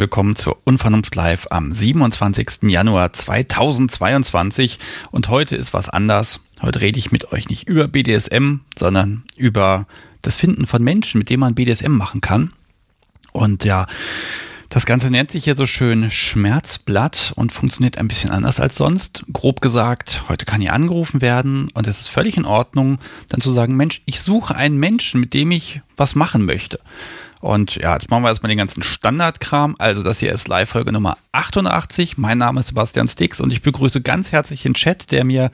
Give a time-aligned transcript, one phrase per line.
[0.00, 2.70] willkommen zur Unvernunft Live am 27.
[2.70, 4.78] Januar 2022.
[5.10, 6.40] Und heute ist was anders.
[6.62, 9.86] Heute rede ich mit euch nicht über BDSM, sondern über
[10.22, 12.50] das Finden von Menschen, mit denen man BDSM machen kann.
[13.32, 13.86] Und ja,
[14.70, 19.26] das Ganze nennt sich hier so schön Schmerzblatt und funktioniert ein bisschen anders als sonst.
[19.30, 23.52] Grob gesagt, heute kann hier angerufen werden und es ist völlig in Ordnung, dann zu
[23.52, 26.80] sagen, Mensch, ich suche einen Menschen, mit dem ich was machen möchte.
[27.40, 29.74] Und ja, jetzt machen wir erstmal den ganzen Standardkram.
[29.78, 32.18] Also das hier ist Live-Folge Nummer 88.
[32.18, 35.50] Mein Name ist Sebastian Stix und ich begrüße ganz herzlich den Chat, der mir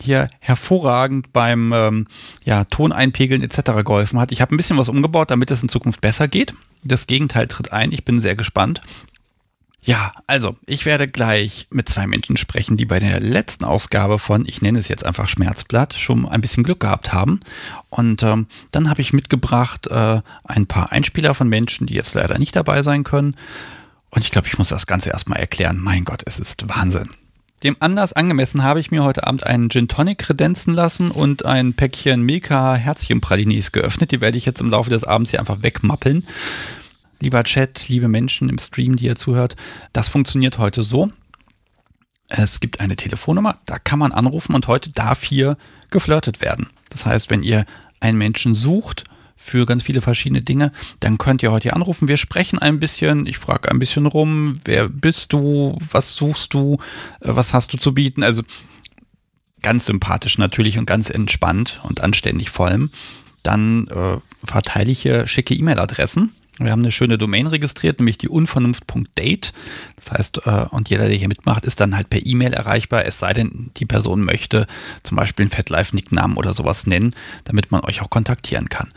[0.00, 2.06] hier hervorragend beim ähm,
[2.44, 3.84] ja, Toneinpegeln etc.
[3.84, 4.32] geholfen hat.
[4.32, 6.54] Ich habe ein bisschen was umgebaut, damit es in Zukunft besser geht.
[6.82, 7.92] Das Gegenteil tritt ein.
[7.92, 8.80] Ich bin sehr gespannt.
[9.88, 14.44] Ja, also ich werde gleich mit zwei Menschen sprechen, die bei der letzten Ausgabe von,
[14.46, 17.40] ich nenne es jetzt einfach Schmerzblatt, schon ein bisschen Glück gehabt haben.
[17.88, 22.36] Und ähm, dann habe ich mitgebracht äh, ein paar Einspieler von Menschen, die jetzt leider
[22.36, 23.34] nicht dabei sein können.
[24.10, 25.78] Und ich glaube, ich muss das Ganze erstmal erklären.
[25.80, 27.08] Mein Gott, es ist Wahnsinn.
[27.62, 31.72] Dem Anlass angemessen habe ich mir heute Abend einen Gin Tonic kredenzen lassen und ein
[31.72, 34.12] Päckchen Milka Herzchenpralinis geöffnet.
[34.12, 36.26] Die werde ich jetzt im Laufe des Abends hier einfach wegmappeln
[37.20, 39.56] lieber Chat, liebe Menschen im Stream, die ihr zuhört,
[39.92, 41.10] das funktioniert heute so.
[42.28, 45.56] Es gibt eine Telefonnummer, da kann man anrufen und heute darf hier
[45.90, 46.68] geflirtet werden.
[46.90, 47.64] Das heißt, wenn ihr
[48.00, 49.04] einen Menschen sucht
[49.36, 52.08] für ganz viele verschiedene Dinge, dann könnt ihr heute hier anrufen.
[52.08, 56.74] Wir sprechen ein bisschen, ich frage ein bisschen rum, wer bist du, was suchst du,
[57.20, 58.22] äh, was hast du zu bieten.
[58.22, 58.42] Also
[59.62, 62.90] ganz sympathisch natürlich und ganz entspannt und anständig vor allem.
[63.42, 68.28] Dann äh, verteile ich hier schicke E-Mail-Adressen wir haben eine schöne Domain registriert, nämlich die
[68.28, 69.52] unvernunft.date.
[69.96, 73.18] Das heißt, äh, und jeder, der hier mitmacht, ist dann halt per E-Mail erreichbar, es
[73.18, 74.66] sei denn, die Person möchte
[75.02, 77.14] zum Beispiel einen FetLife-Nicknamen oder sowas nennen,
[77.44, 78.88] damit man euch auch kontaktieren kann.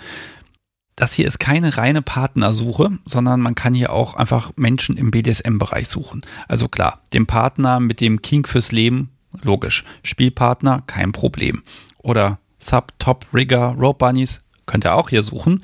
[0.96, 5.88] Das hier ist keine reine Partnersuche, sondern man kann hier auch einfach Menschen im BDSM-Bereich
[5.88, 6.22] suchen.
[6.48, 9.10] Also klar, den Partner mit dem King fürs Leben,
[9.42, 9.84] logisch.
[10.04, 11.64] Spielpartner, kein Problem.
[11.98, 15.64] Oder Sub, Top, Rigger, Rope Bunnies, könnt ihr auch hier suchen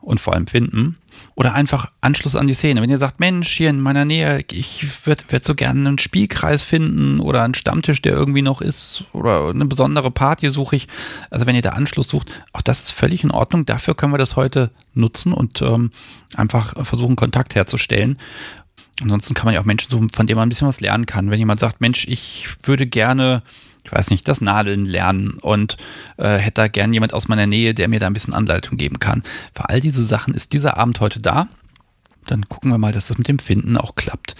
[0.00, 0.96] und vor allem finden.
[1.34, 2.82] Oder einfach Anschluss an die Szene.
[2.82, 6.62] Wenn ihr sagt, Mensch, hier in meiner Nähe, ich würde würd so gerne einen Spielkreis
[6.62, 10.88] finden oder einen Stammtisch, der irgendwie noch ist oder eine besondere Party suche ich.
[11.30, 13.64] Also wenn ihr da Anschluss sucht, auch das ist völlig in Ordnung.
[13.64, 15.90] Dafür können wir das heute nutzen und ähm,
[16.36, 18.18] einfach versuchen, Kontakt herzustellen.
[19.00, 21.30] Ansonsten kann man ja auch Menschen suchen, von denen man ein bisschen was lernen kann.
[21.30, 23.42] Wenn jemand sagt, Mensch, ich würde gerne
[23.84, 25.76] ich weiß nicht, das Nadeln lernen und
[26.16, 28.98] äh, hätte da gern jemand aus meiner Nähe, der mir da ein bisschen Anleitung geben
[28.98, 29.22] kann.
[29.54, 31.48] Für all diese Sachen ist dieser Abend heute da.
[32.26, 34.36] Dann gucken wir mal, dass das mit dem Finden auch klappt.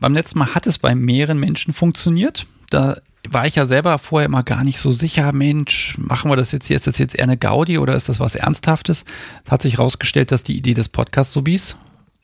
[0.00, 2.46] Beim letzten Mal hat es bei mehreren Menschen funktioniert.
[2.70, 6.52] Da war ich ja selber vorher immer gar nicht so sicher, Mensch, machen wir das
[6.52, 6.76] jetzt hier?
[6.76, 9.04] Ist das jetzt eher eine Gaudi oder ist das was Ernsthaftes?
[9.44, 11.76] Es hat sich herausgestellt, dass die Idee des Podcast-Subis,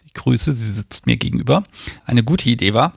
[0.07, 1.65] ich grüße, sie sitzt mir gegenüber,
[2.07, 2.93] eine gute Idee war.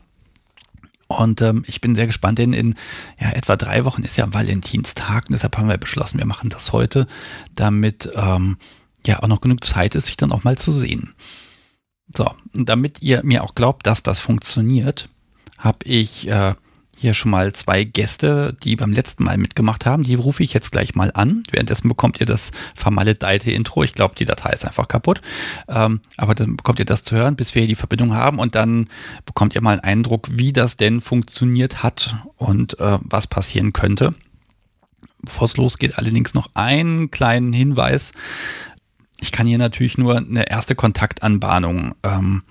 [1.07, 2.75] Und ähm, ich bin sehr gespannt, denn in
[3.19, 6.73] ja, etwa drei Wochen ist ja Valentinstag und deshalb haben wir beschlossen, wir machen das
[6.73, 7.07] heute,
[7.55, 8.57] damit ähm,
[9.05, 11.13] ja auch noch genug Zeit ist, sich dann auch mal zu sehen.
[12.13, 15.07] So, und damit ihr mir auch glaubt, dass das funktioniert,
[15.57, 16.55] habe ich äh,
[16.99, 20.03] hier schon mal zwei Gäste, die beim letzten Mal mitgemacht haben.
[20.03, 21.43] Die rufe ich jetzt gleich mal an.
[21.51, 23.83] Währenddessen bekommt ihr das vermaledeite Intro.
[23.83, 25.21] Ich glaube, die Datei ist einfach kaputt.
[25.67, 28.39] Ähm, aber dann bekommt ihr das zu hören, bis wir hier die Verbindung haben.
[28.39, 28.89] Und dann
[29.25, 34.15] bekommt ihr mal einen Eindruck, wie das denn funktioniert hat und äh, was passieren könnte.
[35.21, 38.13] Bevor es losgeht, allerdings noch einen kleinen Hinweis.
[39.19, 42.43] Ich kann hier natürlich nur eine erste Kontaktanbahnung ähm,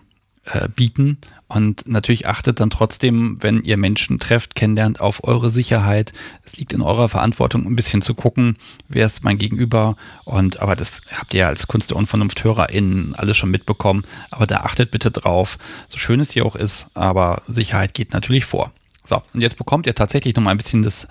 [0.46, 1.19] äh, bieten.
[1.48, 6.12] Und natürlich achtet dann trotzdem, wenn ihr Menschen trefft, kennenlernt, auf eure Sicherheit.
[6.44, 8.56] Es liegt in eurer Verantwortung, ein bisschen zu gucken,
[8.88, 9.96] wer ist mein Gegenüber.
[10.25, 14.04] Und aber das habt ihr ja als Kunst der Unvernunft HörerInnen alles schon mitbekommen.
[14.31, 15.58] Aber da achtet bitte drauf,
[15.88, 18.72] so schön es hier auch ist, aber Sicherheit geht natürlich vor.
[19.04, 21.06] So, und jetzt bekommt ihr tatsächlich noch mal ein bisschen das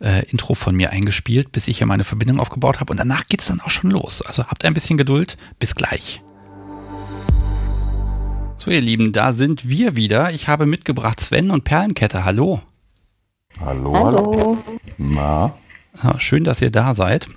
[0.00, 2.90] äh, Intro von mir eingespielt, bis ich hier meine Verbindung aufgebaut habe.
[2.90, 4.20] Und danach geht's dann auch schon los.
[4.22, 5.38] Also habt ein bisschen Geduld.
[5.58, 6.22] Bis gleich.
[8.60, 10.32] So, ihr Lieben, da sind wir wieder.
[10.32, 12.24] Ich habe mitgebracht Sven und Perlenkette.
[12.24, 12.60] Hallo.
[13.60, 14.58] Hallo, hallo.
[14.96, 15.54] Na?
[16.02, 17.28] Ja, schön, dass ihr da seid.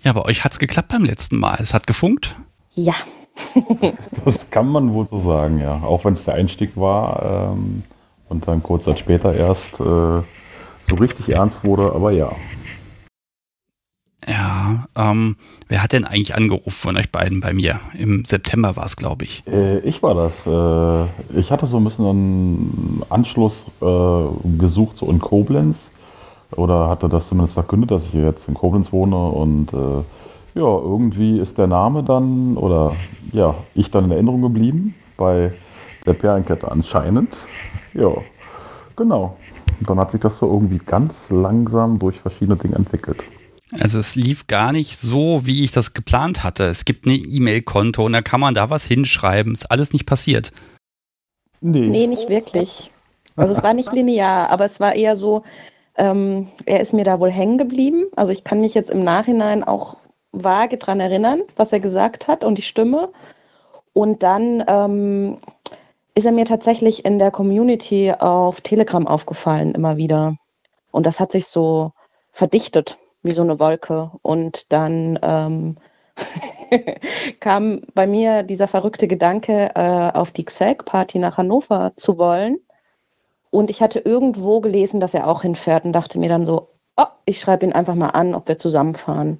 [0.00, 1.58] Ja, bei euch hat es geklappt beim letzten Mal.
[1.60, 2.34] Es hat gefunkt.
[2.74, 2.94] Ja.
[4.24, 5.80] das kann man wohl so sagen, ja.
[5.84, 7.84] Auch wenn es der Einstieg war ähm,
[8.28, 12.32] und dann kurz Zeit später erst äh, so richtig ernst wurde, aber ja.
[14.26, 15.36] Ja, ähm,
[15.68, 17.78] wer hat denn eigentlich angerufen von euch beiden bei mir?
[17.96, 19.44] Im September war es, glaube ich.
[19.46, 20.46] Äh, ich war das.
[20.46, 25.90] Äh, ich hatte so ein bisschen einen Anschluss äh, gesucht, so in Koblenz.
[26.52, 29.16] Oder hatte das zumindest verkündet, dass ich jetzt in Koblenz wohne.
[29.16, 30.02] Und äh,
[30.58, 32.94] ja, irgendwie ist der Name dann, oder
[33.32, 34.94] ja, ich dann in Erinnerung geblieben.
[35.16, 35.52] bei
[36.04, 37.36] der Perlenkette anscheinend.
[37.94, 38.10] Ja,
[38.94, 39.36] genau.
[39.80, 43.22] Und dann hat sich das so irgendwie ganz langsam durch verschiedene Dinge entwickelt.
[43.72, 46.64] Also es lief gar nicht so, wie ich das geplant hatte.
[46.64, 49.52] Es gibt ein E-Mail-Konto und da kann man da was hinschreiben.
[49.54, 50.52] Ist alles nicht passiert.
[51.60, 51.88] Nee.
[51.88, 52.92] Nee, nicht wirklich.
[53.34, 55.42] Also es war nicht linear, aber es war eher so,
[55.96, 58.04] ähm, er ist mir da wohl hängen geblieben.
[58.14, 59.96] Also ich kann mich jetzt im Nachhinein auch
[60.32, 63.10] vage dran erinnern, was er gesagt hat und die Stimme.
[63.92, 65.38] Und dann ähm,
[66.14, 70.36] ist er mir tatsächlich in der Community auf Telegram aufgefallen, immer wieder.
[70.92, 71.92] Und das hat sich so
[72.32, 74.10] verdichtet wie so eine Wolke.
[74.22, 75.76] Und dann ähm,
[77.40, 82.58] kam bei mir dieser verrückte Gedanke, äh, auf die XEG-Party nach Hannover zu wollen.
[83.50, 87.04] Und ich hatte irgendwo gelesen, dass er auch hinfährt und dachte mir dann so, oh,
[87.24, 89.38] ich schreibe ihn einfach mal an, ob wir zusammenfahren.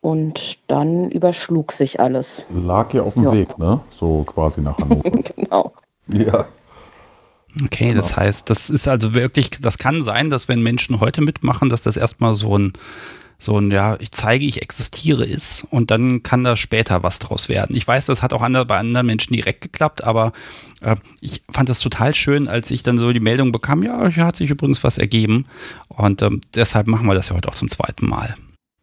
[0.00, 2.44] Und dann überschlug sich alles.
[2.50, 3.32] Lag ja auf dem ja.
[3.32, 3.80] Weg, ne?
[3.94, 5.10] So quasi nach Hannover.
[5.36, 5.72] genau.
[6.08, 6.46] Ja.
[7.64, 8.00] Okay, genau.
[8.00, 11.82] das heißt, das ist also wirklich, das kann sein, dass wenn Menschen heute mitmachen, dass
[11.82, 12.72] das erstmal so ein,
[13.38, 17.48] so ein, ja, ich zeige, ich existiere ist und dann kann da später was draus
[17.48, 17.76] werden.
[17.76, 20.32] Ich weiß, das hat auch andere, bei anderen Menschen direkt geklappt, aber
[20.80, 24.24] äh, ich fand das total schön, als ich dann so die Meldung bekam, ja, hier
[24.24, 25.46] hat sich übrigens was ergeben
[25.88, 28.34] und ähm, deshalb machen wir das ja heute auch zum zweiten Mal.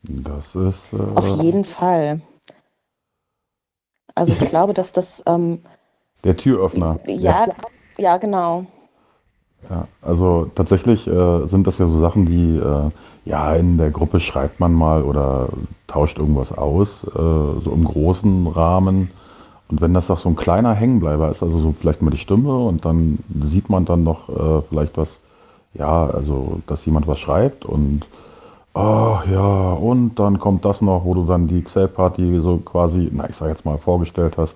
[0.03, 0.93] Das ist.
[0.93, 2.21] Äh Auf jeden Fall.
[4.15, 5.23] Also ich glaube, dass das.
[5.25, 5.63] Ähm,
[6.23, 6.99] Der Türöffner.
[7.07, 7.55] Ja, ja,
[7.99, 8.65] ja, genau.
[9.69, 12.89] Ja, also tatsächlich äh, sind das ja so Sachen, die äh,
[13.25, 15.49] ja in der Gruppe schreibt man mal oder
[15.87, 19.11] tauscht irgendwas aus, äh, so im großen Rahmen.
[19.69, 22.57] Und wenn das doch so ein kleiner Hängenbleiber ist, also so vielleicht mal die Stimme
[22.57, 25.17] und dann sieht man dann noch äh, vielleicht was,
[25.73, 28.07] ja, also dass jemand was schreibt und
[28.73, 33.29] oh ja, und dann kommt das noch, wo du dann die Xell-Party so quasi, na
[33.29, 34.55] ich sag jetzt mal, vorgestellt hast.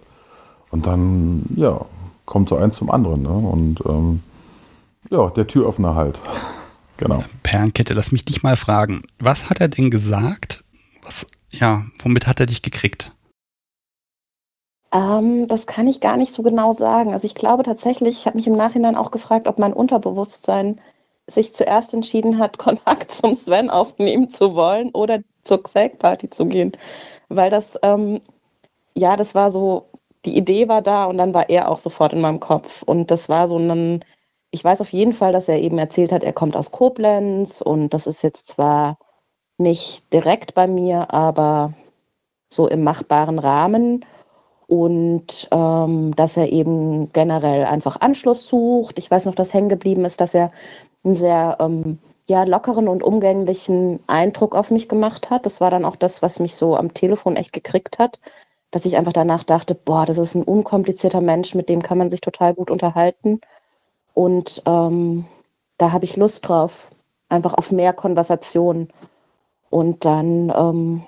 [0.72, 1.82] Und dann, ja,
[2.26, 3.22] kommt so eins zum anderen.
[3.22, 3.30] Ne?
[3.30, 4.22] Und ähm,
[5.10, 6.20] ja, der Türöffner halt.
[6.98, 7.24] genau.
[7.44, 9.02] Perlenkette, lass mich dich mal fragen.
[9.20, 10.64] Was hat er denn gesagt?
[11.04, 13.12] Was, ja, womit hat er dich gekriegt?
[14.94, 17.14] Ähm, das kann ich gar nicht so genau sagen.
[17.14, 20.80] Also ich glaube tatsächlich, ich habe mich im Nachhinein auch gefragt, ob mein Unterbewusstsein
[21.28, 26.74] sich zuerst entschieden hat, Kontakt zum Sven aufnehmen zu wollen oder zur Xag-Party zu gehen.
[27.30, 28.22] Weil das, ähm,
[28.96, 29.88] ja, das war so
[30.26, 32.84] die Idee war da und dann war er auch sofort in meinem Kopf.
[32.84, 34.04] Und das war so ein,
[34.52, 37.90] ich weiß auf jeden Fall, dass er eben erzählt hat, er kommt aus Koblenz und
[37.94, 38.98] das ist jetzt zwar
[39.58, 41.74] nicht direkt bei mir, aber
[42.50, 44.06] so im machbaren Rahmen.
[44.68, 48.98] Und ähm, dass er eben generell einfach Anschluss sucht.
[48.98, 50.52] Ich weiß noch, dass hängen geblieben ist, dass er
[51.04, 55.46] einen sehr ähm, ja, lockeren und umgänglichen Eindruck auf mich gemacht hat.
[55.46, 58.20] Das war dann auch das, was mich so am Telefon echt gekriegt hat,
[58.74, 62.10] dass ich einfach danach dachte, boah, das ist ein unkomplizierter Mensch, mit dem kann man
[62.10, 63.40] sich total gut unterhalten.
[64.16, 65.26] Und ähm,
[65.78, 66.88] da habe ich Lust drauf,
[67.30, 68.88] einfach auf mehr Konversation.
[69.70, 71.04] Und dann ähm,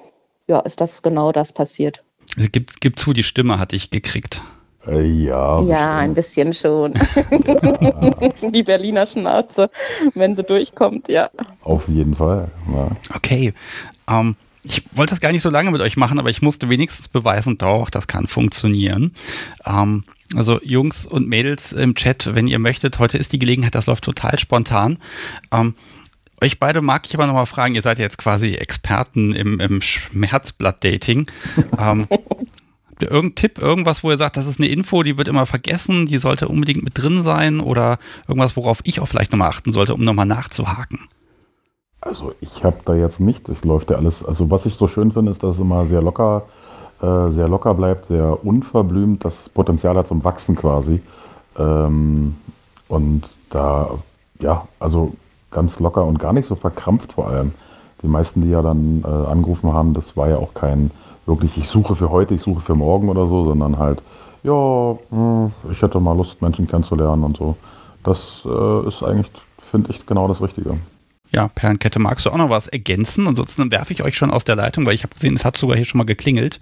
[0.47, 2.03] ja, ist das genau das passiert.
[2.37, 4.43] Also gib, gib zu, die Stimme hatte ich gekriegt.
[4.85, 5.59] Äh, ja.
[5.63, 6.93] Ja, ein bisschen schon.
[8.53, 9.71] die Berliner Schnauze,
[10.13, 11.31] wenn sie durchkommt, ja.
[11.63, 12.51] Auf jeden Fall.
[12.71, 12.91] Ja.
[13.15, 13.55] Okay.
[14.07, 17.07] Ähm, ich wollte das gar nicht so lange mit euch machen, aber ich musste wenigstens
[17.07, 19.13] beweisen, doch, das kann funktionieren.
[19.65, 20.03] Ähm,
[20.35, 24.03] also Jungs und Mädels im Chat, wenn ihr möchtet, heute ist die Gelegenheit, das läuft
[24.03, 24.97] total spontan.
[25.51, 25.75] Ähm,
[26.41, 31.27] euch beide mag ich aber nochmal fragen, ihr seid jetzt quasi Experten im, im Schmerzblatt-Dating.
[31.79, 35.27] ähm, habt ihr irgendeinen Tipp, irgendwas, wo ihr sagt, das ist eine Info, die wird
[35.27, 39.49] immer vergessen, die sollte unbedingt mit drin sein oder irgendwas, worauf ich auch vielleicht nochmal
[39.49, 41.07] achten sollte, um nochmal nachzuhaken?
[42.05, 45.11] Also ich habe da jetzt nicht, es läuft ja alles, also was ich so schön
[45.11, 46.43] finde, ist, dass es immer sehr locker,
[47.01, 51.01] äh, sehr locker bleibt, sehr unverblümt, das Potenzial hat zum Wachsen quasi.
[51.57, 52.35] Ähm,
[52.89, 53.89] und da,
[54.39, 55.13] ja, also
[55.49, 57.53] ganz locker und gar nicht so verkrampft vor allem.
[58.03, 60.91] Die meisten, die ja dann äh, angerufen haben, das war ja auch kein
[61.25, 64.03] wirklich, ich suche für heute, ich suche für morgen oder so, sondern halt,
[64.43, 67.57] ja, hm, ich hätte mal Lust, Menschen kennenzulernen und so.
[68.03, 70.77] Das äh, ist eigentlich, finde ich, genau das Richtige.
[71.31, 73.27] Ja, Perlenkette, magst du auch noch was ergänzen?
[73.27, 75.75] Ansonsten werfe ich euch schon aus der Leitung, weil ich habe gesehen, es hat sogar
[75.75, 76.59] hier schon mal geklingelt.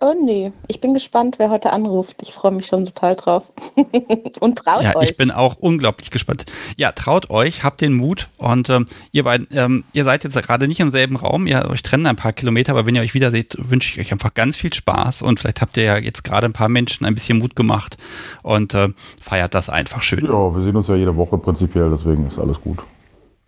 [0.00, 2.22] Oh nee, ich bin gespannt, wer heute anruft.
[2.22, 3.50] Ich freue mich schon total drauf.
[4.40, 4.94] und traut ja, euch.
[4.94, 6.46] Ja, ich bin auch unglaublich gespannt.
[6.76, 10.68] Ja, traut euch, habt den Mut und ähm, ihr beiden, ähm, ihr seid jetzt gerade
[10.68, 13.32] nicht im selben Raum, ihr euch trennen ein paar Kilometer, aber wenn ihr euch wieder
[13.32, 16.46] seht, wünsche ich euch einfach ganz viel Spaß und vielleicht habt ihr ja jetzt gerade
[16.46, 17.96] ein paar Menschen ein bisschen Mut gemacht
[18.44, 18.90] und äh,
[19.20, 20.24] feiert das einfach schön.
[20.24, 22.78] Ja, wir sehen uns ja jede Woche prinzipiell, deswegen ist alles gut.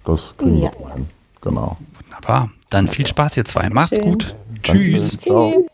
[0.05, 0.71] Das kriegen ja.
[0.79, 1.09] wir hin.
[1.41, 1.77] Genau.
[2.03, 2.51] Wunderbar.
[2.69, 3.69] Dann viel Spaß, ihr zwei.
[3.71, 4.35] Macht's gut.
[4.63, 5.19] Tschüss.
[5.21, 5.67] Ciao.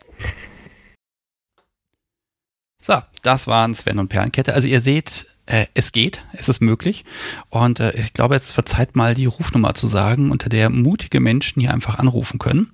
[3.27, 4.55] das waren Sven und Perlenkette.
[4.55, 7.05] Also ihr seht, äh, es geht, es ist möglich.
[7.51, 11.21] Und äh, ich glaube, jetzt wird Zeit mal die Rufnummer zu sagen, unter der mutige
[11.21, 12.73] Menschen hier einfach anrufen können.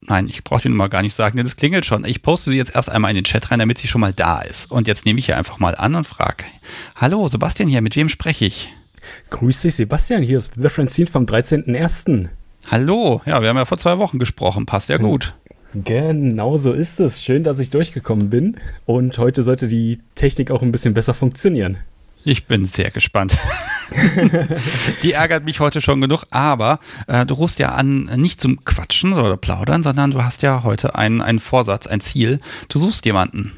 [0.00, 2.06] Nein, ich brauche die Nummer gar nicht sagen, denn das klingelt schon.
[2.06, 4.40] Ich poste sie jetzt erst einmal in den Chat rein, damit sie schon mal da
[4.40, 4.70] ist.
[4.70, 6.44] Und jetzt nehme ich hier einfach mal an und frage:
[6.96, 8.72] Hallo, Sebastian hier, mit wem spreche ich?
[9.30, 12.28] Grüß dich, Sebastian, hier ist The Francine vom 13.01.
[12.70, 15.34] Hallo, ja, wir haben ja vor zwei Wochen gesprochen, passt ja gut.
[15.74, 17.22] Genau so ist es.
[17.22, 18.56] Schön, dass ich durchgekommen bin.
[18.86, 21.78] Und heute sollte die Technik auch ein bisschen besser funktionieren.
[22.24, 23.38] Ich bin sehr gespannt.
[25.02, 29.14] die ärgert mich heute schon genug, aber äh, du rufst ja an, nicht zum Quatschen
[29.14, 32.38] oder Plaudern, sondern du hast ja heute einen, einen Vorsatz, ein Ziel.
[32.68, 33.52] Du suchst jemanden.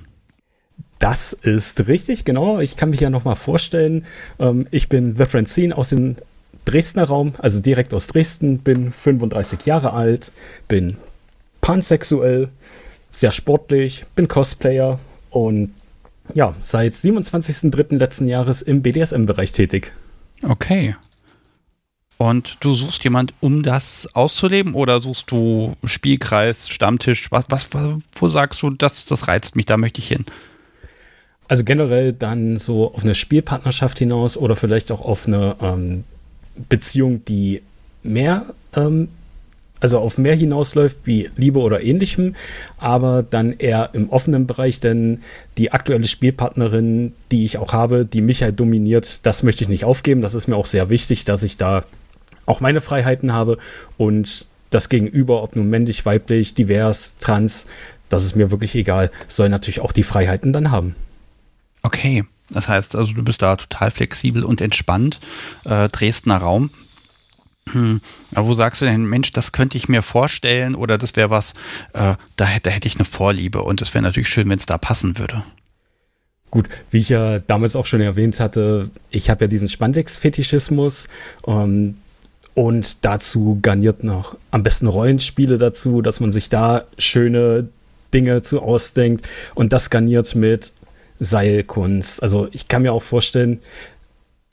[1.02, 2.60] Das ist richtig, genau.
[2.60, 4.06] Ich kann mich ja nochmal vorstellen.
[4.38, 6.14] Ähm, ich bin The Francine aus dem
[6.64, 10.30] Dresdner Raum, also direkt aus Dresden, bin 35 Jahre alt,
[10.68, 10.96] bin
[11.60, 12.50] pansexuell,
[13.10, 15.74] sehr sportlich, bin Cosplayer und
[16.34, 17.96] ja, seit 27.03.
[17.96, 19.90] letzten Jahres im BDSM-Bereich tätig.
[20.44, 20.94] Okay.
[22.16, 27.32] Und du suchst jemand, um das auszuleben oder suchst du Spielkreis, Stammtisch?
[27.32, 27.70] Was, was,
[28.14, 30.26] wo sagst du, das, das reizt mich, da möchte ich hin?
[31.52, 36.04] Also generell dann so auf eine Spielpartnerschaft hinaus oder vielleicht auch auf eine ähm,
[36.70, 37.60] Beziehung, die
[38.02, 39.08] mehr ähm,
[39.78, 42.36] also auf mehr hinausläuft wie Liebe oder ähnlichem,
[42.78, 45.20] aber dann eher im offenen Bereich, denn
[45.58, 49.84] die aktuelle Spielpartnerin, die ich auch habe, die mich halt dominiert, das möchte ich nicht
[49.84, 50.22] aufgeben.
[50.22, 51.84] Das ist mir auch sehr wichtig, dass ich da
[52.46, 53.58] auch meine Freiheiten habe
[53.98, 57.66] und das Gegenüber, ob nun männlich, weiblich, divers, trans,
[58.08, 60.96] das ist mir wirklich egal, soll natürlich auch die Freiheiten dann haben.
[61.82, 65.20] Okay, das heißt also, du bist da total flexibel und entspannt.
[65.64, 66.70] Äh, Dresdner Raum,
[67.70, 68.00] hm.
[68.34, 71.54] Aber wo sagst du denn, Mensch, das könnte ich mir vorstellen oder das wäre was,
[71.92, 74.66] äh, da, hätte, da hätte ich eine Vorliebe und es wäre natürlich schön, wenn es
[74.66, 75.44] da passen würde.
[76.50, 81.08] Gut, wie ich ja damals auch schon erwähnt hatte, ich habe ja diesen Spandex-Fetischismus
[81.46, 81.96] ähm,
[82.54, 87.68] und dazu garniert noch am besten Rollenspiele dazu, dass man sich da schöne
[88.12, 90.72] Dinge zu ausdenkt und das garniert mit
[91.24, 92.22] Seilkunst.
[92.22, 93.60] Also ich kann mir auch vorstellen,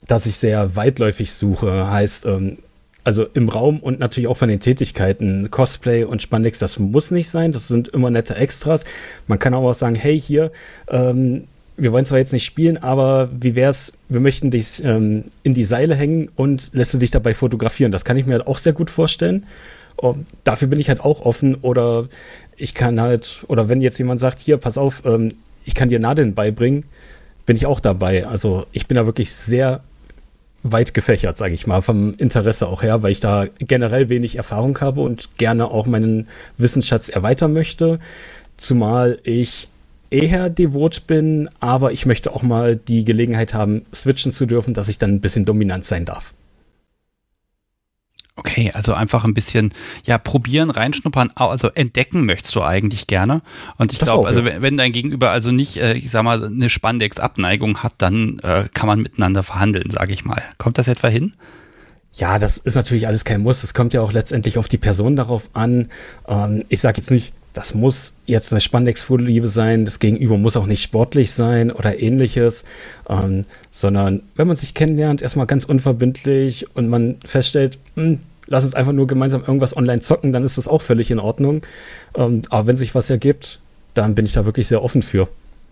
[0.06, 1.90] dass ich sehr weitläufig suche.
[1.90, 2.58] Heißt, ähm,
[3.04, 7.30] also im Raum und natürlich auch von den Tätigkeiten, Cosplay und Spandex, das muss nicht
[7.30, 8.84] sein, das sind immer nette Extras.
[9.26, 10.52] Man kann auch sagen, hey, hier,
[10.88, 11.44] ähm,
[11.76, 15.64] wir wollen zwar jetzt nicht spielen, aber wie wär's, wir möchten dich ähm, in die
[15.64, 17.90] Seile hängen und lässt du dich dabei fotografieren.
[17.90, 19.46] Das kann ich mir halt auch sehr gut vorstellen.
[19.96, 22.08] Und dafür bin ich halt auch offen oder
[22.56, 25.32] ich kann halt, oder wenn jetzt jemand sagt, hier, pass auf, ähm,
[25.70, 26.84] ich kann dir Nadeln beibringen,
[27.46, 28.26] bin ich auch dabei.
[28.26, 29.82] Also ich bin da wirklich sehr
[30.64, 34.78] weit gefächert, sage ich mal, vom Interesse auch her, weil ich da generell wenig Erfahrung
[34.80, 36.26] habe und gerne auch meinen
[36.58, 38.00] Wissensschatz erweitern möchte.
[38.56, 39.68] Zumal ich
[40.10, 44.88] eher devot bin, aber ich möchte auch mal die Gelegenheit haben, switchen zu dürfen, dass
[44.88, 46.34] ich dann ein bisschen dominant sein darf.
[48.40, 49.74] Okay, also einfach ein bisschen,
[50.06, 53.42] ja, probieren, reinschnuppern, also entdecken möchtest du eigentlich gerne.
[53.76, 54.62] Und ich glaube, also ja.
[54.62, 58.86] wenn dein Gegenüber also nicht, äh, ich sag mal, eine Spandex-Abneigung hat, dann äh, kann
[58.86, 60.42] man miteinander verhandeln, sage ich mal.
[60.56, 61.34] Kommt das etwa hin?
[62.14, 63.62] Ja, das ist natürlich alles kein Muss.
[63.62, 65.90] Es kommt ja auch letztendlich auf die Person darauf an.
[66.26, 70.66] Ähm, ich sage jetzt nicht, das muss jetzt eine Spandex-Vorliebe sein, das Gegenüber muss auch
[70.66, 72.64] nicht sportlich sein oder ähnliches,
[73.06, 78.18] ähm, sondern wenn man sich kennenlernt, erstmal ganz unverbindlich und man feststellt, mh, hm,
[78.50, 81.62] lass uns einfach nur gemeinsam irgendwas online zocken, dann ist das auch völlig in Ordnung.
[82.14, 83.60] Ähm, aber wenn sich was ergibt,
[83.94, 85.28] dann bin ich da wirklich sehr offen für.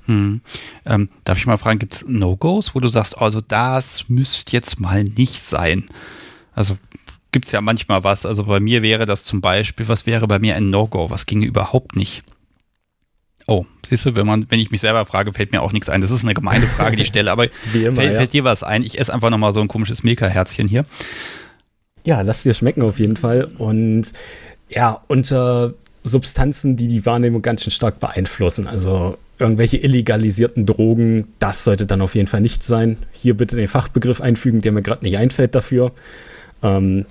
[0.07, 0.41] Hm.
[0.87, 4.81] Ähm, darf ich mal fragen, gibt es No-Gos, wo du sagst, also das müsste jetzt
[4.81, 5.85] mal nicht sein?
[6.55, 6.79] Also
[7.33, 8.25] gibt es ja manchmal was.
[8.25, 11.11] Also bei mir wäre das zum Beispiel, was wäre bei mir ein No-Go?
[11.11, 12.23] Was ginge überhaupt nicht?
[13.47, 16.01] Oh, siehst du, wenn man, wenn ich mich selber frage, fällt mir auch nichts ein.
[16.01, 17.45] Das ist eine gemeine Frage, die ich stelle, aber
[17.75, 18.19] immer, fällt, ja.
[18.19, 18.83] fällt, dir was ein?
[18.83, 20.85] Ich esse einfach nochmal so ein komisches Milka-Herzchen hier.
[22.05, 23.49] Ja, lass dir schmecken auf jeden Fall.
[23.59, 24.13] Und
[24.69, 28.67] ja, unter Substanzen, die die Wahrnehmung ganz schön stark beeinflussen.
[28.67, 32.97] Also irgendwelche illegalisierten Drogen, das sollte dann auf jeden Fall nicht sein.
[33.13, 35.93] Hier bitte den Fachbegriff einfügen, der mir gerade nicht einfällt dafür.
[36.63, 37.07] Ähm,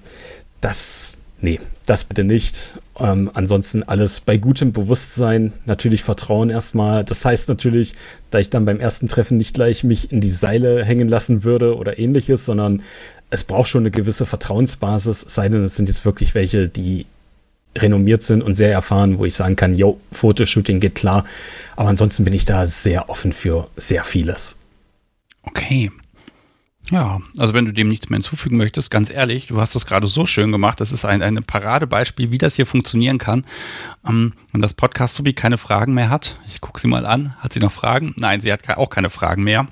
[0.61, 2.77] das, nee, das bitte nicht.
[2.99, 7.03] Ähm, ansonsten alles bei gutem Bewusstsein, natürlich Vertrauen erstmal.
[7.05, 7.93] Das heißt natürlich,
[8.29, 11.77] da ich dann beim ersten Treffen nicht gleich mich in die Seile hängen lassen würde
[11.77, 12.81] oder ähnliches, sondern
[13.29, 17.05] es braucht schon eine gewisse Vertrauensbasis, sei denn es sind jetzt wirklich welche, die
[17.75, 21.25] renommiert sind und sehr erfahren, wo ich sagen kann, yo, Fotoshooting geht klar.
[21.75, 24.57] Aber ansonsten bin ich da sehr offen für sehr vieles.
[25.43, 25.91] Okay.
[26.89, 30.07] Ja, also wenn du dem nichts mehr hinzufügen möchtest, ganz ehrlich, du hast das gerade
[30.07, 30.79] so schön gemacht.
[30.79, 33.45] Das ist ein, ein Paradebeispiel, wie das hier funktionieren kann.
[34.07, 36.37] Ähm, und das Podcast Subi keine Fragen mehr hat.
[36.47, 37.35] Ich gucke sie mal an.
[37.39, 38.13] Hat sie noch Fragen?
[38.15, 39.67] Nein, sie hat auch keine Fragen mehr.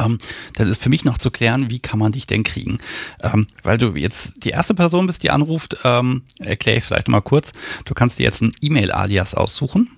[0.00, 0.18] Ähm,
[0.54, 2.78] dann ist für mich noch zu klären, wie kann man dich denn kriegen?
[3.22, 7.08] Ähm, weil du jetzt die erste Person bist, die anruft, ähm, erkläre ich es vielleicht
[7.08, 7.52] mal kurz.
[7.84, 9.90] Du kannst dir jetzt ein E-Mail-Alias aussuchen.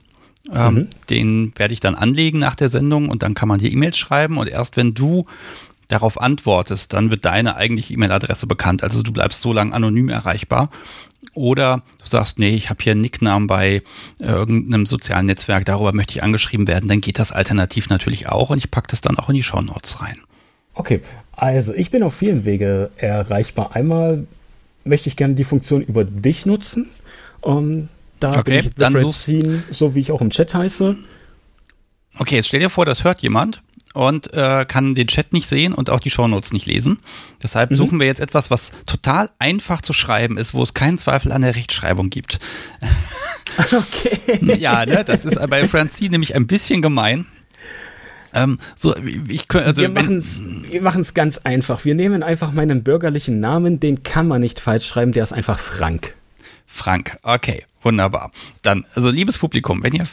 [0.50, 0.88] Ähm, mhm.
[1.08, 4.38] Den werde ich dann anlegen nach der Sendung und dann kann man dir E-Mails schreiben
[4.38, 5.26] und erst wenn du
[5.88, 8.82] darauf antwortest, dann wird deine eigentliche E-Mail-Adresse bekannt.
[8.82, 10.70] Also du bleibst so lange anonym erreichbar.
[11.34, 13.76] Oder du sagst, nee, ich habe hier einen Nicknamen bei
[14.18, 18.50] äh, irgendeinem sozialen Netzwerk, darüber möchte ich angeschrieben werden, dann geht das alternativ natürlich auch
[18.50, 20.20] und ich packe das dann auch in die Show Notes rein.
[20.74, 21.00] Okay,
[21.32, 23.74] also ich bin auf vielen Wege erreichbar.
[23.74, 24.26] Einmal
[24.84, 26.90] möchte ich gerne die Funktion über dich nutzen.
[27.40, 27.88] Um, ähm,
[28.20, 30.96] da okay, bin ich dann Francine, so wie ich auch im Chat heiße.
[32.18, 33.62] Okay, jetzt stell dir vor, das hört jemand
[33.94, 36.98] und äh, kann den Chat nicht sehen und auch die Shownotes nicht lesen.
[37.42, 37.76] Deshalb mhm.
[37.76, 41.42] suchen wir jetzt etwas, was total einfach zu schreiben ist, wo es keinen Zweifel an
[41.42, 42.38] der Rechtschreibung gibt.
[43.58, 44.58] Okay.
[44.58, 47.26] ja, ne, das ist bei Francie nämlich ein bisschen gemein.
[48.32, 48.96] Ähm, so,
[49.28, 51.84] ich also, wir machen es ganz einfach.
[51.84, 55.58] Wir nehmen einfach meinen bürgerlichen Namen, den kann man nicht falsch schreiben, der ist einfach
[55.58, 56.14] Frank.
[56.66, 58.30] Frank, okay, wunderbar.
[58.62, 60.06] Dann, also liebes Publikum, wenn ihr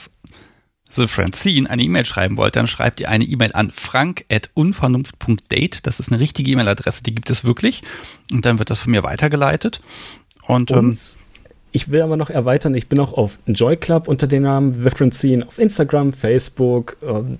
[0.89, 5.86] The Francine eine E-Mail schreiben wollt, dann schreibt ihr eine E-Mail an frank.unvernunft.date.
[5.86, 7.84] Das ist eine richtige E-Mail-Adresse, die gibt es wirklich.
[8.31, 9.81] Und dann wird das von mir weitergeleitet.
[10.48, 10.98] Und, Und ähm,
[11.72, 14.89] ich will aber noch erweitern, ich bin auch auf Joy Club unter dem Namen The
[14.89, 17.38] Francine auf Instagram, Facebook, ähm,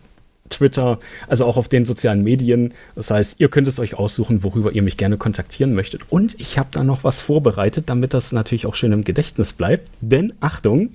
[0.50, 2.74] Twitter, also auch auf den sozialen Medien.
[2.96, 6.02] Das heißt, ihr könnt es euch aussuchen, worüber ihr mich gerne kontaktieren möchtet.
[6.10, 9.90] Und ich habe da noch was vorbereitet, damit das natürlich auch schön im Gedächtnis bleibt.
[10.02, 10.90] Denn Achtung,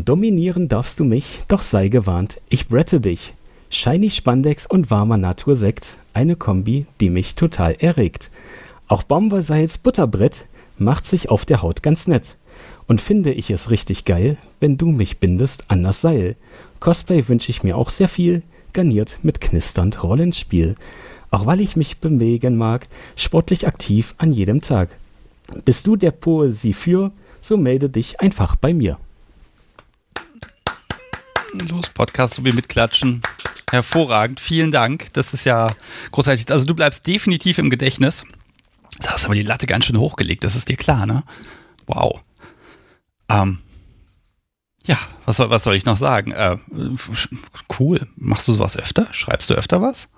[0.00, 3.34] Dominieren darfst du mich, doch sei gewarnt, ich brette dich.
[3.68, 8.30] Shiny Spandex und warmer Natursekt, eine Kombi, die mich total erregt.
[8.88, 10.46] Auch Baumwollseils Butterbrett
[10.78, 12.38] macht sich auf der Haut ganz nett.
[12.86, 16.36] Und finde ich es richtig geil, wenn du mich bindest an das Seil.
[16.80, 20.74] Cosplay wünsche ich mir auch sehr viel, garniert mit knisternd Rollenspiel.
[21.30, 24.88] Auch weil ich mich bewegen mag, sportlich aktiv an jedem Tag.
[25.66, 28.96] Bist du der Poesie für, so melde dich einfach bei mir.
[31.52, 33.20] Los, Podcast, du mir mitklatschen.
[33.70, 35.12] Hervorragend, vielen Dank.
[35.12, 35.68] Das ist ja
[36.10, 36.50] großartig.
[36.50, 38.24] Also du bleibst definitiv im Gedächtnis.
[39.00, 41.24] Du hast aber die Latte ganz schön hochgelegt, das ist dir klar, ne?
[41.86, 42.20] Wow.
[43.28, 43.58] Ähm,
[44.86, 46.32] ja, was soll, was soll ich noch sagen?
[46.32, 46.56] Äh,
[47.78, 48.06] cool.
[48.16, 49.08] Machst du sowas öfter?
[49.12, 50.08] Schreibst du öfter was?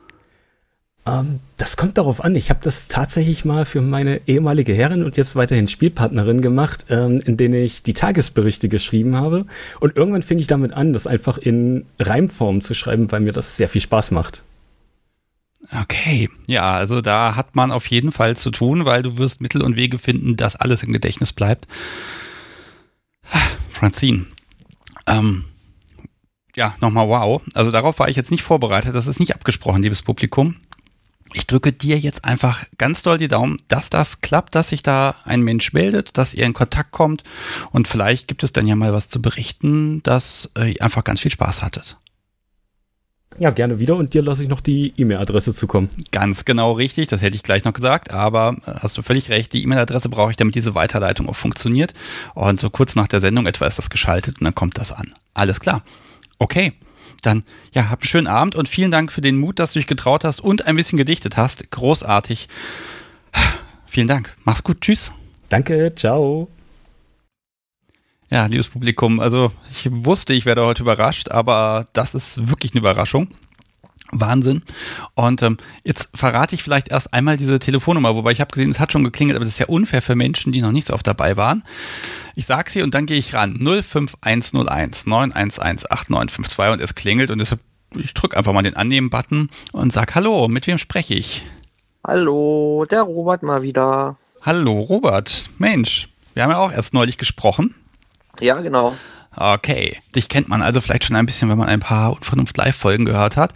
[1.06, 2.34] Ähm, das kommt darauf an.
[2.34, 7.20] Ich habe das tatsächlich mal für meine ehemalige Herrin und jetzt weiterhin Spielpartnerin gemacht, ähm,
[7.24, 9.46] in denen ich die Tagesberichte geschrieben habe.
[9.80, 13.56] Und irgendwann fing ich damit an, das einfach in Reimform zu schreiben, weil mir das
[13.56, 14.42] sehr viel Spaß macht.
[15.80, 19.62] Okay, ja, also da hat man auf jeden Fall zu tun, weil du wirst Mittel
[19.62, 21.66] und Wege finden, dass alles im Gedächtnis bleibt.
[23.70, 24.26] Francine,
[25.06, 25.44] ähm,
[26.56, 27.42] ja, nochmal wow.
[27.54, 28.94] Also darauf war ich jetzt nicht vorbereitet.
[28.94, 30.56] Das ist nicht abgesprochen, liebes Publikum
[31.34, 35.14] ich drücke dir jetzt einfach ganz doll die Daumen, dass das klappt, dass sich da
[35.24, 37.22] ein Mensch meldet, dass ihr in Kontakt kommt
[37.72, 41.30] und vielleicht gibt es dann ja mal was zu berichten, dass ihr einfach ganz viel
[41.32, 41.98] Spaß hattet.
[43.38, 45.90] Ja, gerne wieder und dir lasse ich noch die E-Mail-Adresse zukommen.
[46.12, 49.52] Ganz genau richtig, das hätte ich gleich noch gesagt, aber äh, hast du völlig recht,
[49.52, 51.94] die E-Mail-Adresse brauche ich, damit diese Weiterleitung auch funktioniert.
[52.34, 55.14] Und so kurz nach der Sendung etwa ist das geschaltet und dann kommt das an.
[55.34, 55.82] Alles klar.
[56.38, 56.74] Okay,
[57.26, 59.86] dann ja, hab einen schönen Abend und vielen Dank für den Mut, dass du dich
[59.86, 61.70] getraut hast und ein bisschen gedichtet hast.
[61.70, 62.48] Großartig.
[63.86, 64.34] Vielen Dank.
[64.44, 64.80] Mach's gut.
[64.80, 65.12] Tschüss.
[65.48, 65.94] Danke.
[65.94, 66.48] Ciao.
[68.30, 72.80] Ja, liebes Publikum, also ich wusste, ich werde heute überrascht, aber das ist wirklich eine
[72.80, 73.28] Überraschung.
[74.10, 74.62] Wahnsinn.
[75.14, 78.80] Und ähm, jetzt verrate ich vielleicht erst einmal diese Telefonnummer, wobei ich habe gesehen, es
[78.80, 81.06] hat schon geklingelt, aber das ist ja unfair für Menschen, die noch nicht so oft
[81.06, 81.64] dabei waren.
[82.34, 83.56] Ich sage sie und dann gehe ich ran.
[83.58, 87.60] 05101 911 8952 und es klingelt und deshalb,
[87.94, 91.46] ich drücke einfach mal den Annehmen-Button und sage Hallo, mit wem spreche ich?
[92.06, 94.16] Hallo, der Robert mal wieder.
[94.42, 95.48] Hallo, Robert.
[95.58, 97.74] Mensch, wir haben ja auch erst neulich gesprochen.
[98.40, 98.94] Ja, genau.
[99.36, 103.04] Okay, dich kennt man also vielleicht schon ein bisschen, wenn man ein paar Unvernunft Live-Folgen
[103.04, 103.54] gehört hat.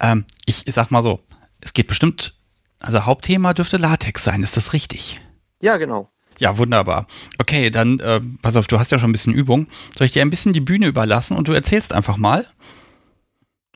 [0.00, 1.20] Ähm, ich, ich sag mal so,
[1.60, 2.34] es geht bestimmt,
[2.80, 5.20] also Hauptthema dürfte Latex sein, ist das richtig?
[5.60, 6.10] Ja, genau.
[6.38, 7.06] Ja, wunderbar.
[7.38, 9.68] Okay, dann äh, pass auf, du hast ja schon ein bisschen Übung.
[9.96, 12.46] Soll ich dir ein bisschen die Bühne überlassen und du erzählst einfach mal?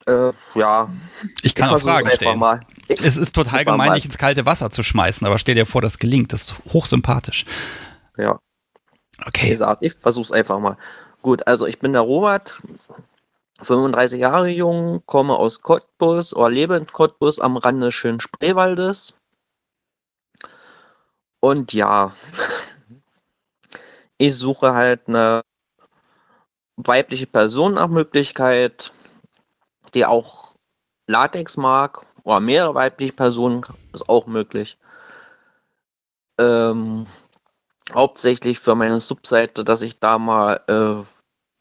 [0.06, 0.88] Äh, ja.
[1.42, 2.38] Ich kann ich auch Fragen stellen.
[2.38, 2.60] Mal.
[2.88, 5.98] es ist total gemein, dich ins kalte Wasser zu schmeißen, aber stell dir vor, das
[5.98, 6.32] gelingt.
[6.32, 7.44] Das ist hochsympathisch.
[8.16, 8.38] Ja.
[9.26, 9.50] Okay.
[9.50, 10.76] Gesagt, ich versuch's einfach mal.
[11.24, 12.60] Gut, also ich bin der Robert,
[13.62, 19.18] 35 Jahre jung, komme aus Cottbus oder lebe in Cottbus am Rande des schönen Spreewaldes.
[21.40, 22.12] Und ja,
[24.18, 25.40] ich suche halt eine
[26.76, 28.92] weibliche Person nach Möglichkeit,
[29.94, 30.56] die auch
[31.06, 34.76] Latex mag, oder mehrere weibliche Personen ist auch möglich.
[36.38, 37.06] Ähm,
[37.94, 41.13] hauptsächlich für meine Subseite, dass ich da mal äh,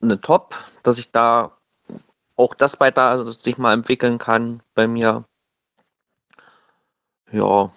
[0.03, 1.57] eine Top, dass ich da
[2.35, 5.25] auch das weiter sich mal entwickeln kann bei mir.
[7.31, 7.71] Ja.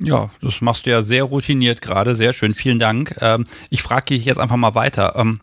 [0.00, 3.16] Ja, das machst du ja sehr routiniert gerade, sehr schön, vielen Dank.
[3.20, 5.14] Ähm, ich frage dich jetzt einfach mal weiter.
[5.16, 5.40] Ähm,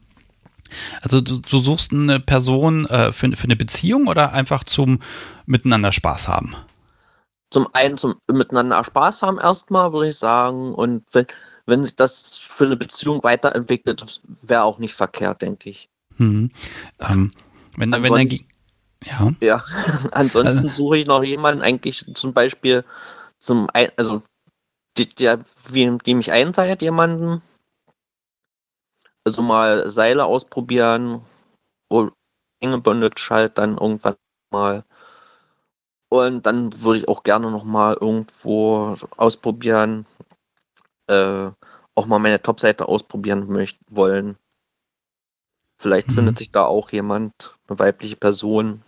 [1.01, 4.99] also du, du, suchst eine Person äh, für, für eine Beziehung oder einfach zum
[5.45, 6.55] Miteinander Spaß haben?
[7.51, 10.73] Zum einen zum Miteinander Spaß haben erstmal, würde ich sagen.
[10.73, 11.25] Und wenn,
[11.65, 15.89] wenn sich das für eine Beziehung weiterentwickelt, wäre auch nicht verkehrt, denke ich.
[16.19, 16.51] Mhm.
[16.99, 17.31] Ähm,
[17.77, 18.27] wenn, wenn dann,
[19.03, 19.31] ja.
[19.41, 19.63] Ja,
[20.11, 22.83] ansonsten also, suche ich noch jemanden eigentlich zum Beispiel
[23.39, 24.21] zum, also
[24.97, 27.41] die, der, wie, die mich einseilt, jemanden.
[29.25, 31.21] Also mal Seile ausprobieren,
[31.89, 32.11] oder
[32.61, 34.15] enge Bondage halt dann irgendwann
[34.51, 34.83] mal.
[36.11, 40.05] Und dann würde ich auch gerne noch mal irgendwo ausprobieren,
[41.07, 41.51] äh,
[41.95, 44.37] auch mal meine Topseite ausprobieren möchten wollen.
[45.79, 46.13] Vielleicht mhm.
[46.13, 48.83] findet sich da auch jemand, eine weibliche Person,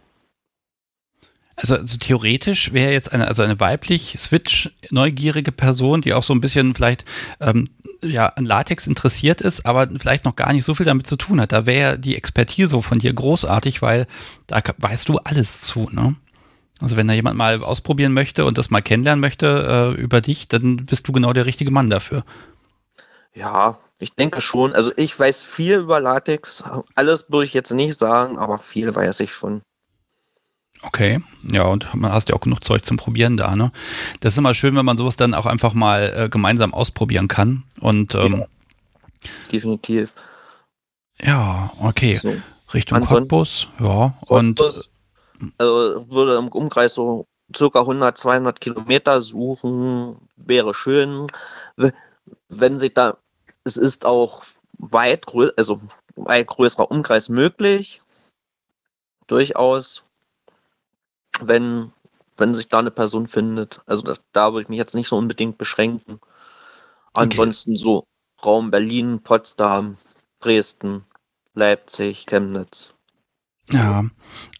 [1.61, 6.41] also, also theoretisch wäre jetzt eine, also eine weiblich Switch-neugierige Person, die auch so ein
[6.41, 7.05] bisschen vielleicht
[7.39, 7.65] ähm,
[8.01, 11.39] ja, an Latex interessiert ist, aber vielleicht noch gar nicht so viel damit zu tun
[11.39, 11.51] hat.
[11.51, 14.07] Da wäre die Expertise von dir großartig, weil
[14.47, 16.15] da weißt du alles zu, ne?
[16.79, 20.47] Also wenn da jemand mal ausprobieren möchte und das mal kennenlernen möchte äh, über dich,
[20.47, 22.25] dann bist du genau der richtige Mann dafür.
[23.35, 24.73] Ja, ich denke schon.
[24.73, 26.63] Also ich weiß viel über Latex.
[26.95, 29.61] Alles würde ich jetzt nicht sagen, aber viel weiß ich schon.
[30.83, 31.19] Okay,
[31.51, 33.71] ja, und man hast ja auch genug Zeug zum Probieren da, ne?
[34.19, 37.63] Das ist immer schön, wenn man sowas dann auch einfach mal äh, gemeinsam ausprobieren kann.
[37.79, 39.29] Und ähm, ja.
[39.51, 40.15] definitiv.
[41.21, 42.19] Ja, okay.
[42.21, 42.35] So.
[42.73, 44.17] Richtung Cottbus, ja.
[44.21, 44.89] Und Cottbus,
[45.59, 51.27] also würde im Umkreis so circa 100, 200 Kilometer suchen, wäre schön.
[52.49, 53.17] Wenn sich da,
[53.63, 54.43] es ist auch
[54.77, 55.25] weit,
[55.57, 55.79] also
[56.25, 58.01] ein größerer Umkreis möglich.
[59.27, 60.03] Durchaus
[61.39, 61.91] wenn,
[62.37, 63.81] wenn sich da eine Person findet.
[63.85, 66.19] Also das, da würde ich mich jetzt nicht so unbedingt beschränken.
[67.13, 67.81] Ansonsten okay.
[67.81, 68.03] so
[68.43, 69.97] Raum Berlin, Potsdam,
[70.39, 71.05] Dresden,
[71.53, 72.93] Leipzig, Chemnitz.
[73.71, 74.05] Ja,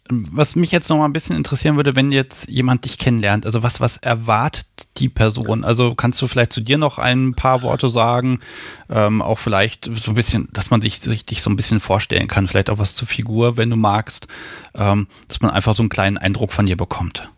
[0.10, 3.64] was mich jetzt noch mal ein bisschen interessieren würde, wenn jetzt jemand dich kennenlernt, also
[3.64, 5.64] was, was erwartet die Person?
[5.64, 8.40] Also kannst du vielleicht zu dir noch ein paar Worte sagen?
[8.90, 12.48] Ähm, auch vielleicht so ein bisschen, dass man sich richtig so ein bisschen vorstellen kann,
[12.48, 14.28] vielleicht auch was zur Figur, wenn du magst,
[14.76, 17.30] ähm, dass man einfach so einen kleinen Eindruck von dir bekommt.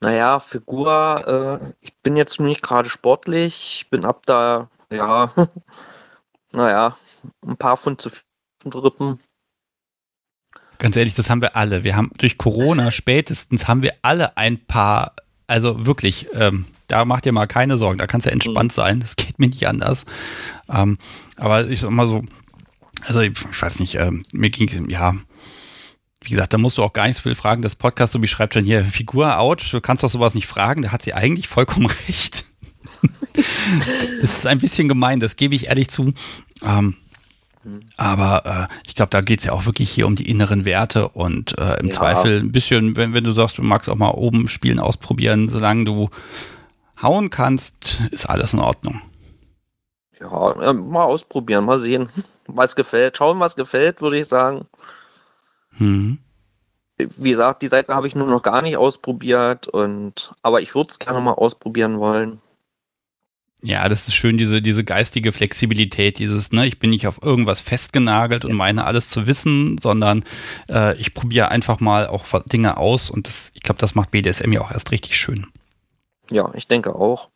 [0.00, 5.32] Naja, Figur, äh, ich bin jetzt nicht gerade sportlich, ich bin ab da, ja,
[6.52, 6.96] naja,
[7.46, 8.10] ein paar Pfund zu
[8.64, 9.18] drücken
[10.78, 11.84] Ganz ehrlich, das haben wir alle.
[11.84, 15.14] Wir haben durch Corona spätestens haben wir alle ein paar,
[15.46, 18.74] also wirklich, ähm, da macht ihr mal keine Sorgen, da kannst du entspannt mhm.
[18.74, 20.06] sein, das geht mir nicht anders.
[20.68, 20.98] Ähm,
[21.36, 22.24] aber ich sag mal so,
[23.04, 25.14] also ich, ich weiß nicht, ähm, mir ging, ja,
[26.22, 27.62] wie gesagt, da musst du auch gar nicht so viel fragen.
[27.62, 30.90] Das Podcast so beschreibt schon hier, Figur, ouch, du kannst doch sowas nicht fragen, da
[30.90, 32.44] hat sie eigentlich vollkommen recht.
[34.20, 36.12] das ist ein bisschen gemein, das gebe ich ehrlich zu.
[36.64, 36.96] Ähm,
[37.96, 41.08] aber äh, ich glaube, da geht es ja auch wirklich hier um die inneren Werte
[41.08, 41.92] und äh, im ja.
[41.92, 45.84] Zweifel ein bisschen, wenn, wenn du sagst, du magst auch mal oben spielen, ausprobieren, solange
[45.84, 46.10] du
[47.02, 49.00] hauen kannst, ist alles in Ordnung.
[50.20, 52.08] Ja, mal ausprobieren, mal sehen,
[52.46, 53.16] was gefällt.
[53.16, 54.66] Schauen, was gefällt, würde ich sagen.
[55.78, 56.18] Mhm.
[56.96, 60.90] Wie gesagt, die Seite habe ich nur noch gar nicht ausprobiert und aber ich würde
[60.90, 62.40] es gerne mal ausprobieren wollen.
[63.66, 67.60] Ja, das ist schön, diese, diese geistige Flexibilität, dieses, ne, ich bin nicht auf irgendwas
[67.60, 70.22] festgenagelt und meine alles zu wissen, sondern
[70.70, 74.52] äh, ich probiere einfach mal auch Dinge aus und das, ich glaube, das macht BDSM
[74.52, 75.48] ja auch erst richtig schön.
[76.30, 77.28] Ja, ich denke auch.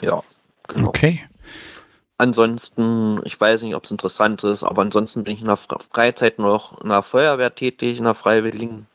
[0.00, 0.22] Ja,
[0.68, 0.86] genau.
[0.86, 1.20] Okay.
[2.16, 6.38] Ansonsten, ich weiß nicht, ob es interessant ist, aber ansonsten bin ich in der Freizeit
[6.38, 8.86] noch in der Feuerwehr tätig, in der Freiwilligen.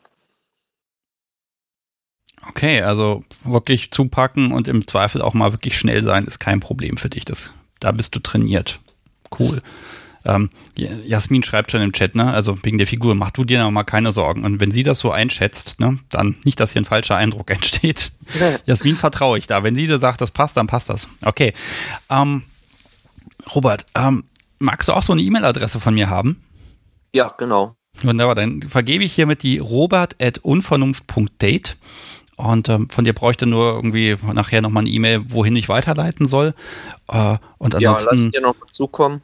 [2.48, 6.96] Okay, also wirklich zupacken und im Zweifel auch mal wirklich schnell sein, ist kein Problem
[6.96, 7.24] für dich.
[7.24, 8.80] Das, da bist du trainiert.
[9.38, 9.60] Cool.
[10.24, 12.32] Ähm, Jasmin schreibt schon im Chat, ne?
[12.32, 14.44] Also wegen der Figur, mach du dir noch mal keine Sorgen.
[14.44, 18.12] Und wenn sie das so einschätzt, ne, dann nicht, dass hier ein falscher Eindruck entsteht.
[18.38, 18.56] Ja.
[18.66, 19.62] Jasmin vertraue ich da.
[19.62, 21.08] Wenn sie da sagt, das passt, dann passt das.
[21.24, 21.52] Okay.
[22.10, 22.42] Ähm,
[23.54, 24.24] Robert, ähm,
[24.58, 26.42] magst du auch so eine E-Mail-Adresse von mir haben?
[27.14, 27.76] Ja, genau.
[28.02, 31.76] Wunderbar, dann vergebe ich hiermit die robert.unvernunft.date
[32.36, 36.54] und ähm, von dir bräuchte nur irgendwie nachher nochmal eine E-Mail, wohin ich weiterleiten soll.
[37.08, 39.22] Äh, und ansonsten, ja, lass dir noch zukommen.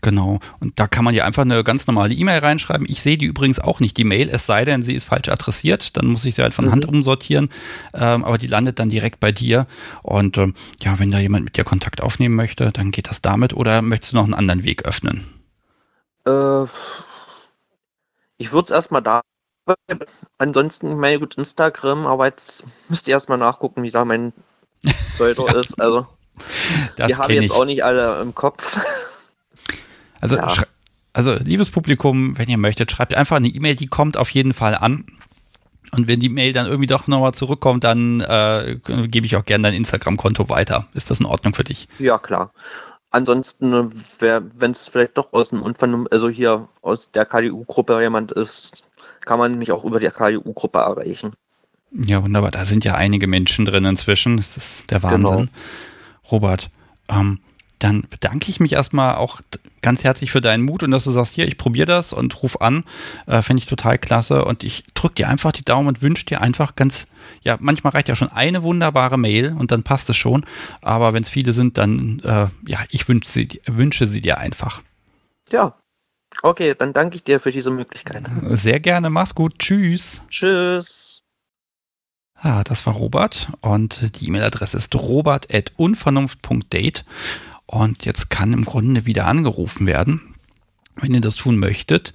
[0.00, 0.38] Genau.
[0.60, 2.86] Und da kann man ja einfach eine ganz normale E-Mail reinschreiben.
[2.88, 5.96] Ich sehe die übrigens auch nicht, die Mail, es sei denn, sie ist falsch adressiert.
[5.96, 6.72] Dann muss ich sie halt von mhm.
[6.72, 7.48] Hand umsortieren.
[7.94, 9.66] Ähm, aber die landet dann direkt bei dir.
[10.02, 13.54] Und ähm, ja, wenn da jemand mit dir Kontakt aufnehmen möchte, dann geht das damit.
[13.54, 15.26] Oder möchtest du noch einen anderen Weg öffnen?
[16.24, 16.64] Äh,
[18.36, 19.22] ich würde es erstmal da.
[20.38, 24.32] Ansonsten, meine gut, Instagram, aber jetzt müsst ihr erstmal nachgucken, wie da mein
[25.14, 25.54] Zeug ja.
[25.58, 25.80] ist.
[25.80, 26.06] Also,
[26.96, 28.78] das die habe ich jetzt auch nicht alle im Kopf.
[30.20, 30.48] Also, ja.
[31.12, 34.74] also, liebes Publikum, wenn ihr möchtet, schreibt einfach eine E-Mail, die kommt auf jeden Fall
[34.74, 35.06] an.
[35.92, 39.62] Und wenn die Mail dann irgendwie doch nochmal zurückkommt, dann äh, gebe ich auch gerne
[39.62, 40.86] dein Instagram-Konto weiter.
[40.94, 41.86] Ist das in Ordnung für dich?
[42.00, 42.52] Ja, klar.
[43.10, 48.82] Ansonsten, wenn es vielleicht doch aus dem Unvernunft, also hier aus der KDU-Gruppe jemand ist,
[49.28, 51.34] kann man mich auch über die KDU-Gruppe erreichen.
[51.92, 52.50] Ja, wunderbar.
[52.50, 54.36] Da sind ja einige Menschen drin inzwischen.
[54.36, 55.36] Das ist der Wahnsinn.
[55.36, 55.50] Genau.
[56.30, 56.70] Robert,
[57.08, 57.40] ähm,
[57.78, 59.40] dann bedanke ich mich erstmal auch
[59.80, 62.60] ganz herzlich für deinen Mut und dass du sagst, hier, ich probiere das und ruf
[62.60, 62.84] an.
[63.26, 64.44] Äh, Finde ich total klasse.
[64.44, 67.06] Und ich drücke dir einfach die Daumen und wünsche dir einfach ganz
[67.42, 70.44] ja, manchmal reicht ja schon eine wunderbare Mail und dann passt es schon.
[70.80, 74.82] Aber wenn es viele sind, dann, äh, ja, ich wünsche sie, wünsche sie dir einfach.
[75.50, 75.74] Ja,
[76.42, 78.24] okay, dann danke ich dir für diese Möglichkeit.
[78.48, 79.58] Sehr gerne, mach's gut.
[79.58, 80.22] Tschüss.
[80.28, 81.22] Tschüss.
[82.34, 87.04] Ah, das war Robert und die E-Mail-Adresse ist robert.unvernunft.date
[87.66, 90.36] und jetzt kann im Grunde wieder angerufen werden.
[90.94, 92.12] Wenn ihr das tun möchtet,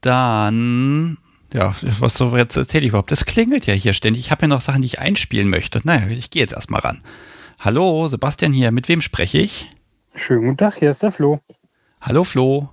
[0.00, 1.18] dann
[1.52, 3.10] ja, was so jetzt erzähle ich überhaupt?
[3.10, 4.26] Das klingelt ja hier ständig.
[4.26, 5.80] Ich habe ja noch Sachen, die ich einspielen möchte.
[5.84, 7.02] Naja, ich gehe jetzt erstmal ran.
[7.58, 8.70] Hallo, Sebastian hier.
[8.70, 9.70] Mit wem spreche ich?
[10.14, 11.40] Schönen guten Tag, hier ist der Flo.
[12.00, 12.68] Hallo Flo.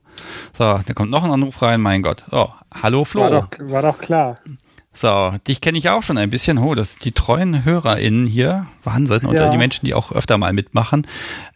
[0.54, 2.24] So, da kommt noch ein Anruf rein, mein Gott.
[2.32, 2.50] Oh,
[2.82, 3.22] hallo Flo.
[3.22, 4.38] War doch, war doch klar.
[4.94, 6.58] So, dich kenne ich auch schon ein bisschen.
[6.58, 8.68] Oh, das sind die treuen HörerInnen hier.
[8.84, 9.22] Wahnsinn.
[9.24, 9.46] Ja.
[9.46, 11.06] Und die Menschen, die auch öfter mal mitmachen.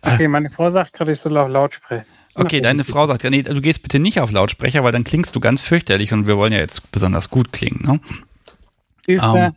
[0.01, 2.05] Okay, meine Frau sagt gerade, ich soll auch laut sprechen.
[2.35, 5.35] Okay, deine Frau sagt, ja, nee, du gehst bitte nicht auf Lautsprecher, weil dann klingst
[5.35, 7.81] du ganz fürchterlich und wir wollen ja jetzt besonders gut klingen.
[7.83, 9.19] Ne?
[9.21, 9.51] Um, ähm.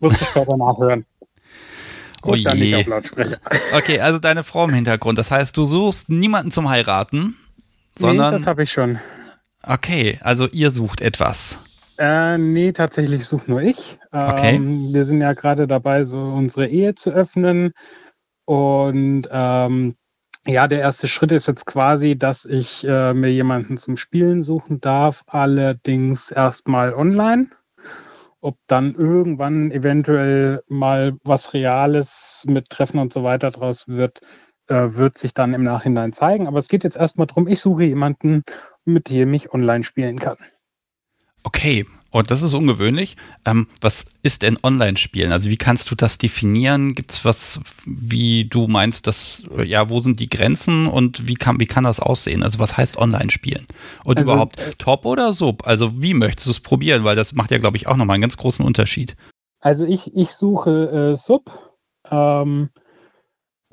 [0.00, 1.04] muss ich später nachhören.
[2.28, 2.84] Oh je.
[3.72, 5.16] Okay, also deine Frau im Hintergrund.
[5.16, 7.36] Das heißt, du suchst niemanden zum Heiraten,
[7.98, 8.32] sondern.
[8.32, 8.98] Nee, das habe ich schon.
[9.62, 11.58] Okay, also ihr sucht etwas.
[11.98, 13.98] Äh, nee, tatsächlich suche nur ich.
[14.12, 14.56] Okay.
[14.56, 17.72] Ähm, wir sind ja gerade dabei, so unsere Ehe zu öffnen.
[18.44, 19.96] Und ähm,
[20.46, 24.80] ja, der erste Schritt ist jetzt quasi, dass ich äh, mir jemanden zum Spielen suchen
[24.80, 27.48] darf, allerdings erstmal online.
[28.40, 34.20] Ob dann irgendwann eventuell mal was Reales mit Treffen und so weiter draus wird,
[34.68, 36.46] äh, wird sich dann im Nachhinein zeigen.
[36.46, 38.42] Aber es geht jetzt erstmal darum, ich suche jemanden,
[38.84, 40.36] mit dem ich online spielen kann.
[41.42, 43.16] Okay, und das ist ungewöhnlich.
[43.44, 45.32] Ähm, was ist denn Online-Spielen?
[45.32, 46.94] Also wie kannst du das definieren?
[46.94, 51.60] Gibt es was, wie du meinst, dass, ja, wo sind die Grenzen und wie kann,
[51.60, 52.42] wie kann das aussehen?
[52.42, 53.66] Also was heißt Online-Spielen?
[54.02, 55.66] Und also, überhaupt äh, Top oder Sub?
[55.66, 57.04] Also wie möchtest du es probieren?
[57.04, 59.14] Weil das macht ja, glaube ich, auch nochmal einen ganz großen Unterschied.
[59.60, 61.50] Also ich, ich suche äh, Sub.
[62.10, 62.70] Ähm,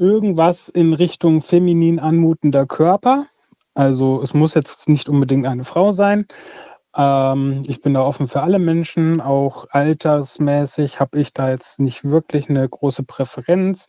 [0.03, 3.25] irgendwas in Richtung feminin anmutender Körper.
[3.73, 6.27] Also es muss jetzt nicht unbedingt eine Frau sein,
[6.95, 12.03] ähm, ich bin da offen für alle Menschen, auch altersmäßig habe ich da jetzt nicht
[12.03, 13.87] wirklich eine große Präferenz.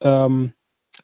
[0.00, 0.52] Ähm,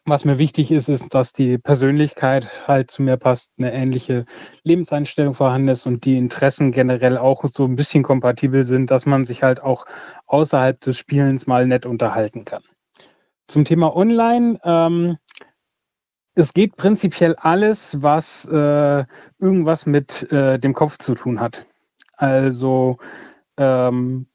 [0.04, 4.24] was mir wichtig ist, ist, dass die Persönlichkeit halt zu mir passt, eine ähnliche
[4.64, 9.24] Lebenseinstellung vorhanden ist und die Interessen generell auch so ein bisschen kompatibel sind, dass man
[9.24, 9.86] sich halt auch
[10.26, 12.62] außerhalb des Spielens mal nett unterhalten kann.
[13.52, 14.58] Zum Thema Online.
[14.64, 15.18] Ähm,
[16.34, 19.04] es geht prinzipiell alles, was äh,
[19.38, 21.66] irgendwas mit äh, dem Kopf zu tun hat.
[22.16, 22.96] Also
[23.58, 24.26] ähm,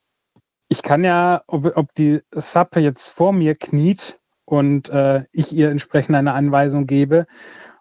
[0.67, 5.71] ich kann ja, ob, ob, die Sub jetzt vor mir kniet und äh, ich ihr
[5.71, 7.25] entsprechend eine Anweisung gebe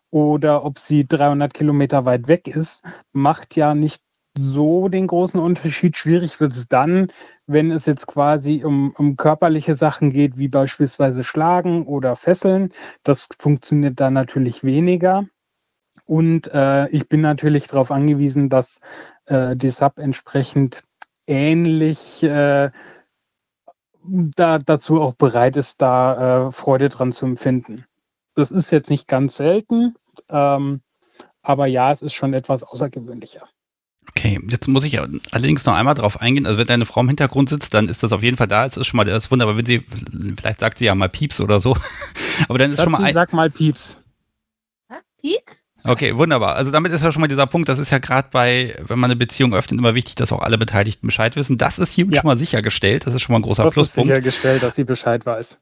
[0.08, 4.02] oder ob sie 300 Kilometer weit weg ist, macht ja nicht
[4.38, 5.96] so den großen Unterschied.
[5.96, 7.08] Schwierig wird es dann,
[7.46, 12.72] wenn es jetzt quasi um, um körperliche Sachen geht, wie beispielsweise Schlagen oder Fesseln.
[13.02, 15.26] Das funktioniert dann natürlich weniger.
[16.04, 18.80] Und äh, ich bin natürlich darauf angewiesen, dass
[19.26, 20.84] äh, die Sub entsprechend
[21.26, 22.70] ähnlich äh,
[24.08, 27.84] da, dazu auch bereit ist, da äh, Freude dran zu empfinden.
[28.34, 29.94] Das ist jetzt nicht ganz selten,
[30.28, 30.82] ähm,
[31.42, 33.48] aber ja, es ist schon etwas außergewöhnlicher.
[34.08, 36.46] Okay, jetzt muss ich allerdings noch einmal drauf eingehen.
[36.46, 38.64] Also wenn deine Frau im Hintergrund sitzt, dann ist das auf jeden Fall da.
[38.64, 39.84] Es ist schon mal das wunderbar, wenn sie,
[40.38, 41.76] vielleicht sagt sie ja mal Pieps oder so.
[42.48, 43.14] Aber dann ist Dazu schon mal ein.
[43.14, 43.96] Sag mal Pieps.
[45.20, 45.64] Pieps?
[45.84, 46.56] Okay, wunderbar.
[46.56, 49.10] Also damit ist ja schon mal dieser Punkt, das ist ja gerade bei, wenn man
[49.10, 51.58] eine Beziehung öffnet, immer wichtig, dass auch alle Beteiligten Bescheid wissen.
[51.58, 52.22] Das ist hiermit ja.
[52.22, 53.06] schon mal sichergestellt.
[53.06, 54.10] Das ist schon mal ein großer das Pluspunkt.
[54.10, 55.58] Ist sichergestellt, dass sie Bescheid weiß.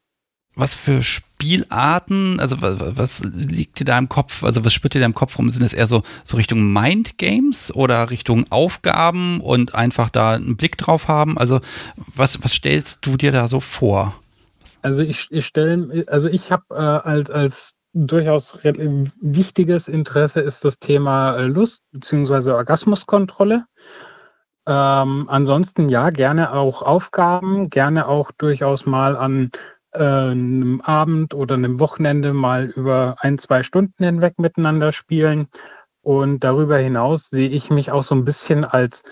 [0.56, 5.06] Was für Spielarten, also was liegt dir da im Kopf, also was spürt dir da
[5.06, 5.50] im Kopf rum?
[5.50, 10.78] Sind es eher so, so Richtung Mindgames oder Richtung Aufgaben und einfach da einen Blick
[10.78, 11.36] drauf haben?
[11.38, 11.60] Also
[12.14, 14.14] was, was stellst du dir da so vor?
[14.82, 20.78] Also ich, ich stelle, also ich habe äh, als, als durchaus wichtiges Interesse ist das
[20.78, 22.50] Thema äh, Lust bzw.
[22.50, 23.64] Orgasmuskontrolle.
[24.66, 29.50] Ähm, ansonsten ja, gerne auch Aufgaben, gerne auch durchaus mal an
[29.94, 35.48] einem Abend oder einem Wochenende mal über ein, zwei Stunden hinweg miteinander spielen.
[36.02, 39.02] Und darüber hinaus sehe ich mich auch so ein bisschen als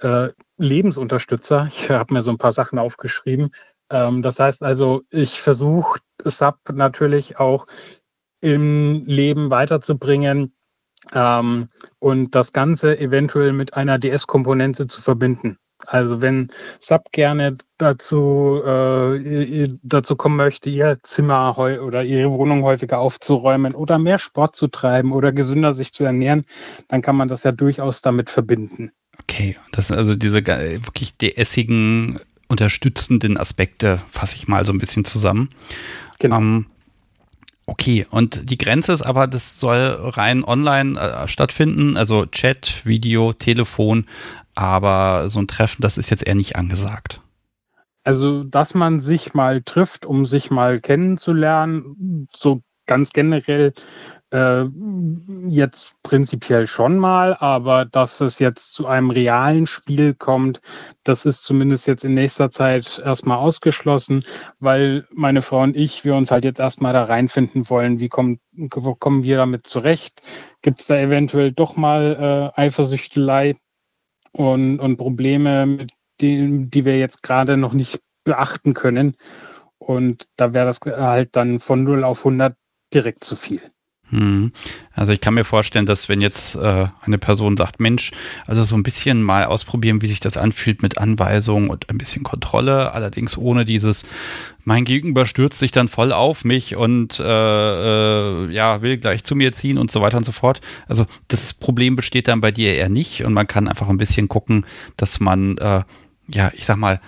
[0.00, 1.66] äh, Lebensunterstützer.
[1.68, 3.50] Ich habe mir so ein paar Sachen aufgeschrieben.
[3.90, 7.66] Ähm, das heißt also, ich versuche SAP natürlich auch
[8.40, 10.54] im Leben weiterzubringen
[11.12, 11.68] ähm,
[11.98, 15.58] und das Ganze eventuell mit einer DS-Komponente zu verbinden.
[15.86, 22.98] Also wenn SAP gerne dazu, äh, dazu kommen möchte, ihr Zimmer oder ihre Wohnung häufiger
[22.98, 26.44] aufzuräumen oder mehr Sport zu treiben oder gesünder sich zu ernähren,
[26.88, 28.92] dann kann man das ja durchaus damit verbinden.
[29.20, 35.04] Okay, das sind also diese wirklich DS-igen unterstützenden Aspekte, fasse ich mal so ein bisschen
[35.04, 35.50] zusammen.
[36.18, 36.38] Genau.
[36.38, 36.66] Ähm,
[37.64, 43.32] Okay, und die Grenze ist aber, das soll rein online äh, stattfinden, also Chat, Video,
[43.32, 44.06] Telefon,
[44.54, 47.20] aber so ein Treffen, das ist jetzt eher nicht angesagt.
[48.04, 53.72] Also, dass man sich mal trifft, um sich mal kennenzulernen, so ganz generell
[54.32, 54.64] äh,
[55.48, 60.60] jetzt prinzipiell schon mal, aber dass es jetzt zu einem realen Spiel kommt,
[61.04, 64.24] das ist zumindest jetzt in nächster Zeit erstmal ausgeschlossen,
[64.58, 68.40] weil meine Frau und ich, wir uns halt jetzt erstmal da reinfinden wollen, wie kommen,
[68.70, 70.22] kommen wir damit zurecht?
[70.62, 73.54] Gibt es da eventuell doch mal äh, Eifersüchtelei
[74.32, 79.16] und, und Probleme, mit denen, die wir jetzt gerade noch nicht beachten können?
[79.78, 82.56] Und da wäre das halt dann von 0 auf 100
[82.94, 83.71] direkt zu viel.
[84.12, 84.52] Hm.
[84.94, 88.10] Also ich kann mir vorstellen, dass wenn jetzt äh, eine Person sagt, Mensch,
[88.46, 92.22] also so ein bisschen mal ausprobieren, wie sich das anfühlt mit Anweisungen und ein bisschen
[92.22, 94.04] Kontrolle, allerdings ohne dieses,
[94.64, 99.34] mein Gegenüber stürzt sich dann voll auf mich und äh, äh, ja, will gleich zu
[99.34, 100.60] mir ziehen und so weiter und so fort.
[100.86, 104.28] Also das Problem besteht dann bei dir eher nicht und man kann einfach ein bisschen
[104.28, 104.66] gucken,
[104.98, 105.82] dass man, äh,
[106.28, 107.00] ja, ich sag mal,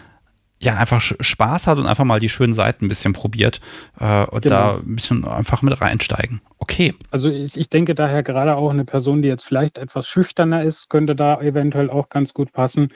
[0.61, 3.61] ja, einfach Spaß hat und einfach mal die schönen Seiten ein bisschen probiert
[3.99, 4.55] äh, und genau.
[4.55, 6.41] da ein bisschen einfach mit reinsteigen.
[6.59, 6.95] Okay.
[7.11, 10.89] Also ich, ich denke daher gerade auch eine Person, die jetzt vielleicht etwas schüchterner ist,
[10.89, 12.89] könnte da eventuell auch ganz gut passen,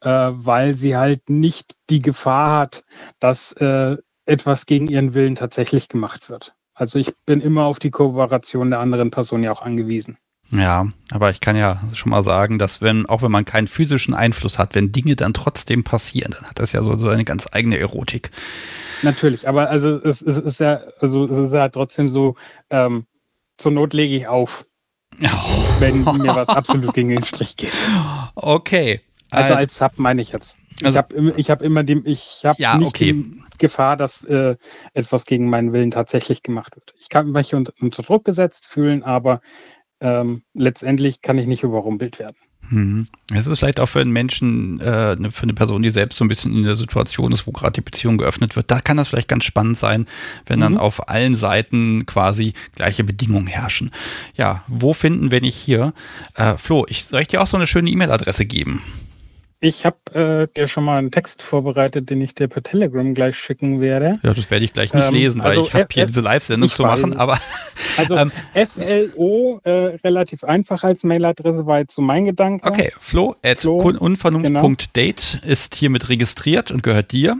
[0.00, 2.84] äh, weil sie halt nicht die Gefahr hat,
[3.18, 6.54] dass äh, etwas gegen ihren Willen tatsächlich gemacht wird.
[6.74, 10.18] Also ich bin immer auf die Kooperation der anderen Person ja auch angewiesen.
[10.50, 14.14] Ja, aber ich kann ja schon mal sagen, dass wenn, auch wenn man keinen physischen
[14.14, 17.78] Einfluss hat, wenn Dinge dann trotzdem passieren, dann hat das ja so seine ganz eigene
[17.78, 18.30] Erotik.
[19.02, 22.34] Natürlich, aber also es, es ist ja, also es ist ja trotzdem so,
[22.70, 23.06] ähm,
[23.58, 24.64] zur Not lege ich auf.
[25.22, 25.26] Oh.
[25.78, 27.72] Wenn mir was absolut gegen den Strich geht.
[28.34, 29.00] Okay.
[29.30, 30.56] Also, also als Sub meine ich jetzt.
[30.82, 33.12] Also, ich habe ich hab immer die, ich habe ja, nicht okay.
[33.12, 34.56] die Gefahr, dass äh,
[34.94, 36.94] etwas gegen meinen Willen tatsächlich gemacht wird.
[36.98, 39.40] Ich kann mich unter, unter Druck gesetzt fühlen, aber
[40.00, 42.36] ähm, letztendlich kann ich nicht überrumpelt werden.
[42.70, 43.06] Hm.
[43.32, 46.24] Es ist vielleicht auch für einen Menschen, äh, ne, für eine Person, die selbst so
[46.24, 49.08] ein bisschen in der Situation ist, wo gerade die Beziehung geöffnet wird, da kann das
[49.08, 50.04] vielleicht ganz spannend sein,
[50.46, 50.62] wenn mhm.
[50.62, 53.90] dann auf allen Seiten quasi gleiche Bedingungen herrschen.
[54.34, 55.94] Ja, wo finden wir nicht hier?
[56.34, 58.82] Äh, Flo, ich soll ich dir auch so eine schöne E-Mail-Adresse geben?
[59.60, 63.36] Ich habe äh, dir schon mal einen Text vorbereitet, den ich dir per Telegram gleich
[63.36, 64.20] schicken werde.
[64.22, 66.70] Ja, das werde ich gleich nicht ähm, lesen, weil also ich habe hier diese Live-Sendung
[66.70, 67.38] zu machen, aber.
[67.96, 69.70] Also ähm, FLO, äh,
[70.04, 72.68] relativ einfach als Mailadresse, war jetzt so mein Gedanke.
[72.68, 75.52] Okay, flo at Flo, unvernunft.date genau.
[75.52, 77.36] ist hiermit registriert und gehört dir.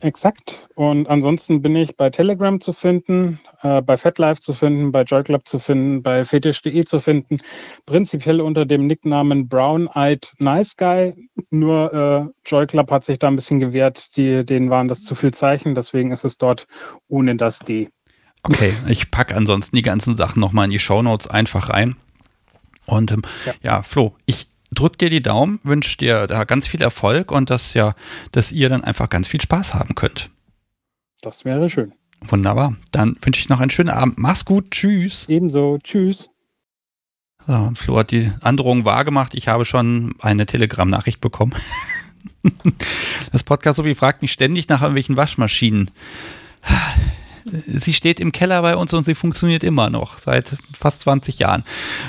[0.00, 0.68] Exakt.
[0.74, 5.48] Und ansonsten bin ich bei Telegram zu finden, äh, bei FatLife zu finden, bei JoyClub
[5.48, 7.38] zu finden, bei fetisch.de zu finden.
[7.86, 11.14] Prinzipiell unter dem Nicknamen Brown Eyed Nice Guy.
[11.50, 14.16] Nur äh, JoyClub hat sich da ein bisschen gewehrt.
[14.16, 15.74] Die, denen waren das zu viel Zeichen.
[15.74, 16.66] Deswegen ist es dort
[17.08, 17.88] ohne das D.
[18.42, 21.96] Okay, ich packe ansonsten die ganzen Sachen nochmal in die Shownotes einfach rein.
[22.84, 23.52] Und ähm, ja.
[23.62, 27.74] ja, Flo, ich drück dir die Daumen, wünsche dir da ganz viel Erfolg und dass
[27.74, 27.94] ja,
[28.32, 30.30] dass ihr dann einfach ganz viel Spaß haben könnt.
[31.22, 31.92] Das wäre schön.
[32.20, 32.76] Wunderbar.
[32.92, 34.18] Dann wünsche ich noch einen schönen Abend.
[34.18, 34.70] Mach's gut.
[34.70, 35.28] Tschüss.
[35.28, 35.78] Ebenso.
[35.82, 36.30] Tschüss.
[37.46, 39.34] So, und Flo hat die Androhung wahrgemacht.
[39.34, 41.54] Ich habe schon eine Telegram-Nachricht bekommen.
[43.32, 45.90] das Podcast so wie fragt mich ständig nach irgendwelchen Waschmaschinen.
[47.66, 51.64] Sie steht im Keller bei uns und sie funktioniert immer noch seit fast 20 Jahren.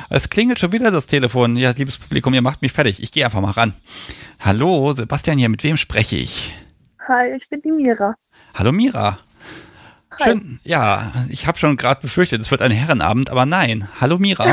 [0.09, 1.55] Es klingelt schon wieder das Telefon.
[1.57, 3.01] Ja, liebes Publikum, ihr macht mich fertig.
[3.01, 3.73] Ich gehe einfach mal ran.
[4.39, 6.53] Hallo, Sebastian hier, mit wem spreche ich?
[7.07, 8.15] Hi, ich bin die Mira.
[8.55, 9.19] Hallo Mira.
[10.19, 10.23] Hi.
[10.31, 13.87] Schön, ja, ich habe schon gerade befürchtet, es wird ein Herrenabend, aber nein.
[14.01, 14.45] Hallo Mira.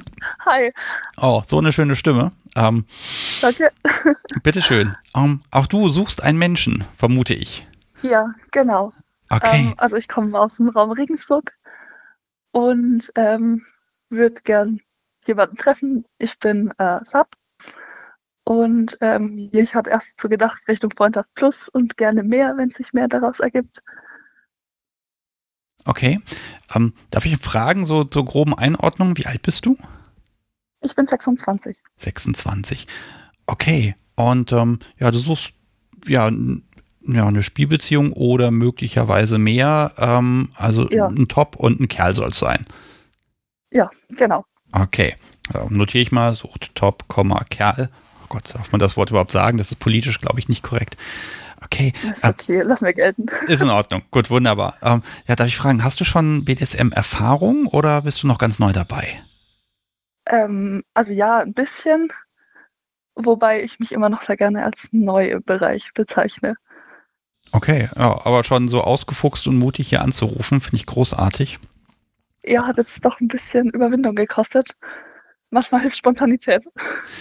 [0.46, 0.72] Hi,
[1.18, 2.30] Oh, so eine schöne Stimme.
[2.56, 2.86] Ähm,
[3.42, 3.68] danke.
[4.42, 4.96] bitteschön.
[5.14, 7.66] Ähm, auch du suchst einen Menschen, vermute ich.
[8.02, 8.92] Ja, genau.
[9.32, 9.68] Okay.
[9.68, 11.52] Ähm, also ich komme aus dem Raum Regensburg
[12.50, 13.64] und ähm,
[14.10, 14.78] würde gern
[15.26, 16.04] jemanden treffen.
[16.18, 17.28] Ich bin äh, Sub
[18.44, 22.92] und ähm, ich hatte erst so gedacht Richtung Freundschaft Plus und gerne mehr, wenn sich
[22.92, 23.82] mehr daraus ergibt.
[25.86, 26.20] Okay.
[26.74, 29.76] Ähm, darf ich fragen, so zur groben Einordnung, wie alt bist du?
[30.82, 31.82] Ich bin 26.
[31.96, 32.86] 26.
[33.46, 33.94] Okay.
[34.14, 35.54] Und ähm, ja, du suchst
[36.06, 36.30] ja,
[37.06, 39.92] ja eine Spielbeziehung oder möglicherweise mehr.
[39.98, 41.08] Ähm, also Ja.
[41.08, 42.64] ein Top und ein Kerl soll es sein.
[43.70, 44.44] Ja, genau.
[44.72, 45.14] Okay.
[45.52, 47.90] Ja, notiere ich mal, sucht Top, Komma, Kerl.
[48.22, 49.58] Oh Gott, darf man das Wort überhaupt sagen?
[49.58, 50.96] Das ist politisch, glaube ich, nicht korrekt.
[51.64, 53.26] Okay, Das ist äh, okay, lassen wir gelten.
[53.46, 54.02] ist in Ordnung.
[54.10, 54.74] Gut, wunderbar.
[54.82, 58.72] Ähm, ja, darf ich fragen, hast du schon BDSM-Erfahrung oder bist du noch ganz neu
[58.72, 59.06] dabei?
[60.26, 62.12] Ähm, also ja, ein bisschen,
[63.14, 66.54] wobei ich mich immer noch sehr gerne als neu im Bereich bezeichne.
[67.50, 71.58] Okay, ja, aber schon so ausgefuchst und mutig hier anzurufen, finde ich großartig.
[72.44, 74.76] Ja, hat jetzt doch ein bisschen Überwindung gekostet.
[75.52, 76.62] Manchmal hilft Spontanität.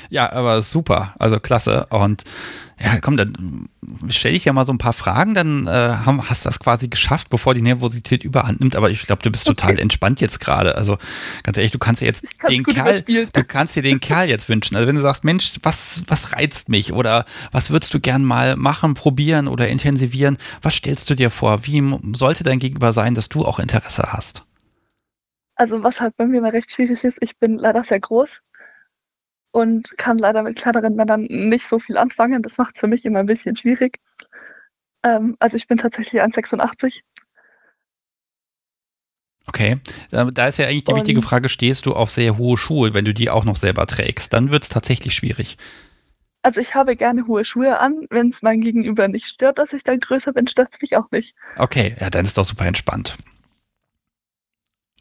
[0.09, 1.85] Ja, aber super, also klasse.
[1.89, 2.23] Und
[2.81, 3.67] ja, komm, dann
[4.07, 6.87] stelle ich ja mal so ein paar Fragen, dann äh, haben, hast du das quasi
[6.87, 8.77] geschafft, bevor die Nervosität überhand nimmt.
[8.77, 9.81] Aber ich glaube, du bist total Okay.
[9.81, 10.75] entspannt jetzt gerade.
[10.75, 10.97] Also
[11.43, 14.75] ganz ehrlich, du kannst dir jetzt den Kerl, du kannst dir den Kerl jetzt wünschen.
[14.77, 18.55] Also wenn du sagst, Mensch, was, was reizt mich oder was würdest du gern mal
[18.55, 20.37] machen, probieren oder intensivieren?
[20.61, 21.65] Was stellst du dir vor?
[21.65, 21.83] Wie
[22.15, 24.45] sollte dein Gegenüber sein, dass du auch Interesse hast?
[25.61, 28.41] Also was halt bei mir immer recht schwierig ist, ich bin leider sehr groß
[29.51, 32.41] und kann leider mit kleineren Männern nicht so viel anfangen.
[32.41, 33.99] Das macht es für mich immer ein bisschen schwierig.
[35.03, 37.01] Ähm, also ich bin tatsächlich 1,86.
[39.45, 42.57] Okay, da da ist ja eigentlich die Und- wichtige Frage, stehst du auf sehr hohe
[42.57, 44.33] Schuhe, wenn du die auch noch selber trägst?
[44.33, 45.59] Dann wird es tatsächlich schwierig.
[46.41, 48.07] Also ich habe gerne hohe Schuhe an.
[48.09, 51.11] Wenn es mein Gegenüber nicht stört, dass ich dann größer bin, stört es mich auch
[51.11, 51.35] nicht.
[51.57, 53.15] Okay, ja, dann ist doch super entspannt.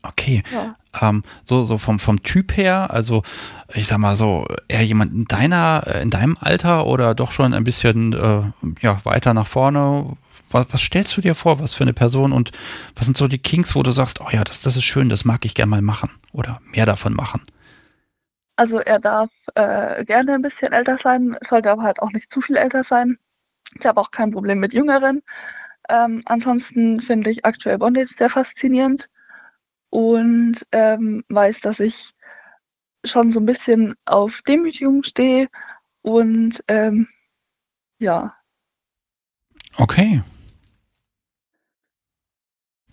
[0.02, 0.74] Okay, Ja.
[1.02, 3.22] ähm, so, so vom, vom Typ her, also
[3.74, 7.52] ich sag mal so, eher jemand in deiner, äh, in deinem Alter oder doch schon
[7.52, 8.42] ein bisschen äh,
[8.80, 10.16] ja, weiter nach vorne?
[10.50, 12.50] Was, was stellst du dir vor, was für eine Person und
[12.96, 15.24] was sind so die Kinks, wo du sagst, oh ja, das, das ist schön, das
[15.24, 17.42] mag ich gerne mal machen oder mehr davon machen?
[18.56, 22.40] Also er darf äh, gerne ein bisschen älter sein, sollte aber halt auch nicht zu
[22.40, 23.18] viel älter sein.
[23.78, 25.22] Ich habe auch kein Problem mit Jüngeren.
[25.88, 29.08] Ähm, ansonsten finde ich aktuell Bondage sehr faszinierend
[29.90, 32.12] und ähm, weiß, dass ich
[33.04, 35.48] schon so ein bisschen auf Demütigung stehe
[36.02, 37.08] und ähm,
[37.98, 38.34] ja,
[39.76, 40.22] Okay.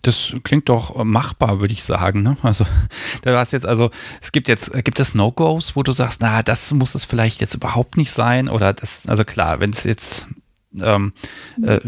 [0.02, 2.22] Das klingt doch machbar, würde ich sagen.
[2.22, 2.36] Ne?
[2.42, 2.64] Also,
[3.22, 3.90] da hast jetzt also,
[4.20, 7.54] es gibt jetzt, gibt es No-Gos, wo du sagst, na, das muss es vielleicht jetzt
[7.54, 10.28] überhaupt nicht sein oder das, also klar, wenn es jetzt
[10.80, 11.12] ähm,
[11.62, 11.80] äh,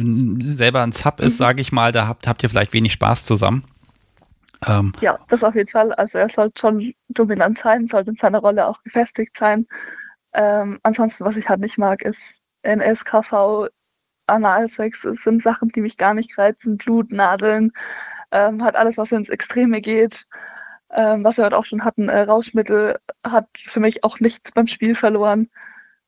[0.43, 1.45] selber ein Sub ist, Mhm.
[1.45, 3.65] sage ich mal, da habt, habt ihr vielleicht wenig Spaß zusammen.
[4.67, 5.93] Ähm, ja, das auf jeden Fall.
[5.95, 9.67] Also er sollte schon dominant sein, sollte in seiner Rolle auch gefestigt sein.
[10.33, 13.69] Ähm, ansonsten, was ich halt nicht mag, ist NSKV,
[14.27, 15.03] Analsex.
[15.03, 16.77] Das sind Sachen, die mich gar nicht reizen.
[16.79, 17.73] Blut, Nadeln,
[18.33, 20.27] ähm, hat alles, was ins Extreme geht.
[20.91, 24.67] Ähm, was wir heute auch schon hatten, äh, Rauschmittel hat für mich auch nichts beim
[24.69, 25.51] Spiel verloren.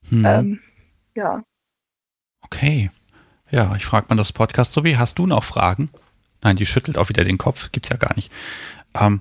[0.09, 0.61] hm, Ähm,
[1.15, 1.43] ja,
[2.43, 2.91] okay.
[3.51, 5.91] Ja, ich frage mal das Podcast so wie, hast du noch Fragen?
[6.43, 8.31] Nein, die schüttelt auch wieder den Kopf, gibt's ja gar nicht.
[9.01, 9.21] Ähm,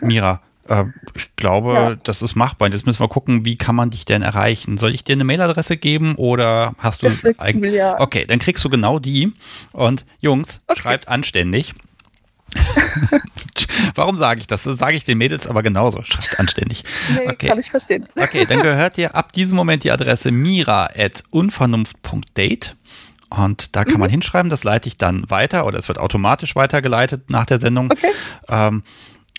[0.00, 0.84] Mira, äh,
[1.14, 1.94] ich glaube, Ja.
[1.96, 2.70] das ist machbar.
[2.72, 4.78] Jetzt müssen wir gucken, wie kann man dich denn erreichen?
[4.78, 8.00] Soll ich dir eine Mailadresse geben oder hast du cool, ja.
[8.00, 9.32] Okay, dann kriegst du genau die.
[9.72, 10.80] Und Jungs, Okay.
[10.80, 11.74] schreibt anständig.
[13.94, 14.62] Warum sage ich das?
[14.62, 16.02] Das sage ich den Mädels aber genauso.
[16.04, 16.84] Schreibt anständig.
[17.12, 17.48] Nee, okay.
[17.48, 18.06] kann ich verstehen.
[18.16, 22.76] Okay, dann gehört dir ab diesem Moment die Adresse mira.unvernunft.date.
[23.30, 24.00] Und da kann Mhm.
[24.00, 27.90] man hinschreiben, das leite ich dann weiter oder es wird automatisch weitergeleitet nach der Sendung.
[27.90, 28.10] Okay.
[28.48, 28.82] Ähm,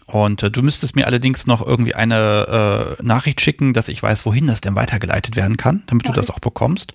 [0.08, 4.26] und äh, du müsstest mir allerdings noch irgendwie eine äh, Nachricht schicken, dass ich weiß,
[4.26, 6.94] wohin das denn weitergeleitet werden kann, damit du Mach das auch bekommst.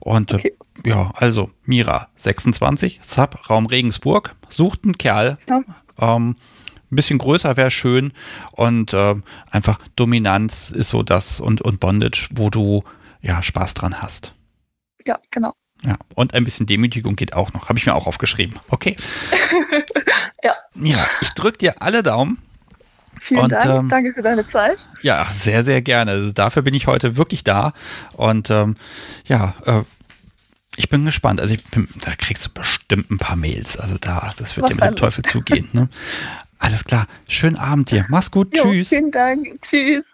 [0.00, 0.54] Und Okay.
[0.84, 5.38] äh, ja, also Mira, 26, Sub, Raum Regensburg, sucht einen Kerl.
[5.48, 5.60] Ja.
[5.98, 6.36] Ähm,
[6.90, 8.12] ein bisschen größer wäre schön
[8.52, 12.84] und ähm, einfach Dominanz ist so das und, und Bondage, wo du
[13.22, 14.34] ja Spaß dran hast.
[15.06, 15.54] Ja, genau.
[15.84, 17.68] Ja, und ein bisschen Demütigung geht auch noch.
[17.68, 18.58] Habe ich mir auch aufgeschrieben.
[18.68, 18.96] Okay.
[20.42, 20.54] ja.
[20.74, 22.38] Ja, ich drücke dir alle Daumen.
[23.20, 23.64] Vielen und, Dank.
[23.64, 24.78] Ähm, Danke für deine Zeit.
[25.02, 26.12] Ja, sehr, sehr gerne.
[26.12, 27.72] Also dafür bin ich heute wirklich da.
[28.12, 28.76] Und ähm,
[29.26, 29.82] ja, äh,
[30.76, 31.40] ich bin gespannt.
[31.40, 33.76] Also bin, da kriegst du bestimmt ein paar Mails.
[33.76, 35.68] Also da, das wird dir mit dem Teufel zugehen.
[35.72, 35.88] Ne?
[36.58, 37.06] Alles klar.
[37.28, 38.06] Schönen Abend dir.
[38.08, 38.56] Mach's gut.
[38.56, 38.88] Jo, Tschüss.
[38.88, 39.60] Vielen Dank.
[39.62, 40.04] Tschüss.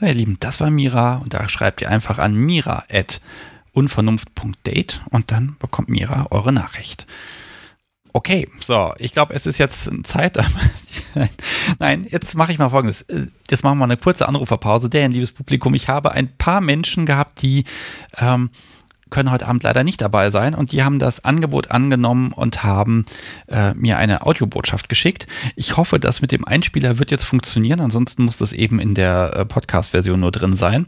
[0.00, 2.34] Ja, ihr Lieben, das war Mira und da schreibt ihr einfach an
[3.74, 7.06] mira.unvernunft.date und dann bekommt Mira eure Nachricht.
[8.14, 10.38] Okay, so, ich glaube, es ist jetzt Zeit.
[11.78, 13.06] Nein, jetzt mache ich mal folgendes.
[13.50, 14.90] Jetzt machen wir eine kurze Anruferpause.
[14.90, 17.64] Denn, liebes Publikum, ich habe ein paar Menschen gehabt, die
[18.18, 18.50] ähm,
[19.08, 23.06] können heute Abend leider nicht dabei sein und die haben das Angebot angenommen und haben
[23.46, 25.26] äh, mir eine Audiobotschaft geschickt.
[25.54, 29.32] Ich hoffe, das mit dem Einspieler wird jetzt funktionieren, ansonsten muss das eben in der
[29.36, 30.86] äh, Podcast-Version nur drin sein.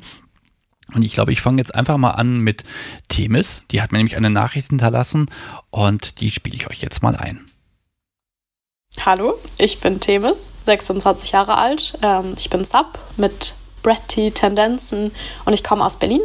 [0.92, 2.64] Und ich glaube, ich fange jetzt einfach mal an mit
[3.08, 3.64] Themis.
[3.70, 5.26] Die hat mir nämlich eine Nachricht hinterlassen
[5.70, 7.46] und die spiele ich euch jetzt mal ein.
[9.00, 11.98] Hallo, ich bin Themis, 26 Jahre alt.
[12.02, 15.12] Ähm, ich bin Sub mit Bratty-Tendenzen
[15.44, 16.20] und ich komme aus Berlin.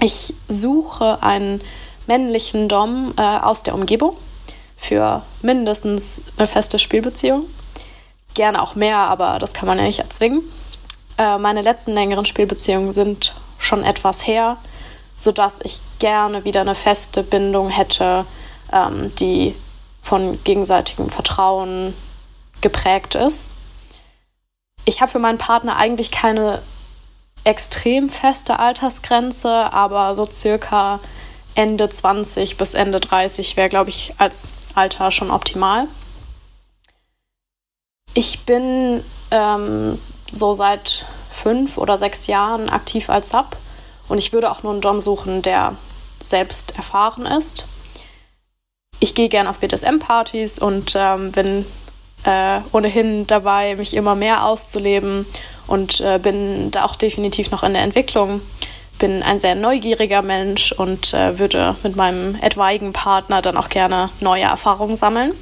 [0.00, 1.60] Ich suche einen
[2.06, 4.16] männlichen Dom äh, aus der Umgebung
[4.76, 7.46] für mindestens eine feste Spielbeziehung.
[8.34, 10.42] Gerne auch mehr, aber das kann man ja nicht erzwingen.
[11.18, 14.56] Äh, meine letzten längeren Spielbeziehungen sind schon etwas her,
[15.16, 18.26] sodass ich gerne wieder eine feste Bindung hätte,
[18.72, 19.54] ähm, die
[20.00, 21.94] von gegenseitigem Vertrauen
[22.60, 23.56] geprägt ist.
[24.84, 26.60] Ich habe für meinen Partner eigentlich keine
[27.44, 31.00] extrem feste Altersgrenze, aber so circa
[31.54, 35.86] Ende 20 bis Ende 30 wäre, glaube ich, als Alter schon optimal.
[38.14, 39.98] Ich bin ähm,
[40.32, 43.56] so seit fünf oder sechs Jahren aktiv als Sub
[44.08, 45.76] und ich würde auch nur einen Dom suchen, der
[46.20, 47.66] selbst erfahren ist.
[49.00, 51.66] Ich gehe gerne auf BDSM-Partys und ähm, bin
[52.24, 55.26] äh, ohnehin dabei, mich immer mehr auszuleben
[55.66, 58.40] und äh, bin da auch definitiv noch in der Entwicklung.
[58.98, 64.10] Bin ein sehr neugieriger Mensch und äh, würde mit meinem etwaigen Partner dann auch gerne
[64.20, 65.32] neue Erfahrungen sammeln.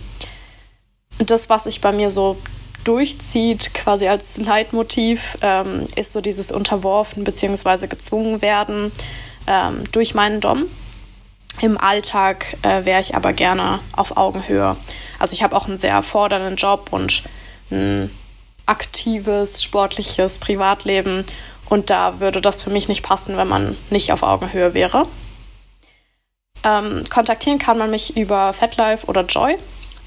[1.19, 2.39] Das, was ich bei mir so
[2.85, 7.87] durchzieht, quasi als Leitmotiv, ähm, ist so dieses Unterworfen bzw.
[7.87, 8.93] gezwungen werden
[9.47, 10.67] ähm, durch meinen Dom.
[11.61, 14.77] Im Alltag äh, wäre ich aber gerne auf Augenhöhe.
[15.19, 17.23] Also ich habe auch einen sehr fordernden Job und
[17.71, 18.11] ein
[18.67, 21.25] aktives, sportliches Privatleben
[21.69, 25.07] und da würde das für mich nicht passen, wenn man nicht auf Augenhöhe wäre.
[26.63, 29.57] Ähm, kontaktieren kann man mich über FetLife oder Joy.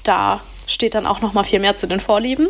[0.02, 2.48] Da steht dann auch noch mal viel mehr zu den Vorlieben.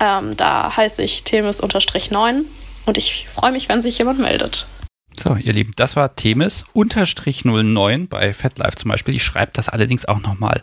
[0.00, 2.44] Ähm, da heiße ich Themis-9
[2.86, 4.66] und ich freue mich, wenn sich jemand meldet.
[5.22, 9.14] So, ihr Lieben, das war Themis unterstrich 09 bei FatLife zum Beispiel.
[9.14, 10.62] Ich schreibe das allerdings auch nochmal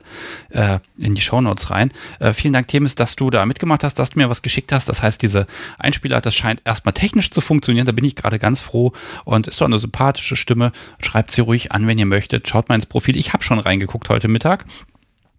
[0.49, 1.91] äh, in die Shownotes rein.
[2.19, 4.89] Äh, vielen Dank, Themis, dass du da mitgemacht hast, dass du mir was geschickt hast.
[4.89, 5.45] Das heißt, diese
[5.77, 7.85] Einspieler, das scheint erstmal technisch zu funktionieren.
[7.85, 8.93] Da bin ich gerade ganz froh
[9.25, 10.71] und ist doch eine sympathische Stimme.
[10.99, 12.47] Schreibt sie ruhig an, wenn ihr möchtet.
[12.47, 13.15] Schaut mal ins Profil.
[13.15, 14.65] Ich habe schon reingeguckt heute Mittag.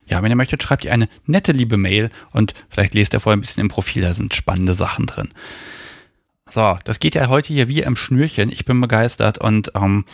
[0.08, 3.36] Ja, wenn ihr möchtet, schreibt ihr eine nette, liebe Mail und vielleicht lest ihr vorher
[3.36, 5.28] ein bisschen im Profil, da sind spannende Sachen drin.
[6.50, 8.50] So, das geht ja heute hier wie am Schnürchen.
[8.50, 10.06] Ich bin begeistert und ähm,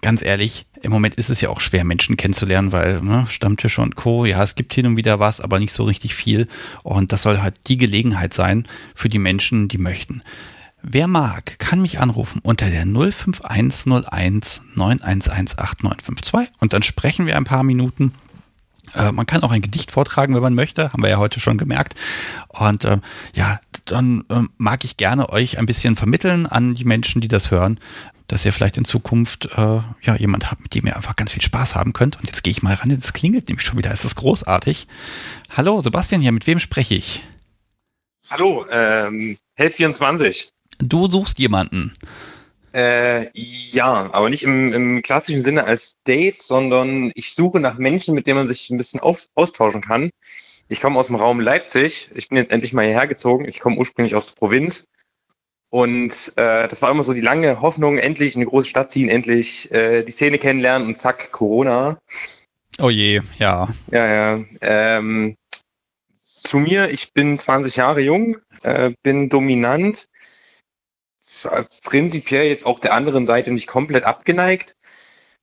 [0.00, 3.94] ganz ehrlich, im Moment ist es ja auch schwer, Menschen kennenzulernen, weil ne, Stammtisch und
[3.94, 4.24] Co.
[4.24, 6.48] Ja, es gibt hin und wieder was, aber nicht so richtig viel.
[6.82, 10.22] Und das soll halt die Gelegenheit sein für die Menschen, die möchten.
[10.82, 17.64] Wer mag, kann mich anrufen unter der 05101 9118952 und dann sprechen wir ein paar
[17.64, 18.12] Minuten
[18.98, 21.56] äh, man kann auch ein Gedicht vortragen, wenn man möchte, haben wir ja heute schon
[21.56, 21.94] gemerkt.
[22.48, 22.98] Und äh,
[23.34, 27.50] ja, dann äh, mag ich gerne euch ein bisschen vermitteln an die Menschen, die das
[27.50, 27.80] hören,
[28.26, 31.42] dass ihr vielleicht in Zukunft äh, ja jemand habt, mit dem ihr einfach ganz viel
[31.42, 32.16] Spaß haben könnt.
[32.16, 34.86] Und jetzt gehe ich mal ran, jetzt klingelt nämlich schon wieder, ist großartig.
[35.56, 37.22] Hallo, Sebastian hier, mit wem spreche ich?
[38.28, 40.48] Hallo, ähm, Hell24.
[40.78, 41.94] Du suchst jemanden.
[42.78, 48.14] Äh, ja, aber nicht im, im, klassischen Sinne als Date, sondern ich suche nach Menschen,
[48.14, 50.10] mit denen man sich ein bisschen auf, austauschen kann.
[50.68, 52.08] Ich komme aus dem Raum Leipzig.
[52.14, 53.48] Ich bin jetzt endlich mal hierher gezogen.
[53.48, 54.86] Ich komme ursprünglich aus der Provinz.
[55.70, 59.08] Und äh, das war immer so die lange Hoffnung, endlich in eine große Stadt ziehen,
[59.08, 61.98] endlich äh, die Szene kennenlernen und zack, Corona.
[62.80, 63.66] Oh je, ja.
[63.90, 64.44] Ja, ja.
[64.60, 65.34] Ähm,
[66.22, 70.06] zu mir, ich bin 20 Jahre jung, äh, bin dominant,
[71.84, 74.76] prinzipiell jetzt auch der anderen Seite nicht komplett abgeneigt.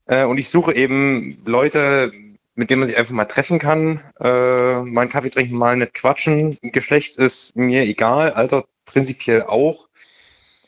[0.05, 2.11] Äh, und ich suche eben Leute,
[2.55, 5.93] mit denen man sich einfach mal treffen kann, äh, mal einen Kaffee trinken, mal nicht
[5.93, 6.57] quatschen.
[6.61, 9.87] Geschlecht ist mir egal, Alter prinzipiell auch.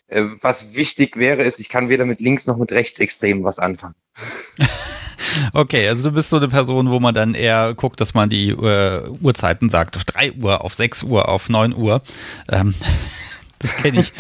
[0.08, 3.96] Äh, was wichtig wäre, ist, ich kann weder mit links noch mit rechtsextremen was anfangen.
[5.54, 8.50] Okay, also du bist so eine Person, wo man dann eher guckt, dass man die
[8.50, 9.96] äh, Uhrzeiten sagt.
[9.96, 12.02] Auf 3 Uhr, auf 6 Uhr, auf 9 Uhr.
[12.50, 12.74] Ähm,
[13.60, 14.14] das kenne ich.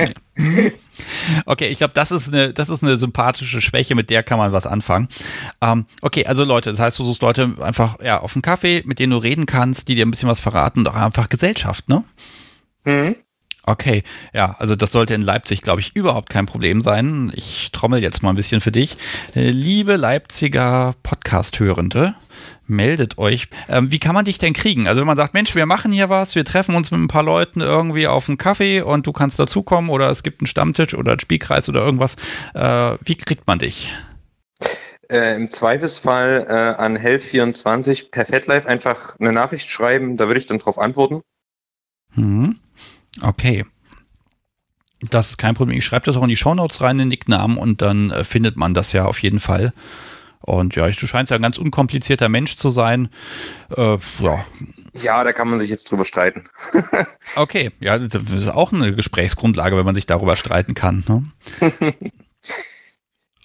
[1.45, 4.51] Okay, ich glaube, das ist eine, das ist eine sympathische Schwäche, mit der kann man
[4.51, 5.07] was anfangen.
[5.61, 8.99] Ähm, okay, also Leute, das heißt, du suchst Leute einfach ja auf einen Kaffee, mit
[8.99, 12.03] denen du reden kannst, die dir ein bisschen was verraten, doch einfach Gesellschaft, ne?
[12.85, 13.15] Mhm.
[13.63, 17.31] Okay, ja, also das sollte in Leipzig, glaube ich, überhaupt kein Problem sein.
[17.35, 18.95] Ich trommel jetzt mal ein bisschen für dich.
[19.33, 22.15] Liebe Leipziger Podcast-Hörende,
[22.65, 23.47] meldet euch.
[23.69, 24.87] Ähm, wie kann man dich denn kriegen?
[24.87, 27.23] Also wenn man sagt, Mensch, wir machen hier was, wir treffen uns mit ein paar
[27.23, 31.11] Leuten irgendwie auf einen Kaffee und du kannst dazukommen oder es gibt einen Stammtisch oder
[31.11, 32.15] einen Spielkreis oder irgendwas.
[32.53, 33.91] Äh, wie kriegt man dich?
[35.09, 40.45] Äh, Im Zweifelsfall äh, an Health24 per FetLife einfach eine Nachricht schreiben, da würde ich
[40.45, 41.21] dann drauf antworten.
[42.15, 42.57] Mhm.
[43.21, 43.65] Okay.
[45.01, 45.77] Das ist kein Problem.
[45.77, 48.73] Ich schreibe das auch in die Shownotes rein, den Nicknamen, und dann äh, findet man
[48.73, 49.71] das ja auf jeden Fall.
[50.47, 53.09] Und ja, du scheinst ja ein ganz unkomplizierter Mensch zu sein.
[53.75, 54.45] Äh, ja.
[54.93, 56.47] ja, da kann man sich jetzt drüber streiten.
[57.35, 61.03] okay, ja, das ist auch eine Gesprächsgrundlage, wenn man sich darüber streiten kann.
[61.07, 61.23] Ne?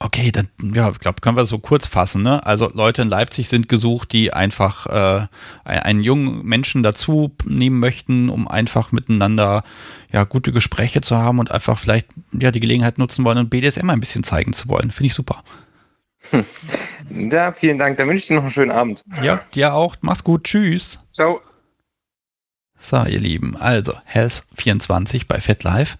[0.05, 2.25] Okay, dann, ja, ich glaube, können wir so kurz fassen.
[2.25, 2.45] Ne?
[2.45, 5.29] Also Leute in Leipzig sind gesucht, die einfach äh,
[5.65, 9.63] einen jungen Menschen dazu nehmen möchten, um einfach miteinander
[10.11, 13.89] ja gute Gespräche zu haben und einfach vielleicht ja die Gelegenheit nutzen wollen und BDSM
[13.91, 14.91] ein bisschen zeigen zu wollen.
[14.91, 15.45] Finde ich super.
[17.11, 17.99] Ja, vielen Dank.
[17.99, 19.05] Dann wünsche ich dir noch einen schönen Abend.
[19.23, 19.97] Ja, dir auch.
[20.01, 20.45] Mach's gut.
[20.45, 20.99] Tschüss.
[21.13, 21.41] Ciao.
[22.79, 25.99] So, ihr Lieben, also Health24 bei FetLife.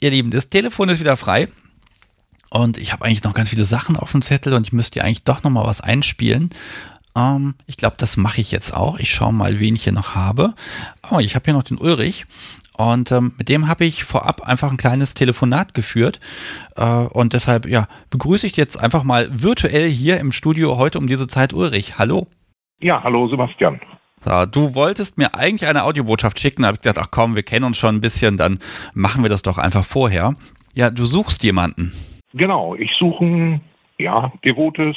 [0.00, 1.48] Ihr Lieben, das Telefon ist wieder frei.
[2.50, 5.22] Und ich habe eigentlich noch ganz viele Sachen auf dem Zettel und ich müsste eigentlich
[5.22, 6.50] doch noch mal was einspielen.
[7.14, 8.98] Ähm, ich glaube, das mache ich jetzt auch.
[8.98, 10.54] Ich schaue mal, wen ich hier noch habe.
[11.10, 12.24] Oh, ich habe hier noch den Ulrich.
[12.78, 16.20] Und ähm, mit dem habe ich vorab einfach ein kleines Telefonat geführt.
[16.76, 21.08] Äh, und deshalb, ja, begrüße ich jetzt einfach mal virtuell hier im Studio heute um
[21.08, 21.98] diese Zeit Ulrich.
[21.98, 22.28] Hallo.
[22.80, 23.80] Ja, hallo Sebastian.
[24.20, 27.64] So, du wolltest mir eigentlich eine Audiobotschaft schicken, habe ich gedacht, ach komm, wir kennen
[27.64, 28.58] uns schon ein bisschen, dann
[28.94, 30.34] machen wir das doch einfach vorher.
[30.74, 31.92] Ja, du suchst jemanden.
[32.32, 33.60] Genau, ich suche ein
[33.98, 34.96] ja, devotes,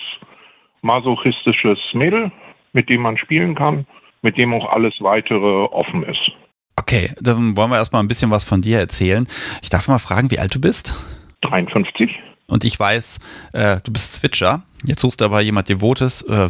[0.84, 2.32] masochistisches Mädel,
[2.74, 3.88] mit dem man spielen kann,
[4.22, 6.32] mit dem auch alles weitere offen ist.
[6.76, 9.28] Okay, dann wollen wir erstmal ein bisschen was von dir erzählen.
[9.62, 10.96] Ich darf mal fragen, wie alt du bist?
[11.42, 12.10] 53.
[12.48, 13.20] Und ich weiß,
[13.54, 14.64] äh, du bist Switcher.
[14.86, 16.22] Jetzt suchst du aber jemand Devotes.
[16.24, 16.50] Äh,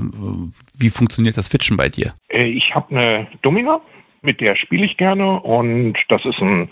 [0.77, 2.13] wie funktioniert das Switchen bei dir?
[2.29, 3.81] Äh, ich habe eine Domina,
[4.21, 6.69] mit der spiele ich gerne und das ist ein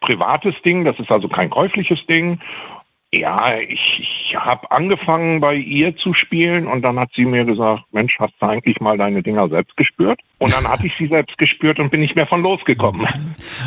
[0.00, 2.40] privates Ding, das ist also kein käufliches Ding
[3.10, 7.84] ja, ich, ich habe angefangen bei ihr zu spielen und dann hat sie mir gesagt,
[7.90, 10.20] Mensch, hast du eigentlich mal deine Dinger selbst gespürt?
[10.38, 13.06] Und dann hatte ich sie selbst gespürt und bin nicht mehr von losgekommen.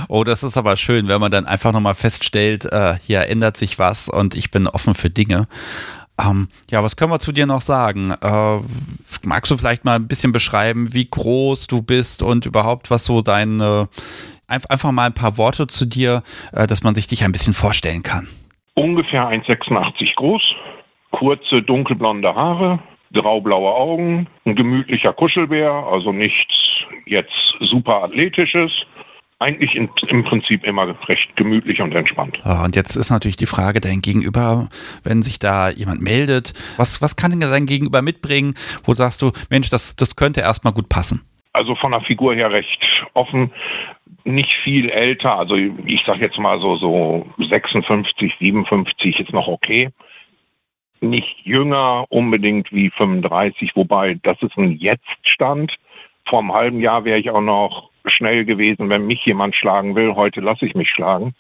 [0.08, 3.80] Oh, das ist aber schön, wenn man dann einfach nochmal feststellt, äh, hier ändert sich
[3.80, 5.48] was und ich bin offen für Dinge.
[6.20, 8.12] Ähm, ja, was können wir zu dir noch sagen?
[8.12, 8.60] Äh,
[9.24, 13.22] magst du vielleicht mal ein bisschen beschreiben, wie groß du bist und überhaupt was so
[13.22, 13.89] deine,
[14.48, 18.04] einfach mal ein paar Worte zu dir, äh, dass man sich dich ein bisschen vorstellen
[18.04, 18.28] kann?
[18.76, 20.41] Ungefähr 1,86 groß,
[21.11, 22.80] kurze dunkelblonde Haare,
[23.13, 26.53] graublaue Augen, ein gemütlicher Kuschelbär, also nichts
[27.05, 28.72] jetzt super athletisches.
[29.39, 32.38] Eigentlich in, im Prinzip immer recht gemütlich und entspannt.
[32.63, 34.69] und jetzt ist natürlich die Frage dein Gegenüber,
[35.03, 38.53] wenn sich da jemand meldet, was, was kann denn dein Gegenüber mitbringen,
[38.84, 41.22] wo sagst du, Mensch, das, das könnte erstmal gut passen?
[41.54, 42.82] Also von der Figur her recht
[43.14, 43.52] offen
[44.24, 49.89] nicht viel älter, also ich sage jetzt mal so, so 56, 57 ist noch okay.
[50.99, 55.74] Nicht jünger unbedingt wie 35, wobei das ist ein Jetzt-Stand.
[56.30, 60.14] Vor einem halben Jahr wäre ich auch noch schnell gewesen, wenn mich jemand schlagen will.
[60.16, 61.34] Heute lasse ich mich schlagen.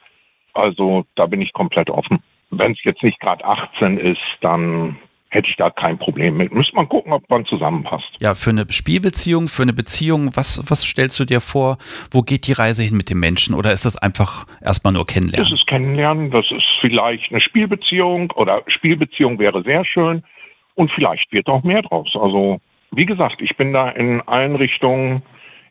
[0.53, 2.23] Also da bin ich komplett offen.
[2.49, 4.97] Wenn es jetzt nicht gerade 18 ist, dann
[5.31, 6.53] hätte ich da kein Problem mit.
[6.53, 8.05] Müsste man gucken, ob man zusammenpasst.
[8.19, 11.77] Ja, für eine Spielbeziehung, für eine Beziehung, was, was stellst du dir vor?
[12.11, 13.55] Wo geht die Reise hin mit dem Menschen?
[13.55, 15.49] Oder ist das einfach erstmal nur kennenlernen?
[15.49, 20.23] Das ist kennenlernen, das ist vielleicht eine Spielbeziehung oder Spielbeziehung wäre sehr schön
[20.75, 22.11] und vielleicht wird auch mehr draus.
[22.13, 22.59] Also,
[22.91, 25.23] wie gesagt, ich bin da in allen Richtungen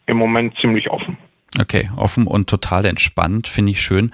[0.06, 1.18] im Moment ziemlich offen.
[1.59, 4.12] Okay, offen und total entspannt, finde ich schön.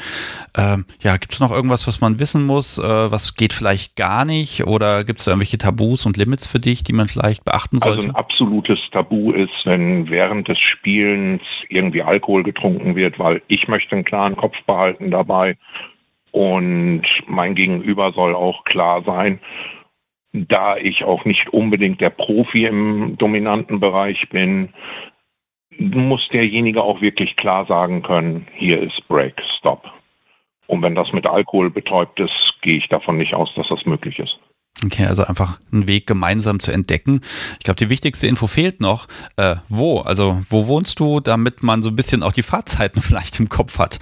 [0.56, 2.78] Ähm, ja, gibt es noch irgendwas, was man wissen muss?
[2.78, 4.66] Äh, was geht vielleicht gar nicht?
[4.66, 7.98] Oder gibt es da irgendwelche Tabus und Limits für dich, die man vielleicht beachten sollte?
[7.98, 13.68] Also ein absolutes Tabu ist, wenn während des Spielens irgendwie Alkohol getrunken wird, weil ich
[13.68, 15.58] möchte einen klaren Kopf behalten dabei
[16.30, 19.40] und mein Gegenüber soll auch klar sein.
[20.32, 24.70] Da ich auch nicht unbedingt der Profi im dominanten Bereich bin,
[25.78, 29.84] muss derjenige auch wirklich klar sagen können, hier ist Break, Stop.
[30.66, 34.18] Und wenn das mit Alkohol betäubt ist, gehe ich davon nicht aus, dass das möglich
[34.18, 34.36] ist.
[34.84, 37.20] Okay, also einfach einen Weg gemeinsam zu entdecken.
[37.58, 39.06] Ich glaube, die wichtigste Info fehlt noch.
[39.36, 40.00] Äh, wo?
[40.00, 43.78] Also, wo wohnst du, damit man so ein bisschen auch die Fahrzeiten vielleicht im Kopf
[43.78, 43.98] hat?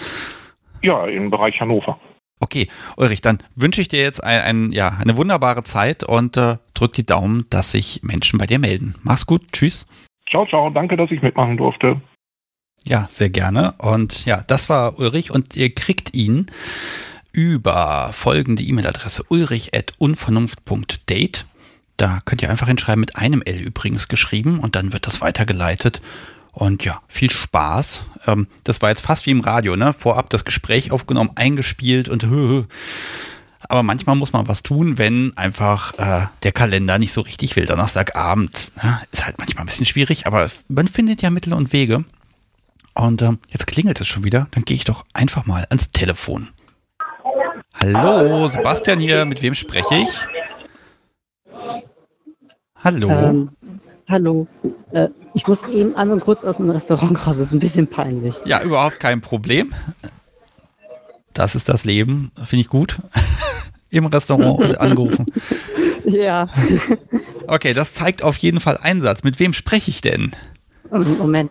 [0.83, 1.99] Ja, im Bereich Hannover.
[2.41, 6.57] Okay, Ulrich, dann wünsche ich dir jetzt ein, ein, ja, eine wunderbare Zeit und äh,
[6.75, 8.97] drück die Daumen, dass sich Menschen bei dir melden.
[9.03, 9.89] Mach's gut, tschüss.
[10.29, 12.01] Ciao, ciao, danke, dass ich mitmachen durfte.
[12.85, 13.75] Ja, sehr gerne.
[13.79, 16.51] Und ja, das war Ulrich und ihr kriegt ihn
[17.33, 21.47] über folgende E-Mail-Adresse ulrich.unvernunft.date.
[21.97, 26.03] Da könnt ihr einfach hinschreiben, mit einem L übrigens geschrieben und dann wird das weitergeleitet.
[26.53, 28.11] Und ja, viel Spaß.
[28.27, 29.93] Ähm, das war jetzt fast wie im Radio, ne?
[29.93, 32.23] Vorab das Gespräch aufgenommen, eingespielt und
[33.69, 37.67] aber manchmal muss man was tun, wenn einfach äh, der Kalender nicht so richtig will.
[37.67, 39.01] Donnerstagabend ne?
[39.13, 42.05] ist halt manchmal ein bisschen schwierig, aber man findet ja Mittel und Wege.
[42.95, 44.47] Und ähm, jetzt klingelt es schon wieder.
[44.53, 46.49] Dann gehe ich doch einfach mal ans Telefon.
[47.75, 49.25] Hallo, Sebastian hier.
[49.25, 50.09] Mit wem spreche ich?
[52.77, 53.11] Hallo.
[53.11, 53.51] Ähm,
[54.09, 54.47] hallo.
[54.93, 57.37] Äh, ich muss eben einmal kurz aus dem Restaurant raus.
[57.37, 58.37] Das ist ein bisschen peinlich.
[58.45, 59.75] Ja, überhaupt kein Problem.
[61.33, 62.31] Das ist das Leben.
[62.45, 62.99] Finde ich gut.
[63.95, 65.27] Im Restaurant angerufen.
[66.07, 66.51] Ja.
[67.47, 69.23] Okay, das zeigt auf jeden Fall Einsatz.
[69.23, 70.33] Mit wem spreche ich denn?
[70.91, 71.51] Moment.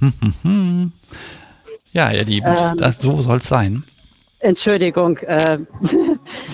[0.00, 0.92] Hm, hm, hm.
[1.92, 3.84] Ja, ihr Lieben, ähm, das, so soll es sein.
[4.40, 5.18] Entschuldigung.
[5.18, 5.58] Äh,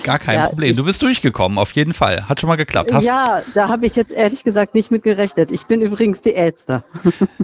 [0.03, 0.75] Gar kein ja, Problem.
[0.75, 2.27] Du bist durchgekommen, auf jeden Fall.
[2.27, 2.91] Hat schon mal geklappt.
[2.91, 5.51] Hast ja, da habe ich jetzt ehrlich gesagt nicht mit gerechnet.
[5.51, 6.83] Ich bin übrigens die Elster.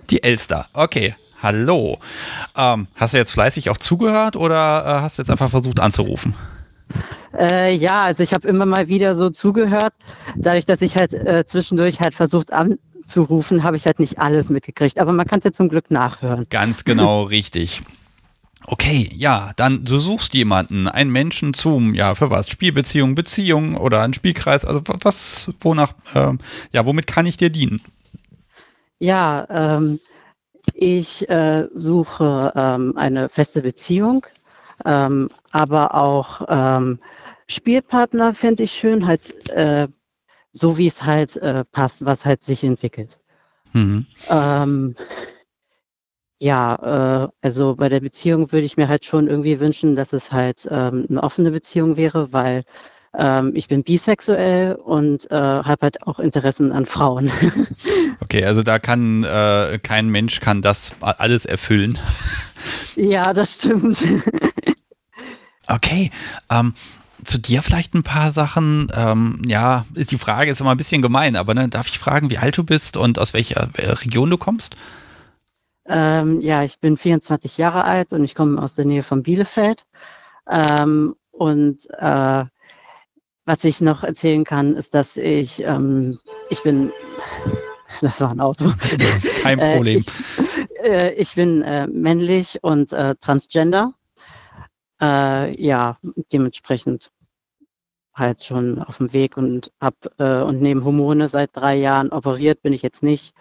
[0.10, 1.16] Die Elster, okay.
[1.42, 1.98] Hallo.
[2.56, 6.36] Ähm, hast du jetzt fleißig auch zugehört oder äh, hast du jetzt einfach versucht anzurufen?
[7.38, 9.94] Äh, ja, also ich habe immer mal wieder so zugehört.
[10.36, 15.00] Dadurch, dass ich halt äh, zwischendurch halt versucht anzurufen, habe ich halt nicht alles mitgekriegt.
[15.00, 16.46] Aber man kann es ja zum Glück nachhören.
[16.50, 17.82] Ganz genau richtig.
[18.66, 22.48] Okay, ja, dann du suchst jemanden, einen Menschen zum, ja, für was?
[22.50, 26.34] Spielbeziehung, Beziehung oder ein Spielkreis, also was, wonach, äh,
[26.72, 27.82] ja, womit kann ich dir dienen?
[29.00, 30.00] Ja, ähm,
[30.74, 34.26] ich äh, suche ähm, eine feste Beziehung,
[34.86, 37.00] ähm, aber auch ähm,
[37.48, 39.88] Spielpartner fände ich schön, halt äh,
[40.54, 43.20] so wie es halt äh, passt, was halt sich entwickelt.
[43.74, 44.06] Mhm.
[44.30, 44.96] Ähm,
[46.40, 50.32] ja, äh, also bei der Beziehung würde ich mir halt schon irgendwie wünschen, dass es
[50.32, 52.64] halt ähm, eine offene Beziehung wäre, weil
[53.16, 57.32] ähm, ich bin bisexuell und äh, habe halt auch Interessen an Frauen.
[58.22, 62.00] okay, also da kann äh, kein Mensch kann das alles erfüllen.
[62.96, 64.04] ja, das stimmt.
[65.68, 66.12] okay,
[66.50, 66.74] ähm,
[67.24, 68.92] zu dir vielleicht ein paar Sachen.
[68.96, 72.38] Ähm, ja, die Frage ist immer ein bisschen gemein, aber ne, darf ich fragen, wie
[72.38, 74.76] alt du bist und aus welcher äh, Region du kommst?
[75.86, 79.84] Ähm, ja, ich bin 24 Jahre alt und ich komme aus der Nähe von Bielefeld.
[80.50, 82.46] Ähm, und äh,
[83.46, 86.20] was ich noch erzählen kann, ist, dass ich, ähm,
[86.50, 86.92] ich bin,
[88.02, 88.72] das war ein Auto.
[89.42, 89.98] Kein Problem.
[89.98, 93.94] Äh, ich, äh, ich, bin äh, männlich und äh, transgender.
[95.02, 95.98] Äh, ja,
[96.32, 97.12] dementsprechend
[98.14, 102.62] halt schon auf dem Weg und hab äh, und neben Hormone seit drei Jahren operiert
[102.62, 103.34] bin ich jetzt nicht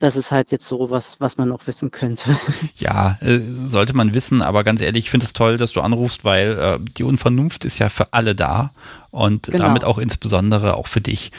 [0.00, 2.30] das ist halt jetzt so was, was man noch wissen könnte.
[2.76, 6.78] Ja, sollte man wissen, aber ganz ehrlich, ich finde es toll, dass du anrufst, weil
[6.96, 8.70] die Unvernunft ist ja für alle da
[9.10, 9.64] und genau.
[9.64, 11.32] damit auch insbesondere auch für dich.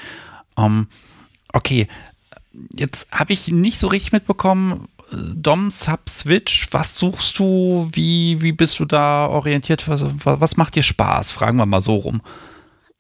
[0.58, 0.88] Ähm,
[1.54, 1.88] okay,
[2.74, 7.88] jetzt habe ich nicht so richtig mitbekommen, Dom, Sub, Switch, was suchst du?
[7.94, 9.88] Wie, wie bist du da orientiert?
[9.88, 11.32] Was, was macht dir Spaß?
[11.32, 12.22] Fragen wir mal so rum.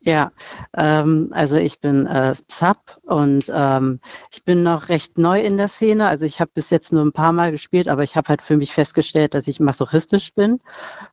[0.09, 0.31] Ja,
[0.75, 3.99] ähm, also ich bin äh, Sub und ähm,
[4.31, 6.07] ich bin noch recht neu in der Szene.
[6.07, 8.57] Also ich habe bis jetzt nur ein paar Mal gespielt, aber ich habe halt für
[8.57, 10.61] mich festgestellt, dass ich masochistisch bin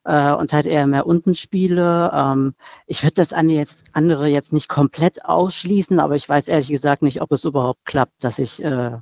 [0.03, 2.09] äh, und halt eher mehr unten spiele.
[2.11, 2.55] Ähm,
[2.87, 7.03] ich würde das andere jetzt, andere jetzt nicht komplett ausschließen, aber ich weiß ehrlich gesagt
[7.03, 8.97] nicht, ob es überhaupt klappt, dass ich äh,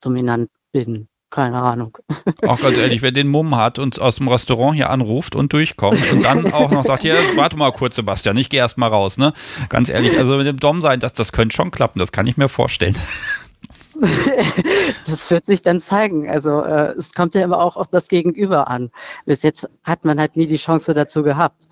[0.00, 1.98] dominant bin keine Ahnung.
[2.46, 6.00] Auch ganz ehrlich, wer den Mumm hat und aus dem Restaurant hier anruft und durchkommt
[6.12, 9.18] und dann auch noch sagt, ja, warte mal kurz, Sebastian, ich gehe erst mal raus,
[9.18, 9.32] ne?
[9.68, 12.36] Ganz ehrlich, also mit dem Dom sein, das, das könnte schon klappen, das kann ich
[12.36, 12.96] mir vorstellen.
[15.06, 16.28] das wird sich dann zeigen.
[16.28, 18.90] Also äh, es kommt ja immer auch auf das Gegenüber an.
[19.24, 21.68] Bis jetzt hat man halt nie die Chance dazu gehabt.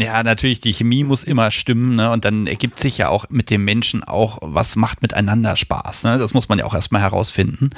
[0.00, 2.12] Ja, natürlich, die Chemie muss immer stimmen, ne?
[2.12, 6.04] Und dann ergibt sich ja auch mit dem Menschen auch, was macht miteinander Spaß.
[6.04, 6.18] Ne?
[6.18, 7.70] Das muss man ja auch erstmal herausfinden.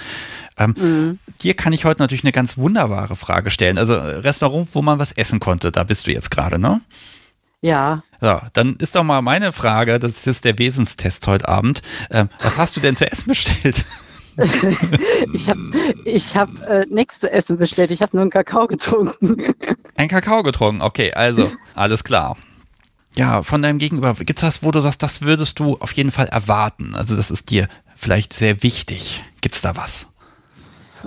[0.59, 1.19] Ähm, mhm.
[1.43, 3.79] Dir kann ich heute natürlich eine ganz wunderbare Frage stellen.
[3.79, 6.83] Also Restaurant, wo man was essen konnte, da bist du jetzt gerade, ne?
[7.63, 8.03] Ja.
[8.21, 11.81] So, dann ist doch mal meine Frage, das ist der Wesenstest heute Abend.
[12.11, 13.87] Ähm, was hast du denn zu essen bestellt?
[15.33, 15.61] ich habe
[16.05, 17.91] ich hab, äh, nichts zu essen bestellt.
[17.91, 19.55] Ich habe nur einen Kakao getrunken.
[19.97, 22.37] Ein Kakao getrunken, okay, also alles klar.
[23.17, 26.11] Ja, von deinem Gegenüber, gibt es was, wo du sagst, das würdest du auf jeden
[26.11, 26.95] Fall erwarten?
[26.95, 29.23] Also das ist dir vielleicht sehr wichtig.
[29.41, 30.09] Gibt es da was?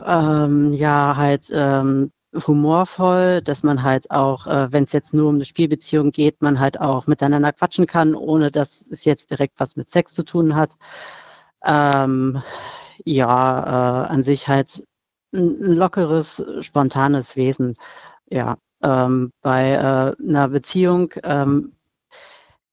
[0.06, 2.12] Ähm, ja, halt ähm,
[2.48, 6.60] humorvoll, dass man halt auch, äh, wenn es jetzt nur um eine Spielbeziehung geht, man
[6.60, 10.56] halt auch miteinander quatschen kann, ohne dass es jetzt direkt was mit Sex zu tun
[10.56, 10.72] hat.
[11.66, 12.42] Ähm,
[13.06, 14.84] ja, äh, an sich halt
[15.34, 17.76] ein, lockeres, spontanes Wesen.
[18.30, 21.74] Ja, ähm, bei äh, einer Beziehung ähm,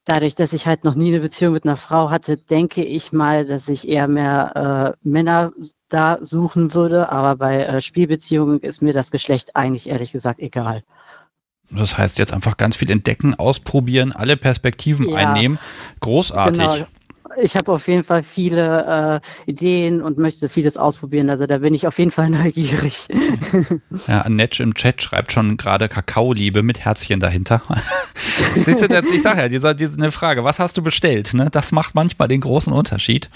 [0.05, 3.47] dadurch, dass ich halt noch nie eine Beziehung mit einer Frau hatte, denke ich mal,
[3.47, 5.53] dass ich eher mehr äh, Männer
[5.89, 7.11] da suchen würde.
[7.11, 10.83] Aber bei äh, Spielbeziehungen ist mir das Geschlecht eigentlich ehrlich gesagt egal.
[11.71, 15.59] Das heißt jetzt einfach ganz viel entdecken, ausprobieren, alle Perspektiven ja, einnehmen.
[16.01, 16.59] Großartig.
[16.59, 16.87] Genau
[17.37, 21.31] ich habe auf jeden Fall viele äh, Ideen und möchte vieles ausprobieren.
[21.31, 23.09] Also da bin ich auf jeden Fall neugierig.
[24.07, 27.63] Ja, Netsch im Chat schreibt schon gerade Kakaoliebe mit Herzchen dahinter.
[28.55, 31.35] Siehst du, ich sage ja, diese, diese eine Frage, was hast du bestellt?
[31.35, 31.49] Ne?
[31.51, 33.31] Das macht manchmal den großen Unterschied.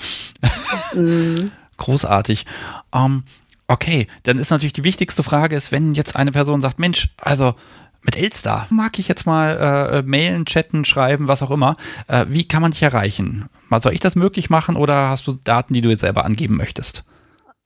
[0.95, 1.51] Mhm.
[1.77, 2.47] Großartig.
[2.93, 3.23] Um, ähm,
[3.67, 7.55] okay, dann ist natürlich die wichtigste Frage, ist, wenn jetzt eine Person sagt, Mensch, also
[8.03, 11.77] mit Elster mag ich jetzt mal äh, mailen, chatten, schreiben, was auch immer.
[12.07, 13.49] Äh, wie kann man dich erreichen?
[13.69, 16.57] Mal soll ich das möglich machen oder hast du Daten, die du jetzt selber angeben
[16.57, 17.05] möchtest?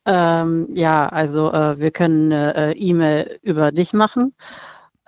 [0.07, 4.33] Ähm, ja, also äh, wir können eine äh, E-Mail über dich machen.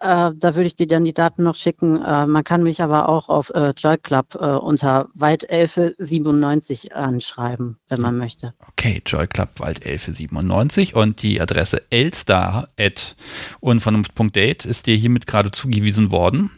[0.01, 2.03] Äh, da würde ich dir dann die Daten noch schicken.
[2.03, 8.01] Äh, man kann mich aber auch auf äh, Joy Club äh, unter Waldelfe97 anschreiben, wenn
[8.01, 8.55] man möchte.
[8.69, 16.51] Okay, Joy Club Waldelfe97 und die Adresse elstar.unvernunft.date ist dir hiermit gerade zugewiesen worden.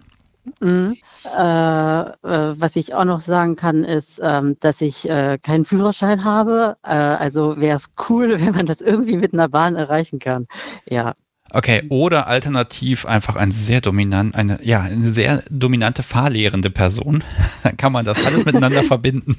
[0.61, 0.97] Mhm.
[1.25, 6.25] Äh, äh, was ich auch noch sagen kann, ist, ähm, dass ich äh, keinen Führerschein
[6.25, 6.77] habe.
[6.83, 10.47] Äh, also wäre es cool, wenn man das irgendwie mit einer Bahn erreichen kann.
[10.87, 11.15] Ja.
[11.55, 17.23] Okay, oder alternativ einfach ein sehr dominant, eine, ja, eine sehr dominante fahrlehrende Person.
[17.63, 19.37] Dann kann man das alles miteinander verbinden.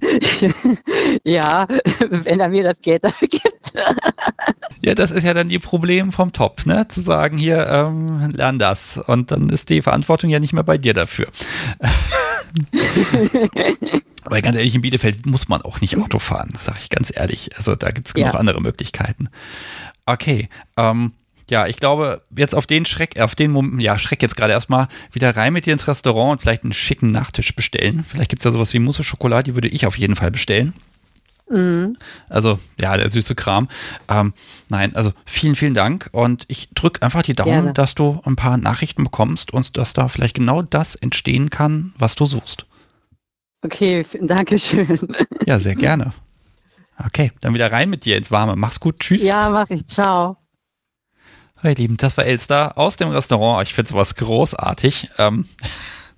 [1.24, 1.66] ja,
[2.10, 3.72] wenn er mir das Geld dafür gibt.
[4.84, 6.86] ja, das ist ja dann die Problem vom Top, ne?
[6.88, 8.98] Zu sagen, hier, ähm, lern das.
[8.98, 11.26] Und dann ist die Verantwortung ja nicht mehr bei dir dafür.
[14.24, 17.50] Aber ganz ehrlich, in Bielefeld muss man auch nicht Auto fahren, sage ich ganz ehrlich.
[17.56, 18.38] Also da gibt es genug ja.
[18.38, 19.28] andere Möglichkeiten.
[20.06, 21.12] Okay, ähm,
[21.50, 24.88] ja, ich glaube, jetzt auf den Schreck, auf den Moment, ja, Schreck jetzt gerade erstmal
[25.12, 28.04] wieder rein mit dir ins Restaurant und vielleicht einen schicken Nachtisch bestellen.
[28.06, 30.72] Vielleicht gibt es ja sowas wie Mousse Schokolade, die würde ich auf jeden Fall bestellen.
[31.50, 31.96] Mhm.
[32.28, 33.68] Also, ja, der süße Kram.
[34.08, 34.32] Ähm,
[34.68, 37.72] nein, also vielen, vielen Dank und ich drücke einfach die Daumen, Gerne.
[37.74, 42.14] dass du ein paar Nachrichten bekommst und dass da vielleicht genau das entstehen kann, was
[42.14, 42.66] du suchst.
[43.64, 44.98] Okay, danke schön.
[45.46, 46.12] Ja, sehr gerne.
[46.98, 48.56] Okay, dann wieder rein mit dir ins Warme.
[48.56, 49.24] Mach's gut, tschüss.
[49.24, 49.86] Ja, mach ich.
[49.86, 50.36] Ciao.
[51.64, 53.64] Hey, Lieben, das war Elster aus dem Restaurant.
[53.68, 55.10] Ich finde sowas großartig.
[55.18, 55.46] Ähm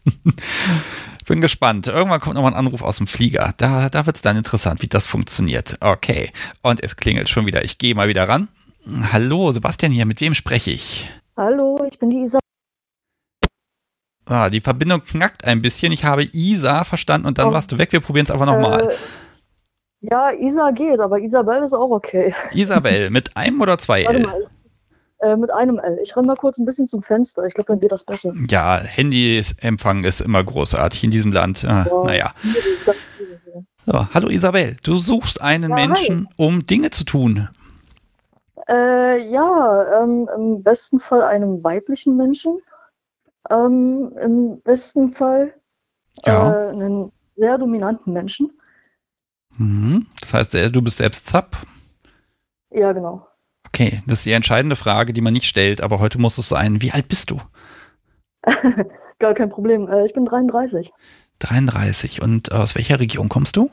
[1.26, 1.86] bin gespannt.
[1.86, 3.52] Irgendwann kommt nochmal ein Anruf aus dem Flieger.
[3.58, 5.76] Da, da wird es dann interessant, wie das funktioniert.
[5.80, 6.30] Okay.
[6.62, 7.62] Und es klingelt schon wieder.
[7.62, 8.48] Ich gehe mal wieder ran.
[9.12, 10.06] Hallo, Sebastian hier.
[10.06, 11.10] Mit wem spreche ich?
[11.36, 12.38] Hallo, ich bin die Isa.
[14.26, 15.92] Ah, die Verbindung knackt ein bisschen.
[15.92, 17.52] Ich habe Isa verstanden und dann oh.
[17.52, 17.92] warst du weg.
[17.92, 18.88] Wir probieren es einfach nochmal.
[18.88, 18.94] Äh,
[20.10, 22.34] ja, Isa geht, aber Isabel ist auch okay.
[22.52, 24.26] Isabel, mit einem oder zwei L?
[25.20, 25.98] Äh, mit einem L.
[26.02, 27.44] Ich renne mal kurz ein bisschen zum Fenster.
[27.46, 28.32] Ich glaube, dann geht das besser.
[28.50, 31.64] Ja, Handyempfang ist immer großartig in diesem Land.
[31.64, 32.34] Äh, ja, naja.
[33.86, 36.34] So, hallo Isabel, du suchst einen ja, Menschen, hi.
[36.36, 37.48] um Dinge zu tun.
[38.68, 42.60] Äh, ja, ähm, im besten Fall einem weiblichen Menschen.
[43.50, 45.54] Ähm, Im besten Fall
[46.24, 46.50] ja.
[46.50, 48.50] äh, einen sehr dominanten Menschen.
[49.58, 50.06] Mhm.
[50.20, 51.50] Das heißt, du bist selbst Zap?
[52.70, 53.26] Ja, genau.
[53.74, 56.80] Okay, das ist die entscheidende Frage, die man nicht stellt, aber heute muss es sein.
[56.80, 57.40] Wie alt bist du?
[59.18, 59.88] Gar kein Problem.
[59.88, 60.92] Äh, ich bin 33.
[61.40, 62.22] 33.
[62.22, 63.72] Und äh, aus welcher Region kommst du?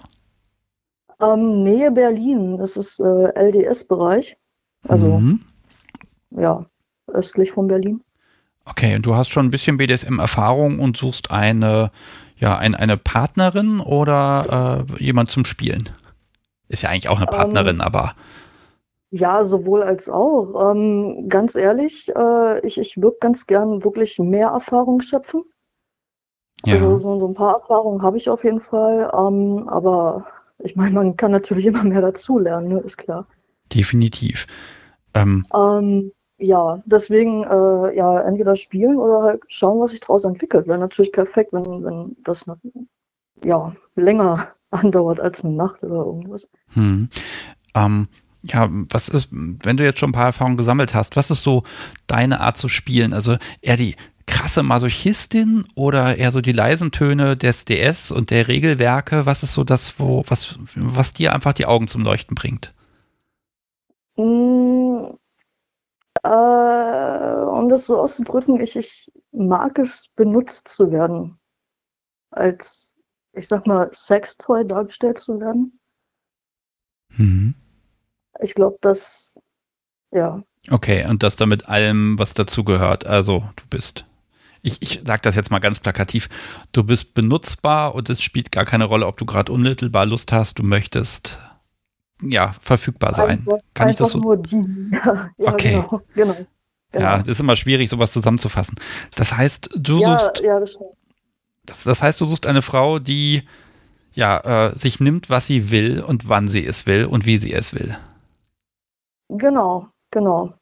[1.19, 2.57] Ähm, Nähe Berlin.
[2.57, 4.37] Das ist äh, LDS-Bereich.
[4.87, 5.41] Also, mhm.
[6.31, 6.65] ja,
[7.13, 8.01] östlich von Berlin.
[8.65, 11.91] Okay, und du hast schon ein bisschen BDSM-Erfahrung und suchst eine,
[12.37, 15.91] ja, ein, eine Partnerin oder äh, jemand zum Spielen?
[16.69, 18.15] Ist ja eigentlich auch eine ähm, Partnerin, ähm, aber.
[19.11, 20.71] Ja, sowohl als auch.
[20.71, 25.43] Ähm, ganz ehrlich, äh, ich, ich würde ganz gern wirklich mehr Erfahrung schöpfen.
[26.65, 26.75] Ja.
[26.75, 29.11] Also so, so ein paar Erfahrungen habe ich auf jeden Fall.
[29.13, 30.27] Ähm, aber
[30.59, 32.79] ich meine, man kann natürlich immer mehr dazulernen, ne?
[32.79, 33.27] ist klar.
[33.73, 34.47] Definitiv.
[35.13, 40.67] Ähm, ähm, ja, deswegen äh, ja, entweder spielen oder halt schauen, was sich daraus entwickelt.
[40.67, 42.57] Wäre natürlich perfekt, wenn, wenn das noch,
[43.43, 46.49] ja, länger andauert als eine Nacht oder irgendwas.
[46.73, 47.09] Hm.
[47.75, 48.07] Ähm,
[48.43, 51.63] ja, was ist, wenn du jetzt schon ein paar Erfahrungen gesammelt hast, was ist so
[52.07, 53.13] deine Art zu spielen?
[53.13, 58.47] Also eher die krasse Masochistin oder eher so die leisen Töne des DS und der
[58.47, 59.25] Regelwerke?
[59.25, 62.73] Was ist so das, wo, was, was dir einfach die Augen zum Leuchten bringt?
[64.17, 65.17] Mm,
[66.23, 71.37] äh, um das so auszudrücken, ich, ich mag es, benutzt zu werden.
[72.31, 72.95] Als,
[73.33, 75.79] ich sag mal, Sextoy dargestellt zu werden.
[77.17, 77.55] Mhm.
[78.41, 79.37] Ich glaube, das,
[80.11, 80.41] ja.
[80.69, 83.05] Okay, und das da mit allem, was dazugehört.
[83.05, 84.05] Also, du bist
[84.63, 86.29] ich, ich sage das jetzt mal ganz plakativ,
[86.71, 90.59] du bist benutzbar und es spielt gar keine Rolle, ob du gerade unmittelbar Lust hast,
[90.59, 91.39] du möchtest
[92.21, 93.39] ja verfügbar sein.
[93.39, 94.19] Einfach, Kann ich das so?
[94.19, 94.63] Nur die.
[94.91, 95.71] Ja, ja, okay.
[95.73, 96.35] Genau, genau,
[96.91, 97.03] genau.
[97.03, 98.75] Ja, das ist immer schwierig, sowas zusammenzufassen.
[99.15, 100.41] Das heißt, du ja, suchst.
[100.43, 100.77] Ja, das,
[101.65, 103.43] das, das heißt, du suchst eine Frau, die
[104.13, 107.53] ja äh, sich nimmt, was sie will und wann sie es will und wie sie
[107.53, 107.97] es will.
[109.31, 110.53] Genau, genau.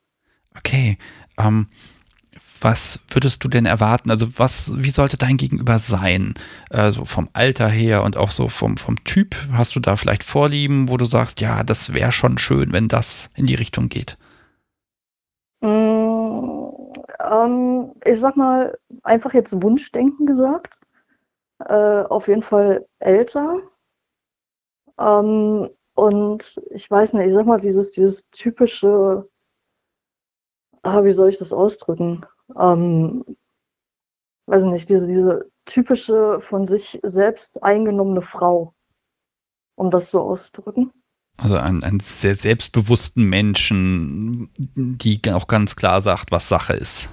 [0.56, 0.98] Okay.
[1.38, 1.68] Ähm,
[2.62, 4.12] was würdest du denn erwarten?
[4.12, 6.34] Also was, wie sollte dein Gegenüber sein?
[6.70, 9.36] Also vom Alter her und auch so vom, vom Typ.
[9.54, 13.32] Hast du da vielleicht Vorlieben, wo du sagst, ja, das wäre schon schön, wenn das
[13.36, 14.18] in die Richtung geht?
[15.62, 16.68] Mm,
[17.20, 20.80] ähm, ich sag mal, einfach jetzt Wunschdenken gesagt.
[21.66, 23.58] Äh, auf jeden Fall älter.
[25.00, 29.28] Ähm, und ich weiß nicht, ich sag mal, dieses, dieses typische,
[30.84, 32.26] ah, wie soll ich das ausdrücken?
[32.58, 33.24] ähm,
[34.48, 38.74] weiß nicht, diese, diese typische von sich selbst eingenommene Frau,
[39.76, 40.92] um das so auszudrücken.
[41.38, 47.10] Also einen, einen sehr selbstbewussten Menschen, die auch ganz klar sagt, was Sache ist.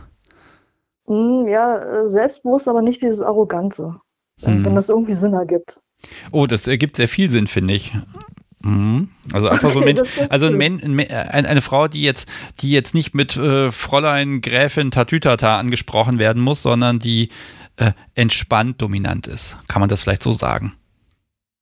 [1.06, 4.00] Hm, ja, selbstbewusst, aber nicht dieses Arrogante.
[4.42, 4.64] Hm.
[4.64, 5.80] Wenn das irgendwie Sinn ergibt.
[6.32, 7.92] Oh, das ergibt sehr viel Sinn, finde ich.
[8.66, 9.10] Mhm.
[9.32, 12.28] Also einfach so ein Mensch, also ein Men, ein, eine Frau, die jetzt,
[12.60, 17.30] die jetzt nicht mit äh, Fräulein Gräfin Tatütata angesprochen werden muss, sondern die
[17.76, 19.58] äh, entspannt dominant ist.
[19.68, 20.74] Kann man das vielleicht so sagen?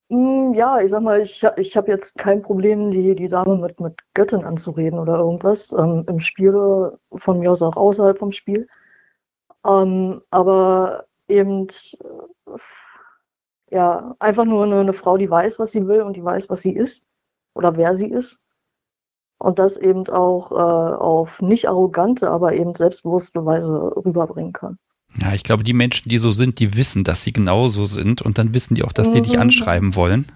[0.09, 3.79] Mm, ja, ich sag mal, ich, ich habe jetzt kein Problem, die, die Dame mit,
[3.81, 5.73] mit Göttin anzureden oder irgendwas.
[5.73, 8.67] Ähm, Im Spiel, von mir aus auch außerhalb vom Spiel.
[9.67, 11.69] Ähm, aber eben
[13.75, 16.61] ja, einfach nur eine, eine, Frau, die weiß, was sie will und die weiß, was
[16.61, 17.05] sie ist
[17.55, 18.39] oder wer sie ist.
[19.39, 24.79] Und das eben auch äh, auf nicht arrogante, aber eben selbstbewusste Weise rüberbringen kann.
[25.21, 28.39] Ja, ich glaube, die Menschen, die so sind, die wissen, dass sie genauso sind und
[28.39, 29.25] dann wissen die auch, dass die mhm.
[29.25, 30.27] dich anschreiben wollen.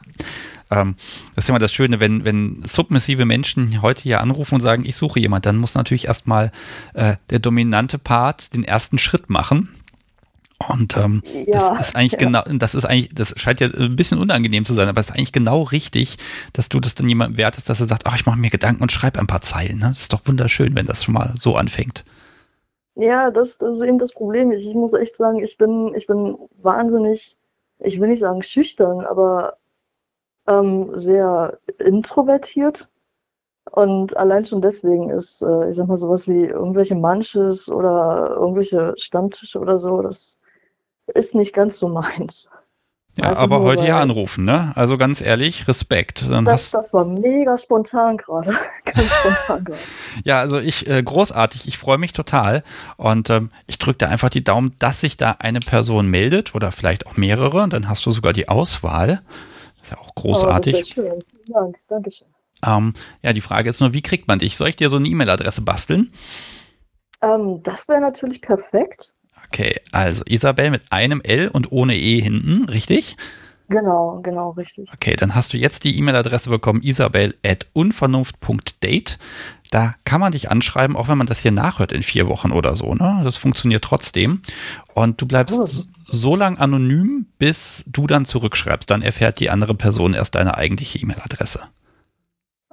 [0.73, 0.97] Ähm,
[1.37, 4.97] das ist immer das Schöne, wenn, wenn submissive Menschen heute hier anrufen und sagen, ich
[4.97, 6.51] suche jemand, dann muss natürlich erstmal
[6.95, 9.69] äh, der dominante Part den ersten Schritt machen
[10.67, 12.19] und ähm, ja, das ist eigentlich ja.
[12.19, 15.15] genau, das ist eigentlich, das scheint ja ein bisschen unangenehm zu sein, aber es ist
[15.15, 16.17] eigentlich genau richtig,
[16.53, 18.91] dass du das dann jemandem wertest, dass er sagt, ach, ich mache mir Gedanken und
[18.91, 19.79] schreibe ein paar Zeilen.
[19.79, 19.89] Ne?
[19.89, 22.05] Das ist doch wunderschön, wenn das schon mal so anfängt.
[22.97, 24.51] Ja, das, das ist eben das Problem.
[24.51, 27.37] Ich, ich muss echt sagen, ich bin, ich bin wahnsinnig,
[27.79, 29.59] ich will nicht sagen schüchtern, aber
[30.49, 32.89] ähm, sehr introvertiert.
[33.71, 38.95] Und allein schon deswegen ist, äh, ich sag mal, sowas wie irgendwelche Manches oder irgendwelche
[38.97, 40.38] Stammtische oder so, das
[41.15, 42.49] ist nicht ganz so meins.
[43.19, 44.73] Ja, also aber heute ja anrufen, ne?
[44.77, 46.31] Also ganz ehrlich, Respekt.
[46.31, 48.57] Dann das, das war mega spontan gerade.
[48.85, 49.81] ganz spontan gerade.
[50.25, 52.63] ja, also ich, äh, großartig, ich freue mich total.
[52.97, 56.71] Und ähm, ich drücke da einfach die Daumen, dass sich da eine Person meldet oder
[56.71, 57.63] vielleicht auch mehrere.
[57.63, 59.23] Und dann hast du sogar die Auswahl.
[59.79, 60.75] Das ist ja auch großartig.
[60.75, 61.25] Oh, das schön.
[61.45, 62.29] Vielen Dank, Dankeschön.
[62.65, 64.57] Ähm, ja, die Frage ist nur, wie kriegt man dich?
[64.57, 66.13] Soll ich dir so eine E-Mail-Adresse basteln?
[67.21, 69.13] Ähm, das wäre natürlich perfekt.
[69.53, 73.17] Okay, also Isabel mit einem L und ohne E hinten, richtig?
[73.69, 74.89] Genau, genau, richtig.
[74.95, 79.19] Okay, dann hast du jetzt die E-Mail-Adresse bekommen, isabel.unvernunft.date.
[79.71, 82.77] Da kann man dich anschreiben, auch wenn man das hier nachhört in vier Wochen oder
[82.77, 82.95] so.
[82.95, 83.21] Ne?
[83.23, 84.41] Das funktioniert trotzdem.
[84.95, 85.67] Und du bleibst oh.
[86.07, 88.91] so lang anonym, bis du dann zurückschreibst.
[88.91, 91.61] Dann erfährt die andere Person erst deine eigentliche E-Mail-Adresse.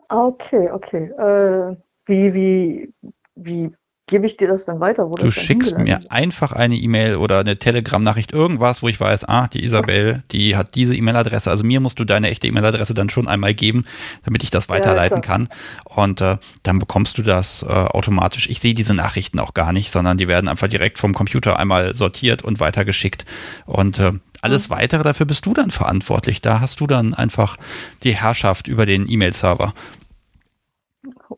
[0.08, 1.12] Okay, okay.
[1.18, 2.94] Äh, wie, wie,
[3.36, 3.70] wie
[4.08, 5.10] gebe ich dir das dann weiter?
[5.18, 9.64] du schickst mir einfach eine E-Mail oder eine Telegram-Nachricht, irgendwas, wo ich weiß, ah, die
[9.64, 11.50] Isabel, die hat diese E-Mail-Adresse.
[11.50, 13.86] Also mir musst du deine echte E-Mail-Adresse dann schon einmal geben,
[14.24, 15.50] damit ich das weiterleiten ja, kann.
[15.86, 18.48] Und äh, dann bekommst du das äh, automatisch.
[18.50, 21.96] Ich sehe diese Nachrichten auch gar nicht, sondern die werden einfach direkt vom Computer einmal
[21.96, 23.26] sortiert und weitergeschickt.
[23.66, 24.76] Und äh, alles mhm.
[24.76, 26.42] weitere, dafür bist du dann verantwortlich.
[26.42, 27.58] Da hast du dann einfach
[28.04, 29.74] die Herrschaft über den E-Mail-Server.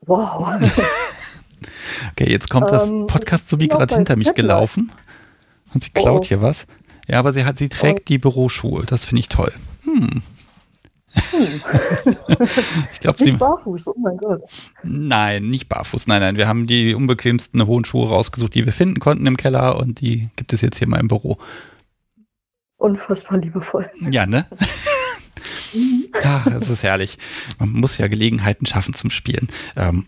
[0.01, 0.57] Wow.
[2.19, 4.91] Okay, jetzt kommt das ähm, Podcast sowie gerade hinter mich gelaufen.
[5.73, 6.27] Und sie klaut oh.
[6.27, 6.65] hier was.
[7.07, 8.05] Ja, aber sie hat, sie trägt oh.
[8.07, 8.85] die Büroschuhe.
[8.87, 9.53] Das finde ich toll.
[9.83, 10.09] Hm.
[10.09, 10.23] Hm.
[12.91, 13.33] ich glaube, sie.
[13.33, 14.41] Barfuß, oh mein Gott.
[14.81, 16.07] Nein, nicht barfuß.
[16.07, 16.37] Nein, nein.
[16.37, 20.29] Wir haben die unbequemsten hohen Schuhe rausgesucht, die wir finden konnten im Keller und die
[20.37, 21.37] gibt es jetzt hier mal im Büro.
[22.77, 23.91] Unfassbar liebevoll.
[24.09, 24.47] Ja, ne?
[26.23, 27.19] Ach, das ist herrlich.
[27.59, 29.47] Man muss ja Gelegenheiten schaffen zum Spielen.
[29.75, 30.07] Ähm,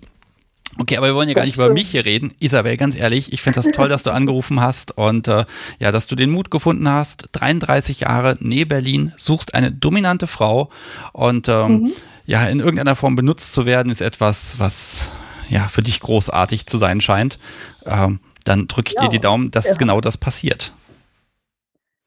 [0.79, 2.33] Okay, aber wir wollen ja gar nicht über mich hier reden.
[2.39, 5.45] Isabel, ganz ehrlich, ich finde das toll, dass du angerufen hast und äh,
[5.77, 7.29] ja, dass du den Mut gefunden hast.
[7.33, 10.69] 33 Jahre, nee Berlin, suchst eine dominante Frau
[11.11, 11.91] und ähm, mhm.
[12.25, 15.11] ja, in irgendeiner Form benutzt zu werden, ist etwas, was
[15.49, 17.39] ja für dich großartig zu sein scheint.
[17.85, 19.75] Ähm, dann drücke ich ja, dir die Daumen, dass ja.
[19.75, 20.71] genau das passiert.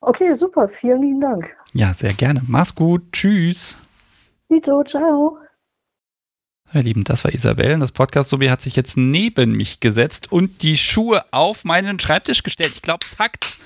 [0.01, 0.69] Okay, super.
[0.69, 1.55] Vielen lieben Dank.
[1.75, 2.43] Ja, sehr gerne.
[2.47, 3.03] Mach's gut.
[3.13, 3.77] Tschüss.
[4.49, 5.39] Vito, ciao.
[6.75, 7.79] Ihr Lieben, das war Isabel.
[7.79, 12.73] Das Podcast-Sobi hat sich jetzt neben mich gesetzt und die Schuhe auf meinen Schreibtisch gestellt.
[12.75, 13.59] Ich glaube, es hackt.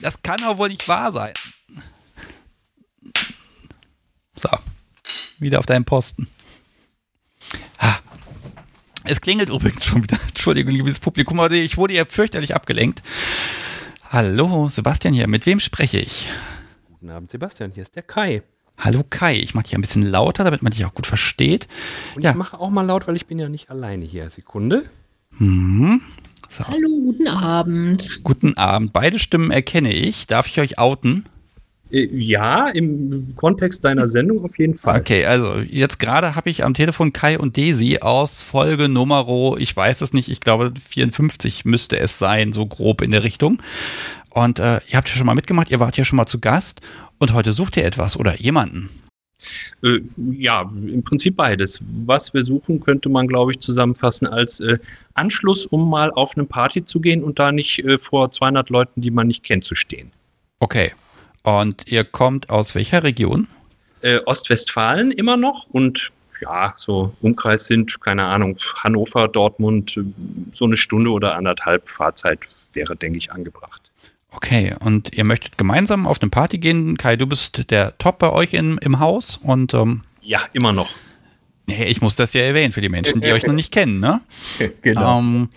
[0.00, 1.32] Das kann doch wohl nicht wahr sein.
[4.36, 4.48] So.
[5.38, 6.28] Wieder auf deinem Posten.
[9.04, 10.18] Es klingelt übrigens schon wieder.
[10.28, 13.02] Entschuldigung, liebes Publikum, aber ich wurde ja fürchterlich abgelenkt.
[14.10, 15.26] Hallo, Sebastian hier.
[15.26, 16.28] Mit wem spreche ich?
[16.88, 17.72] Guten Abend, Sebastian.
[17.72, 18.42] Hier ist der Kai.
[18.78, 21.68] Hallo Kai, ich mache dich ein bisschen lauter, damit man dich auch gut versteht.
[22.14, 22.30] Und ja.
[22.30, 24.28] ich mache auch mal laut, weil ich bin ja nicht alleine hier.
[24.30, 24.84] Sekunde.
[25.38, 26.00] Mhm.
[26.48, 26.66] So.
[26.66, 28.20] Hallo, guten Abend.
[28.24, 28.92] Guten Abend.
[28.92, 30.26] Beide Stimmen erkenne ich.
[30.26, 31.24] Darf ich euch outen?
[31.92, 35.00] Äh, ja, im Kontext deiner Sendung auf jeden Fall.
[35.00, 39.26] Okay, also jetzt gerade habe ich am Telefon Kai und Desi aus Folge Nummer,
[39.58, 43.62] ich weiß es nicht, ich glaube 54 müsste es sein, so grob in der Richtung.
[44.30, 46.80] Und äh, ihr habt ja schon mal mitgemacht, ihr wart ja schon mal zu Gast
[47.22, 48.90] und heute sucht ihr etwas oder jemanden.
[49.82, 50.00] Äh,
[50.36, 51.80] ja, im Prinzip beides.
[52.04, 54.78] Was wir suchen, könnte man, glaube ich, zusammenfassen als äh,
[55.14, 59.00] Anschluss, um mal auf eine Party zu gehen und da nicht äh, vor 200 Leuten,
[59.00, 60.12] die man nicht kennt, zu stehen.
[60.60, 60.92] Okay.
[61.42, 63.48] Und ihr kommt aus welcher Region?
[64.02, 70.02] Äh, Ostwestfalen immer noch und ja, so Umkreis sind, keine Ahnung, Hannover, Dortmund, äh,
[70.54, 72.40] so eine Stunde oder anderthalb Fahrzeit
[72.74, 73.81] wäre, denke ich, angebracht.
[74.34, 76.96] Okay, und ihr möchtet gemeinsam auf eine Party gehen.
[76.96, 80.90] Kai, du bist der Top bei euch in, im Haus und ähm, ja, immer noch.
[81.68, 84.20] Hey, ich muss das ja erwähnen für die Menschen, die euch noch nicht kennen, ne?
[84.82, 85.18] Genau.
[85.18, 85.48] Ähm,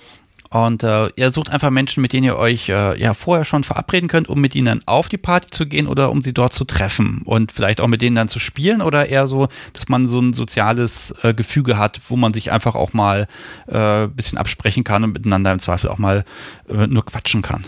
[0.51, 4.07] und äh, ihr sucht einfach Menschen, mit denen ihr euch äh, ja vorher schon verabreden
[4.07, 6.63] könnt, um mit ihnen dann auf die Party zu gehen oder um sie dort zu
[6.63, 10.21] treffen und vielleicht auch mit denen dann zu spielen oder eher so, dass man so
[10.21, 13.27] ein soziales äh, Gefüge hat, wo man sich einfach auch mal
[13.67, 16.23] ein äh, bisschen absprechen kann und miteinander im Zweifel auch mal
[16.69, 17.65] äh, nur quatschen kann.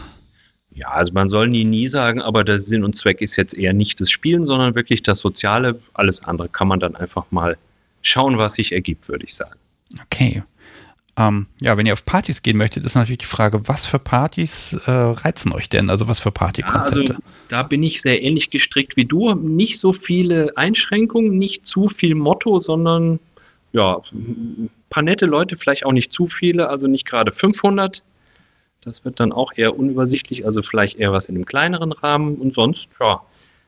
[0.78, 3.74] Ja, also man soll nie, nie sagen, aber der Sinn und Zweck ist jetzt eher
[3.74, 5.80] nicht das Spielen, sondern wirklich das Soziale.
[5.96, 7.58] Alles andere kann man dann einfach mal
[8.04, 9.56] schauen, was sich ergibt, würde ich sagen.
[10.04, 10.44] Okay.
[11.18, 14.74] Ähm, ja, wenn ihr auf Partys gehen möchtet, ist natürlich die Frage, was für Partys
[14.86, 15.90] äh, reizen euch denn?
[15.90, 17.02] Also was für Partykonzepte?
[17.02, 19.34] Ja, also da bin ich sehr ähnlich gestrickt wie du.
[19.34, 23.20] Nicht so viele Einschränkungen, nicht zu viel Motto, sondern
[23.74, 28.04] ja, ein paar nette Leute, vielleicht auch nicht zu viele, also nicht gerade 500
[28.88, 32.54] das wird dann auch eher unübersichtlich, also vielleicht eher was in einem kleineren Rahmen und
[32.54, 33.22] sonst, ja,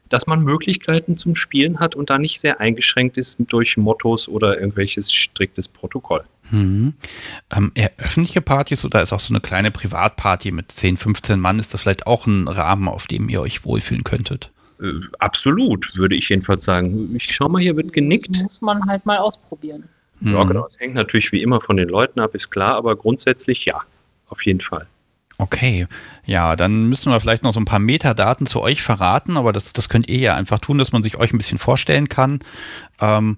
[0.09, 4.59] dass man Möglichkeiten zum Spielen hat und da nicht sehr eingeschränkt ist durch Mottos oder
[4.59, 6.23] irgendwelches striktes Protokoll.
[6.49, 6.93] Mhm.
[7.55, 11.59] Ähm, eher öffentliche Partys oder ist auch so eine kleine Privatparty mit 10, 15 Mann,
[11.59, 14.51] ist das vielleicht auch ein Rahmen, auf dem ihr euch wohlfühlen könntet?
[14.81, 17.15] Äh, absolut, würde ich jedenfalls sagen.
[17.15, 18.29] Ich schau mal, hier wird genickt.
[18.31, 19.83] Das muss man halt mal ausprobieren.
[20.21, 20.47] Ja, mhm.
[20.47, 20.67] genau.
[20.67, 23.81] Das hängt natürlich wie immer von den Leuten ab, ist klar, aber grundsätzlich ja,
[24.29, 24.87] auf jeden Fall.
[25.41, 25.87] Okay,
[26.25, 29.71] ja, dann müssen wir vielleicht noch so ein paar Metadaten zu euch verraten, aber das,
[29.71, 32.39] das könnt ihr ja einfach tun, dass man sich euch ein bisschen vorstellen kann.
[32.99, 33.37] Ähm,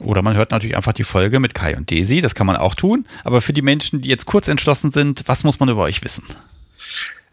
[0.00, 2.74] oder man hört natürlich einfach die Folge mit Kai und Desi, das kann man auch
[2.74, 3.06] tun.
[3.24, 6.24] Aber für die Menschen, die jetzt kurz entschlossen sind, was muss man über euch wissen?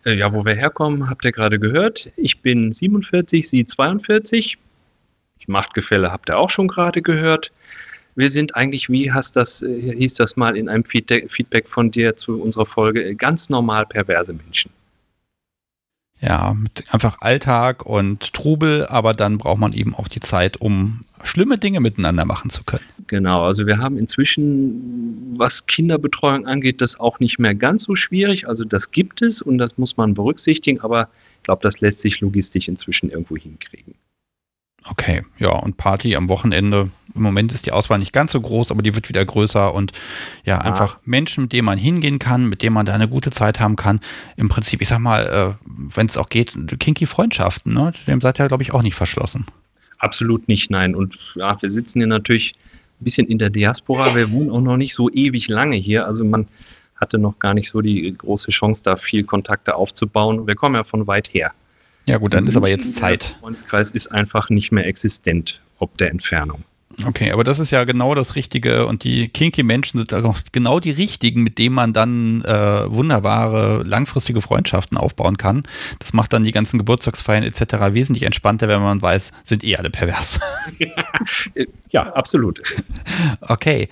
[0.06, 2.10] Äh, ja, wo wir herkommen, habt ihr gerade gehört.
[2.18, 4.58] Ich bin 47, Sie 42.
[5.38, 7.54] Das Machtgefälle habt ihr auch schon gerade gehört
[8.16, 12.16] wir sind eigentlich, wie hast das, äh, hieß das mal in einem Feedback von dir
[12.16, 14.72] zu unserer Folge, äh, ganz normal perverse Menschen.
[16.20, 21.02] Ja, mit einfach Alltag und Trubel, aber dann braucht man eben auch die Zeit, um
[21.22, 22.86] schlimme Dinge miteinander machen zu können.
[23.08, 28.48] Genau, also wir haben inzwischen, was Kinderbetreuung angeht, das auch nicht mehr ganz so schwierig.
[28.48, 31.10] Also das gibt es und das muss man berücksichtigen, aber
[31.40, 33.96] ich glaube, das lässt sich logistisch inzwischen irgendwo hinkriegen.
[34.90, 36.90] Okay, ja, und Party am Wochenende.
[37.16, 39.94] Im Moment ist die Auswahl nicht ganz so groß, aber die wird wieder größer und
[40.46, 40.62] ja, ja.
[40.62, 43.76] einfach Menschen, mit denen man hingehen kann, mit denen man da eine gute Zeit haben
[43.76, 44.02] kann.
[44.36, 47.94] Im Prinzip, ich sag mal, äh, wenn es auch geht, kinky Freundschaften, ne?
[48.08, 49.46] Dem seid ihr, glaube ich, auch nicht verschlossen.
[50.00, 50.96] Absolut nicht, nein.
[50.96, 52.56] Und ja, wir sitzen hier natürlich
[53.00, 54.14] ein bisschen in der Diaspora.
[54.16, 56.06] Wir wohnen auch noch nicht so ewig lange hier.
[56.06, 56.48] Also man
[56.96, 60.46] hatte noch gar nicht so die große Chance, da viel Kontakte aufzubauen.
[60.46, 61.54] Wir kommen ja von weit her.
[62.06, 63.30] Ja gut, dann ist aber jetzt Zeit.
[63.30, 66.64] Der Freundeskreis ist einfach nicht mehr existent, ob der Entfernung.
[67.06, 70.80] Okay, aber das ist ja genau das Richtige und die kinky Menschen sind auch genau
[70.80, 75.64] die richtigen, mit denen man dann äh, wunderbare langfristige Freundschaften aufbauen kann.
[76.00, 77.94] Das macht dann die ganzen Geburtstagsfeiern etc.
[77.94, 80.40] wesentlich entspannter, wenn man weiß, sind eh alle pervers.
[81.90, 82.62] ja, absolut.
[83.42, 83.90] Okay.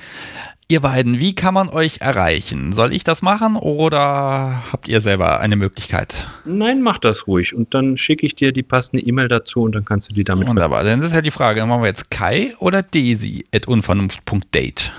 [0.71, 2.71] Ihr beiden, wie kann man euch erreichen?
[2.71, 6.25] Soll ich das machen oder habt ihr selber eine Möglichkeit?
[6.45, 9.83] Nein, mach das ruhig und dann schicke ich dir die passende E-Mail dazu und dann
[9.83, 10.47] kannst du die damit.
[10.47, 14.93] Wunderbar, dann ist halt die Frage, machen wir jetzt Kai oder Daisy at unvernunft.date?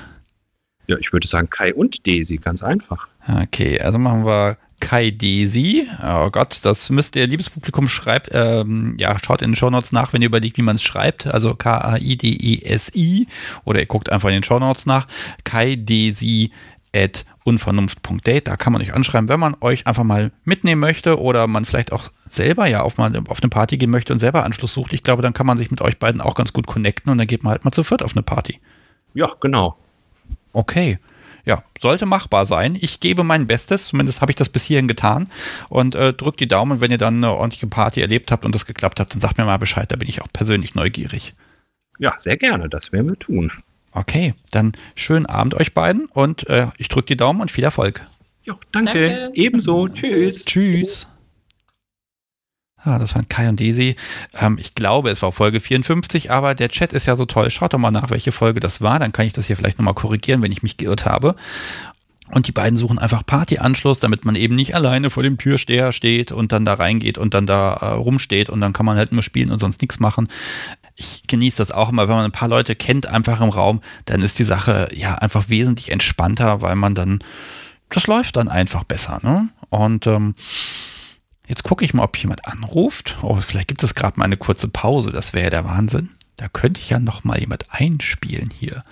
[0.88, 3.08] Ja, ich würde sagen Kai und Daisy, ganz einfach.
[3.26, 5.88] Okay, also machen wir Kai Desi.
[6.02, 10.12] Oh Gott, das müsst ihr, liebes Publikum, schreibt, ähm, ja, schaut in den Shownotes nach,
[10.12, 11.28] wenn ihr überlegt, wie man es schreibt.
[11.28, 13.28] Also K-A-I-D-E-S-I.
[13.64, 15.06] Oder ihr guckt einfach in den Shownotes nach.
[15.44, 16.50] Kai Desi
[16.94, 18.48] at unvernunft.date.
[18.48, 21.92] Da kann man euch anschreiben, wenn man euch einfach mal mitnehmen möchte oder man vielleicht
[21.92, 24.92] auch selber ja auf, mal auf eine Party gehen möchte und selber Anschluss sucht.
[24.92, 27.28] Ich glaube, dann kann man sich mit euch beiden auch ganz gut connecten und dann
[27.28, 28.58] geht man halt mal zu viert auf eine Party.
[29.14, 29.76] Ja, genau.
[30.52, 30.98] Okay
[31.44, 32.76] ja, sollte machbar sein.
[32.80, 35.28] Ich gebe mein Bestes, zumindest habe ich das bis hierhin getan
[35.68, 38.66] und äh, drückt die Daumen, wenn ihr dann eine ordentliche Party erlebt habt und das
[38.66, 41.34] geklappt hat, dann sagt mir mal Bescheid, da bin ich auch persönlich neugierig.
[41.98, 43.52] Ja, sehr gerne, das werden wir tun.
[43.92, 48.02] Okay, dann schönen Abend euch beiden und äh, ich drücke die Daumen und viel Erfolg.
[48.44, 49.08] Jo, danke.
[49.08, 49.30] danke.
[49.34, 49.88] Ebenso.
[49.88, 50.44] Tschüss.
[50.44, 51.06] Tschüss.
[52.84, 53.96] Ah, das waren Kai und Desi.
[54.40, 57.50] Ähm, ich glaube, es war Folge 54, aber der Chat ist ja so toll.
[57.50, 58.98] Schaut doch mal nach, welche Folge das war.
[58.98, 61.36] Dann kann ich das hier vielleicht nochmal korrigieren, wenn ich mich geirrt habe.
[62.32, 66.32] Und die beiden suchen einfach Partyanschluss, damit man eben nicht alleine vor dem Türsteher steht
[66.32, 69.22] und dann da reingeht und dann da äh, rumsteht und dann kann man halt nur
[69.22, 70.28] spielen und sonst nichts machen.
[70.96, 74.22] Ich genieße das auch immer, wenn man ein paar Leute kennt einfach im Raum, dann
[74.22, 77.18] ist die Sache ja einfach wesentlich entspannter, weil man dann,
[77.90, 79.20] das läuft dann einfach besser.
[79.22, 79.50] Ne?
[79.68, 80.34] Und ähm,
[81.52, 83.18] Jetzt gucke ich mal, ob jemand anruft.
[83.20, 85.12] Oh, vielleicht gibt es gerade mal eine kurze Pause.
[85.12, 86.08] Das wäre ja der Wahnsinn.
[86.36, 88.82] Da könnte ich ja noch mal jemand einspielen hier.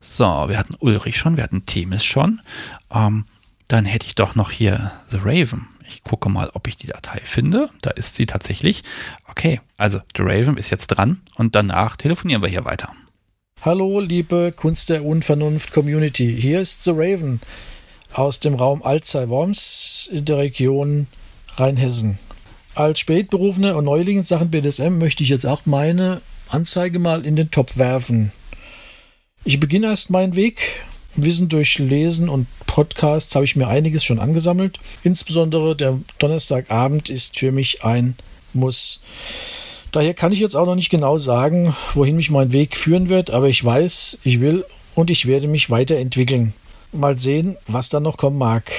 [0.00, 2.40] So, wir hatten Ulrich schon, wir hatten Themis schon.
[2.92, 3.24] Ähm,
[3.68, 5.68] dann hätte ich doch noch hier The Raven.
[5.88, 7.70] Ich gucke mal, ob ich die Datei finde.
[7.82, 8.82] Da ist sie tatsächlich.
[9.28, 12.92] Okay, also The Raven ist jetzt dran und danach telefonieren wir hier weiter.
[13.62, 16.36] Hallo, liebe Kunst der Unvernunft Community.
[16.36, 17.38] Hier ist The Raven
[18.12, 21.06] aus dem Raum Alzey-Worms in der Region
[21.58, 22.18] Rheinhessen.
[22.74, 27.36] Als Spätberufener und Neuling in Sachen BDSM möchte ich jetzt auch meine Anzeige mal in
[27.36, 28.32] den Top werfen.
[29.44, 30.82] Ich beginne erst meinen Weg.
[31.16, 34.78] Wissen durch Lesen und Podcasts habe ich mir einiges schon angesammelt.
[35.02, 38.14] Insbesondere der Donnerstagabend ist für mich ein
[38.52, 39.00] Muss.
[39.90, 43.30] Daher kann ich jetzt auch noch nicht genau sagen, wohin mich mein Weg führen wird,
[43.30, 44.64] aber ich weiß, ich will
[44.94, 46.52] und ich werde mich weiterentwickeln.
[46.92, 48.70] Mal sehen, was da noch kommen mag.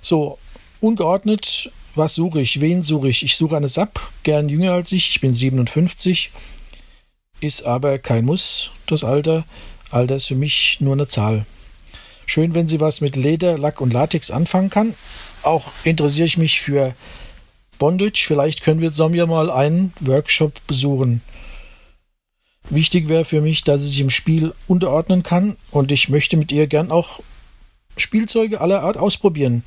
[0.00, 0.38] So,
[0.82, 2.60] Ungeordnet, was suche ich?
[2.60, 3.22] Wen suche ich?
[3.22, 5.10] Ich suche eine SAP, gern jünger als ich.
[5.10, 6.32] Ich bin 57.
[7.40, 9.44] Ist aber kein Muss, das Alter.
[9.92, 11.46] Alter ist für mich nur eine Zahl.
[12.26, 14.94] Schön, wenn sie was mit Leder, Lack und Latex anfangen kann.
[15.44, 16.96] Auch interessiere ich mich für
[17.78, 18.24] Bondage.
[18.26, 21.22] Vielleicht können wir zusammen ja mal einen Workshop besuchen.
[22.70, 26.50] Wichtig wäre für mich, dass sie sich im Spiel unterordnen kann und ich möchte mit
[26.50, 27.20] ihr gern auch
[27.96, 29.64] Spielzeuge aller Art ausprobieren.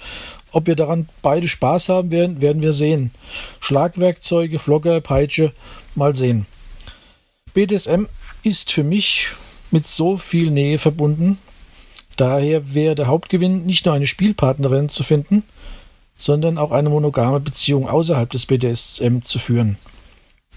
[0.55, 3.11] Ob wir daran beide Spaß haben werden, werden wir sehen.
[3.59, 5.51] Schlagwerkzeuge, Vlogger, Peitsche,
[5.95, 6.45] mal sehen.
[7.53, 8.05] BDSM
[8.41, 9.27] ist für mich
[9.71, 11.39] mit so viel Nähe verbunden.
[12.15, 15.43] Daher wäre der Hauptgewinn nicht nur eine Spielpartnerin zu finden,
[16.15, 19.77] sondern auch eine monogame Beziehung außerhalb des BDSM zu führen.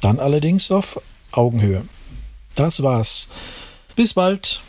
[0.01, 1.03] Dann allerdings auf
[1.33, 1.83] Augenhöhe.
[2.55, 3.31] Das war's.
[3.97, 4.62] Bis bald.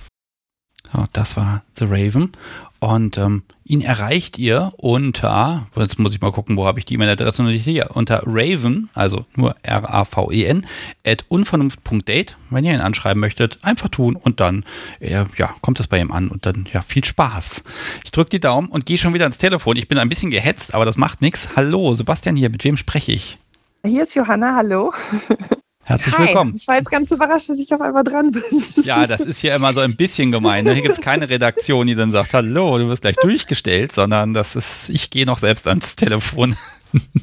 [0.91, 2.31] Ja, das war The Raven.
[2.79, 6.93] Und ähm, ihn erreicht ihr unter, jetzt muss ich mal gucken, wo habe ich die
[6.93, 10.65] E-Mail-Adresse noch nicht hier, unter Raven, also nur R-A-V-E-N,
[11.05, 12.37] at unvernunft.date.
[12.49, 14.63] Wenn ihr ihn anschreiben möchtet, einfach tun und dann
[15.01, 17.63] äh, ja, kommt das bei ihm an und dann ja, viel Spaß.
[18.05, 19.75] Ich drücke die Daumen und gehe schon wieder ans Telefon.
[19.75, 21.49] Ich bin ein bisschen gehetzt, aber das macht nichts.
[21.57, 23.37] Hallo, Sebastian hier, mit wem spreche ich?
[23.85, 24.93] Hier ist Johanna, hallo.
[25.89, 26.27] Herzlich Hi.
[26.27, 26.53] willkommen.
[26.55, 28.43] Ich war jetzt ganz überrascht, dass ich auf einmal dran bin.
[28.83, 30.63] Ja, das ist ja immer so ein bisschen gemein.
[30.63, 30.73] Ne?
[30.73, 34.55] Hier gibt es keine Redaktion, die dann sagt, hallo, du wirst gleich durchgestellt, sondern das
[34.55, 36.55] ist, ich gehe noch selbst ans Telefon.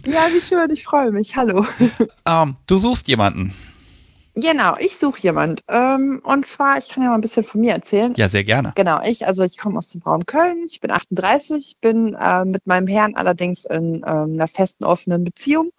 [0.07, 1.35] Ja, wie schön, ich freue mich.
[1.35, 1.67] Hallo.
[2.25, 3.53] Ähm, du suchst jemanden.
[4.37, 5.65] Genau, ich suche jemand.
[5.67, 8.15] Ähm, und zwar, ich kann ja mal ein bisschen von mir erzählen.
[8.17, 8.73] Ja, sehr gerne.
[8.77, 12.65] Genau, ich, also ich komme aus dem Raum Köln, ich bin 38, bin äh, mit
[12.65, 15.73] meinem Herrn allerdings in ähm, einer festen, offenen Beziehung.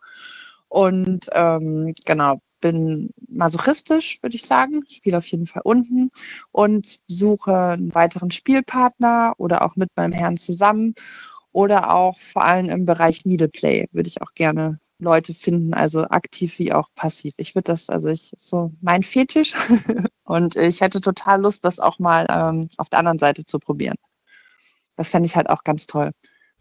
[0.67, 4.83] Und ähm, genau, bin masochistisch, würde ich sagen.
[4.87, 6.09] Ich spiele auf jeden Fall unten
[6.51, 10.93] und suche einen weiteren Spielpartner oder auch mit meinem Herrn zusammen
[11.51, 16.57] oder auch vor allem im Bereich Needleplay würde ich auch gerne Leute finden, also aktiv
[16.59, 17.33] wie auch passiv.
[17.37, 19.55] Ich würde das, also ich so mein Fetisch
[20.23, 23.95] und ich hätte total Lust, das auch mal ähm, auf der anderen Seite zu probieren.
[24.95, 26.11] Das fände ich halt auch ganz toll.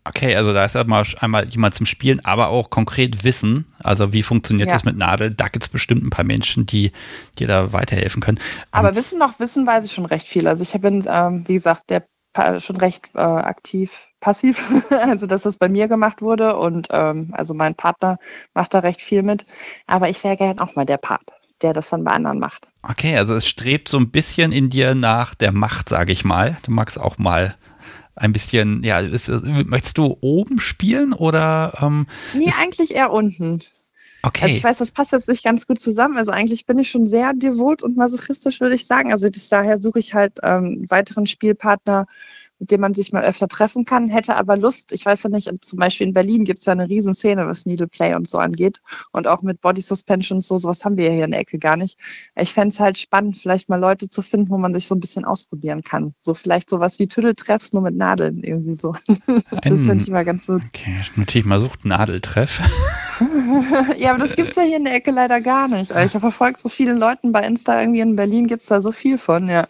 [0.08, 3.66] Okay, also da ist einmal, einmal jemand zum Spielen, aber auch konkret Wissen.
[3.82, 4.74] Also wie funktioniert Ja.
[4.74, 5.32] das mit Nadel?
[5.32, 6.92] Da gibt es bestimmt ein paar Menschen, die
[7.38, 8.38] dir da weiterhelfen können.
[8.70, 10.46] Aber wissen noch, wissen weiß ich schon recht viel.
[10.46, 12.06] Also ich bin, ähm, wie gesagt, der
[12.58, 17.54] schon recht äh, aktiv passiv, also dass das bei mir gemacht wurde und ähm, also
[17.54, 18.18] mein Partner
[18.54, 19.46] macht da recht viel mit.
[19.86, 22.68] Aber ich wäre gern auch mal der Part, der das dann bei anderen macht.
[22.82, 26.58] Okay, also es strebt so ein bisschen in dir nach der Macht, sage ich mal.
[26.62, 27.56] Du magst auch mal
[28.16, 31.72] ein bisschen, ja, ist, möchtest du oben spielen oder?
[31.80, 33.60] Ähm, Nee, eigentlich eher unten.
[34.22, 34.44] okay.
[34.44, 36.16] Also ich weiß, das passt jetzt nicht ganz gut zusammen.
[36.16, 39.12] Also eigentlich bin ich schon sehr devot und masochistisch, würde ich sagen.
[39.12, 42.06] Also das, daher suche ich halt ähm, einen weiteren Spielpartner,
[42.58, 44.08] mit dem man sich mal öfter treffen kann.
[44.08, 46.88] Hätte aber Lust, ich weiß ja nicht, zum Beispiel in Berlin gibt es ja eine
[46.88, 48.80] Riesenszene, was Needle Play und so angeht.
[49.12, 51.58] Und auch mit Body Suspension und so, sowas haben wir ja hier in der Ecke
[51.58, 51.98] gar nicht.
[52.34, 55.00] Ich fände es halt spannend, vielleicht mal Leute zu finden, wo man sich so ein
[55.00, 56.14] bisschen ausprobieren kann.
[56.22, 58.92] So vielleicht sowas wie Tüdeltreffs, nur mit Nadeln irgendwie so.
[59.26, 60.62] das Ein- finde ich mal ganz gut.
[60.68, 62.60] okay, natürlich mal sucht Nadeltreff.
[63.98, 65.90] ja, aber das gibt's ja hier in der Ecke leider gar nicht.
[65.90, 69.48] Ich verfolge so viele Leuten bei Insta irgendwie in Berlin gibt's da so viel von,
[69.48, 69.66] ja.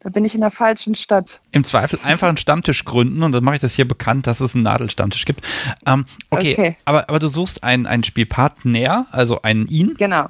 [0.00, 1.40] Da bin ich in der falschen Stadt.
[1.50, 4.54] Im Zweifel einfach einen Stammtisch gründen und dann mache ich das hier bekannt, dass es
[4.54, 5.44] einen Nadelstammtisch gibt.
[5.86, 6.76] Ähm, okay, Okay.
[6.84, 9.94] Aber, aber du suchst einen, einen Spielpartner, also einen ihn.
[9.98, 10.28] Genau.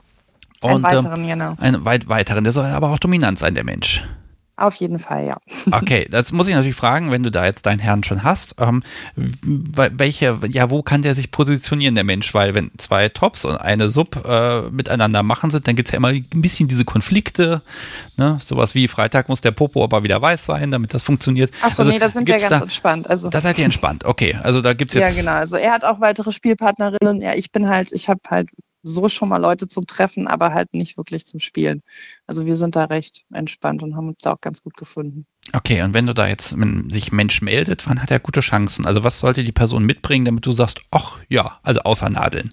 [0.62, 1.54] Einen Und, weiteren, ähm, genau.
[1.58, 4.02] Einen weit weiteren, der soll aber auch dominant sein, der Mensch.
[4.58, 5.36] Auf jeden Fall, ja.
[5.70, 8.82] Okay, das muss ich natürlich fragen, wenn du da jetzt deinen Herrn schon hast, ähm,
[9.14, 12.34] welche, ja, wo kann der sich positionieren, der Mensch?
[12.34, 16.08] Weil wenn zwei Tops und eine Sub äh, miteinander machen sind, dann gibt's ja immer
[16.08, 17.62] ein bisschen diese Konflikte,
[18.16, 18.38] ne?
[18.40, 21.52] Sowas wie Freitag muss der Popo aber wieder weiß sein, damit das funktioniert.
[21.62, 23.08] Achso, Also, nee, da sind wir ganz da, entspannt.
[23.08, 24.36] Also, da seid ihr entspannt, okay.
[24.42, 25.20] Also da gibt's ja, jetzt.
[25.20, 25.32] genau.
[25.32, 27.22] Also er hat auch weitere Spielpartnerinnen.
[27.22, 28.48] Ja, ich bin halt, ich habe halt
[28.88, 31.82] so schon mal Leute zum Treffen, aber halt nicht wirklich zum Spielen.
[32.26, 35.26] Also wir sind da recht entspannt und haben uns da auch ganz gut gefunden.
[35.52, 38.86] Okay, und wenn du da jetzt, wenn sich Mensch meldet, wann hat er gute Chancen?
[38.86, 42.52] Also was sollte die Person mitbringen, damit du sagst, ach ja, also außer Nadeln.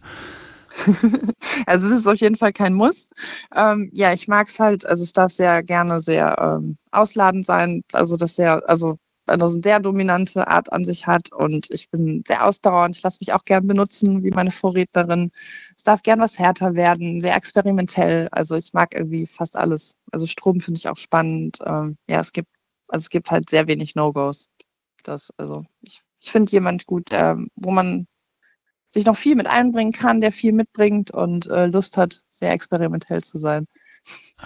[1.65, 3.07] Also es ist auf jeden Fall kein Muss.
[3.55, 7.83] Ähm, ja, ich mag es halt, also es darf sehr gerne sehr ähm, ausladend sein,
[7.93, 8.97] also dass der, also
[9.27, 13.33] eine sehr dominante Art an sich hat und ich bin sehr ausdauernd, ich lasse mich
[13.33, 15.31] auch gern benutzen, wie meine Vorrednerin.
[15.75, 19.95] Es darf gern was härter werden, sehr experimentell, also ich mag irgendwie fast alles.
[20.11, 21.57] Also Strom finde ich auch spannend.
[21.65, 22.49] Ähm, ja, es gibt,
[22.87, 24.47] also es gibt halt sehr wenig No-Gos.
[25.03, 28.07] Das, also ich, ich finde jemand gut, ähm, wo man
[28.89, 33.23] sich noch viel mit einbringen kann, der viel mitbringt und äh, Lust hat, sehr experimentell
[33.23, 33.67] zu sein.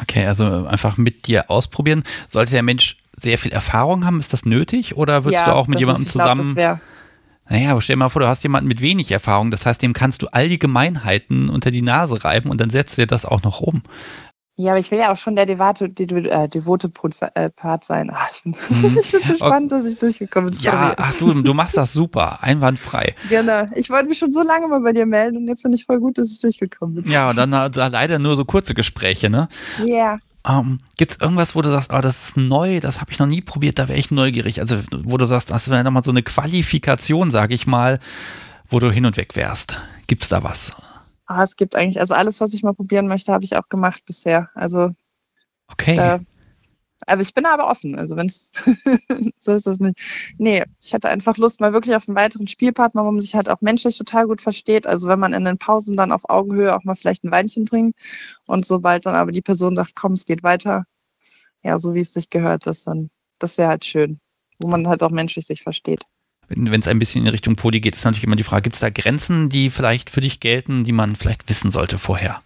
[0.01, 2.03] Okay, also einfach mit dir ausprobieren.
[2.27, 4.95] Sollte der Mensch sehr viel Erfahrung haben, ist das nötig?
[4.97, 6.55] Oder würdest Ja, du auch mit jemandem ist- glaub, zusammen.
[6.55, 6.79] wär-
[7.51, 9.93] naja, aber stell dir mal vor, du hast jemanden mit wenig Erfahrung, das heißt, dem
[9.93, 13.41] kannst du all die Gemeinheiten unter die Nase reiben und dann setzt dir das auch
[13.41, 13.81] noch um.
[14.55, 17.49] Ja, aber ich will ja auch schon der devote, de, de, äh, devote Put- äh,
[17.49, 18.11] Part sein.
[18.13, 18.53] Ach, ich bin,
[19.01, 20.59] ich bin gespannt, dass ich durchgekommen bin.
[20.59, 23.15] Ja, ach du, du machst das super, einwandfrei.
[23.29, 23.67] Genau.
[23.75, 25.99] Ich wollte mich schon so lange mal bei dir melden und jetzt bin ich voll
[25.99, 27.11] gut, dass ich durchgekommen bin.
[27.11, 29.47] Ja, und dann da leider nur so kurze Gespräche, ne?
[29.85, 30.19] Ja.
[30.47, 33.27] Ähm, Gibt es irgendwas, wo du sagst, oh, das ist neu, das habe ich noch
[33.27, 34.61] nie probiert, da wäre ich neugierig.
[34.61, 37.99] Also, wo du sagst, das wäre nochmal so eine Qualifikation, sage ich mal,
[38.69, 39.77] wo du hin und weg wärst.
[40.07, 40.71] Gibt es da was?
[41.25, 44.03] Ah, es gibt eigentlich, also alles, was ich mal probieren möchte, habe ich auch gemacht
[44.05, 44.49] bisher.
[44.55, 44.91] Also,
[45.67, 45.97] Okay.
[45.97, 46.19] äh,
[47.09, 47.97] also ich bin aber offen.
[47.97, 48.51] Also wenn es
[49.39, 49.99] so ist das nicht.
[50.37, 53.49] Nee, ich hatte einfach Lust mal wirklich auf einen weiteren Spielpartner, wo man sich halt
[53.49, 54.87] auch menschlich total gut versteht.
[54.87, 57.99] Also wenn man in den Pausen dann auf Augenhöhe auch mal vielleicht ein Weinchen trinkt
[58.45, 60.85] und sobald dann aber die Person sagt, komm, es geht weiter,
[61.63, 63.09] ja, so wie es sich gehört, das dann,
[63.39, 64.19] das wäre halt schön,
[64.59, 66.03] wo man halt auch menschlich sich versteht.
[66.47, 68.79] Wenn es ein bisschen in Richtung Poli geht, ist natürlich immer die Frage, gibt es
[68.79, 72.41] da Grenzen, die vielleicht für dich gelten, die man vielleicht wissen sollte vorher?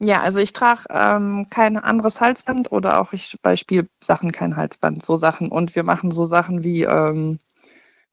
[0.00, 5.04] Ja, also ich trage ähm, kein anderes Halsband oder auch ich bei Spielsachen kein Halsband,
[5.04, 5.48] so Sachen.
[5.48, 7.38] Und wir machen so Sachen wie ähm,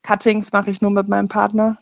[0.01, 1.77] Cuttings mache ich nur mit meinem Partner.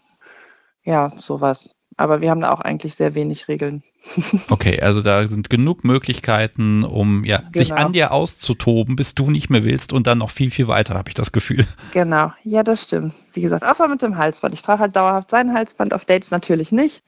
[0.84, 1.72] Ja, sowas.
[1.96, 3.84] Aber wir haben da auch eigentlich sehr wenig Regeln.
[4.50, 7.82] Okay, also da sind genug Möglichkeiten, um ja, sich Genau.
[7.82, 11.10] an dir auszutoben, bis du nicht mehr willst und dann noch viel, viel weiter, habe
[11.10, 11.66] ich das Gefühl.
[11.92, 13.14] Genau, ja, das stimmt.
[13.34, 14.54] Wie gesagt, außer mit dem Halsband.
[14.54, 17.04] Ich trage halt dauerhaft sein Halsband, auf Dates natürlich nicht.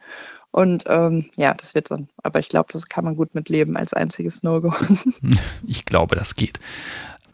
[0.55, 2.07] Und ähm, ja, das wird dann.
[2.23, 4.73] Aber ich glaube, das kann man gut mitleben als einziges No-Go.
[5.67, 6.61] Ich glaube, das geht.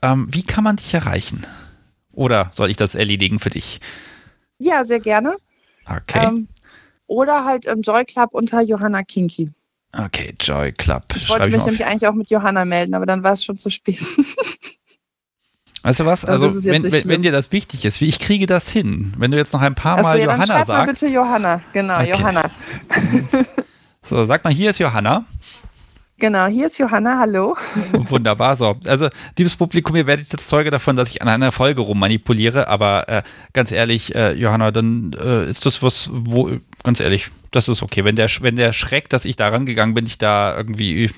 [0.01, 1.45] Ähm, wie kann man dich erreichen?
[2.13, 3.79] Oder soll ich das erledigen für dich?
[4.57, 5.37] ja, sehr gerne.
[5.85, 6.25] Okay.
[6.25, 6.47] Ähm,
[7.05, 9.51] oder halt im Joy Club unter Johanna Kinky.
[9.93, 11.03] Okay, Joy Club.
[11.15, 11.67] Ich wollte Schreibe ich mich auf.
[11.67, 14.01] nämlich eigentlich auch mit Johanna melden, aber dann war es schon zu spät.
[15.83, 16.25] Weißt du was?
[16.25, 19.13] Also, also wenn, wenn, wenn, dir das wichtig ist, wie ich kriege das hin.
[19.17, 20.67] Wenn du jetzt noch ein paar Mal also, ja, Johanna dann sagst.
[20.67, 22.11] Mal bitte Johanna, genau, okay.
[22.11, 22.51] Johanna.
[24.03, 25.25] so, sag mal, hier ist Johanna.
[26.21, 27.57] Genau, hier ist Johanna, hallo.
[27.93, 28.77] Wunderbar, so.
[28.85, 33.09] Also, liebes Publikum, ihr werdet jetzt Zeuge davon, dass ich an einer Folge rummanipuliere, aber
[33.09, 33.23] äh,
[33.53, 36.51] ganz ehrlich, äh, Johanna, dann äh, ist das was, wo,
[36.83, 38.05] ganz ehrlich, das ist okay.
[38.05, 41.09] Wenn der, wenn der Schreck, dass ich da rangegangen bin, dich da irgendwie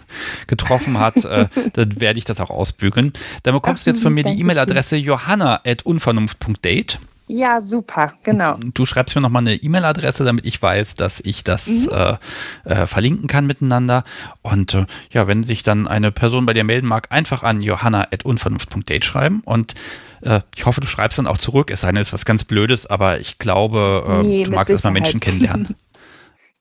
[0.48, 3.12] getroffen hat, äh, dann werde ich das auch ausbügeln.
[3.44, 7.00] Dann bekommst Ach, du jetzt von mir die E-Mail-Adresse johanna.unvernunft.date.
[7.28, 8.58] Ja, super, genau.
[8.74, 11.92] Du schreibst mir nochmal eine E-Mail-Adresse, damit ich weiß, dass ich das mhm.
[11.94, 12.18] äh,
[12.66, 14.04] äh, verlinken kann miteinander.
[14.42, 19.06] Und äh, ja, wenn sich dann eine Person bei dir melden mag, einfach an johanna.unvernunft.date
[19.06, 19.42] schreiben.
[19.46, 19.74] Und
[20.22, 21.72] äh, ich hoffe, du schreibst dann auch zurück.
[21.72, 24.72] Es sei denn, es ist was ganz Blödes, aber ich glaube, äh, nee, du magst
[24.72, 25.76] erstmal Menschen kennenlernen.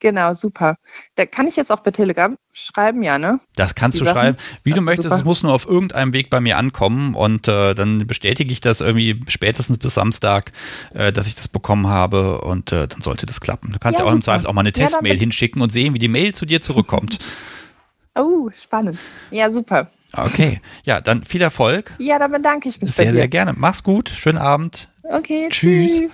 [0.03, 0.75] Genau, super.
[1.15, 3.39] Da kann ich jetzt auch bei Telegram schreiben, ja, ne?
[3.55, 4.15] Das kannst Die du Sachen?
[4.15, 5.03] schreiben, wie das du möchtest.
[5.05, 5.15] Super.
[5.15, 8.81] Es muss nur auf irgendeinem Weg bei mir ankommen und äh, dann bestätige ich das
[8.81, 10.51] irgendwie spätestens bis Samstag,
[10.93, 13.71] äh, dass ich das bekommen habe und äh, dann sollte das klappen.
[13.71, 15.93] Du kannst ja, ja auch im Zweifel auch mal eine Testmail ja, hinschicken und sehen,
[15.93, 17.19] wie die Mail zu dir zurückkommt.
[18.15, 18.99] oh, spannend.
[19.31, 19.89] Ja, super.
[20.11, 21.93] Okay, ja, dann viel Erfolg.
[21.97, 22.91] Ja, dann bedanke ich mich.
[22.91, 23.53] Sehr, sehr gerne.
[23.55, 24.09] Mach's gut.
[24.09, 24.89] Schönen Abend.
[25.03, 25.97] Okay, tschüss.
[25.97, 26.11] tschüss.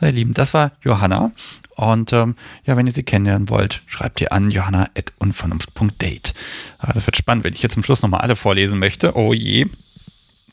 [0.00, 1.30] Ihr Lieben, das war Johanna
[1.76, 6.34] und ähm, ja, wenn ihr sie kennenlernen wollt, schreibt ihr an johanna.unvernunft.date.
[6.78, 9.14] Ah, das wird spannend, wenn ich jetzt zum Schluss nochmal alle vorlesen möchte.
[9.14, 9.66] Oh je.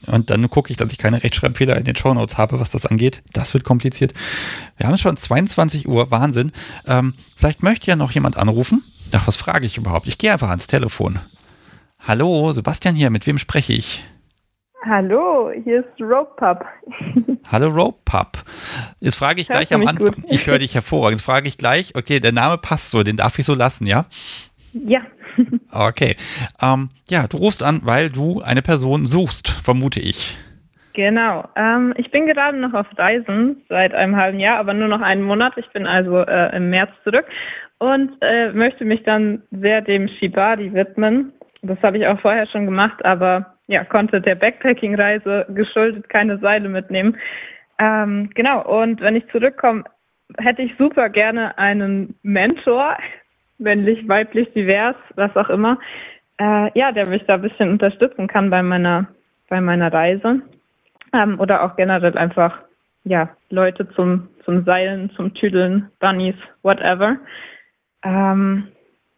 [0.06, 3.24] Und dann gucke ich, dass ich keine Rechtschreibfehler in den Shownotes habe, was das angeht.
[3.32, 4.14] Das wird kompliziert.
[4.76, 6.52] Wir haben schon 22 Uhr, Wahnsinn.
[6.86, 8.84] Ähm, vielleicht möchte ja noch jemand anrufen.
[9.14, 10.10] Ach, was frage ich überhaupt?
[10.10, 11.20] Ich gehe einfach ans Telefon.
[12.00, 14.04] Hallo, Sebastian hier, mit wem spreche ich?
[14.86, 16.66] Hallo, hier ist Rope Pup.
[17.52, 18.32] Hallo Rope Pup.
[19.00, 20.16] Jetzt frage ich Hörst gleich am Anfang.
[20.16, 20.26] Gut?
[20.30, 21.20] Ich höre dich hervorragend.
[21.20, 24.06] Jetzt frage ich gleich, okay, der Name passt so, den darf ich so lassen, ja?
[24.74, 25.02] Ja.
[25.76, 26.16] Okay.
[26.62, 30.38] Ähm, ja, du rufst an, weil du eine Person suchst, vermute ich.
[30.94, 31.50] Genau.
[31.56, 35.24] Ähm, ich bin gerade noch auf Reisen seit einem halben Jahr, aber nur noch einen
[35.24, 35.54] Monat.
[35.58, 37.26] Ich bin also äh, im März zurück
[37.80, 41.34] und äh, möchte mich dann sehr dem Shibari widmen.
[41.64, 46.70] Das habe ich auch vorher schon gemacht, aber ja, konnte der Backpacking-Reise geschuldet keine Seile
[46.70, 47.18] mitnehmen.
[47.80, 49.84] Ähm, genau, und wenn ich zurückkomme,
[50.38, 52.98] hätte ich super gerne einen Mentor,
[53.58, 55.80] männlich, weiblich, divers, was auch immer,
[56.40, 59.08] äh, ja, der mich da ein bisschen unterstützen kann bei meiner,
[59.50, 60.42] bei meiner Reise.
[61.14, 62.60] Ähm, oder auch generell einfach,
[63.04, 67.18] ja, Leute zum, zum Seilen, zum Tüdeln, Bunnies, whatever.
[68.04, 68.68] Ähm,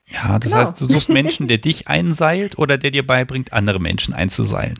[0.07, 0.57] ja, das genau.
[0.57, 4.77] heißt, du suchst Menschen, der dich einseilt oder der dir beibringt, andere Menschen einzuseilen?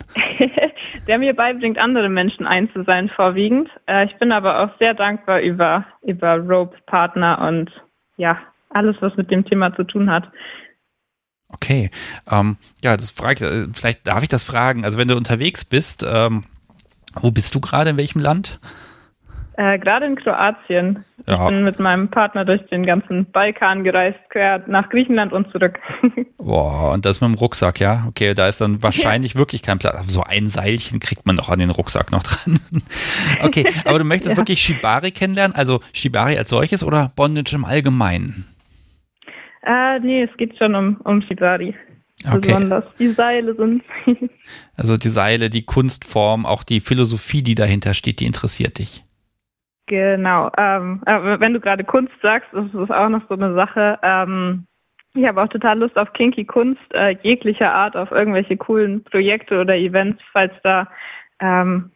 [1.08, 3.70] der mir beibringt, andere Menschen einzuseilen, vorwiegend.
[3.88, 7.72] Äh, ich bin aber auch sehr dankbar über, über Rope-Partner und
[8.18, 8.38] ja,
[8.70, 10.32] alles, was mit dem Thema zu tun hat.
[11.50, 11.90] Okay,
[12.30, 14.84] ähm, ja, das frage ich, äh, vielleicht darf ich das fragen.
[14.84, 16.44] Also wenn du unterwegs bist, ähm,
[17.16, 18.60] wo bist du gerade, in welchem Land?
[19.58, 21.06] Äh, Gerade in Kroatien.
[21.28, 21.48] Ja.
[21.48, 25.80] Ich bin mit meinem Partner durch den ganzen Balkan gereist, quer nach Griechenland und zurück.
[26.38, 28.06] Boah, und das mit dem Rucksack, ja?
[28.10, 30.08] Okay, da ist dann wahrscheinlich wirklich kein Platz.
[30.08, 32.60] So ein Seilchen kriegt man doch an den Rucksack noch dran.
[33.44, 34.38] okay, aber du möchtest ja.
[34.38, 35.56] wirklich Shibari kennenlernen?
[35.56, 38.46] Also Shibari als solches oder Bondage im Allgemeinen?
[39.64, 41.74] Äh, nee, es geht schon um, um Shibari.
[42.28, 42.40] Okay.
[42.40, 43.84] Besonders die Seile sind.
[44.76, 49.04] also die Seile, die Kunstform, auch die Philosophie, die dahinter steht, die interessiert dich.
[49.88, 50.52] Genau.
[50.58, 54.00] Ähm, wenn du gerade Kunst sagst, das ist auch noch so eine Sache.
[54.02, 54.66] Ähm,
[55.14, 59.62] ich habe auch total Lust auf kinky Kunst äh, jeglicher Art, auf irgendwelche coolen Projekte
[59.62, 60.88] oder Events, falls da
[61.40, 61.92] ähm,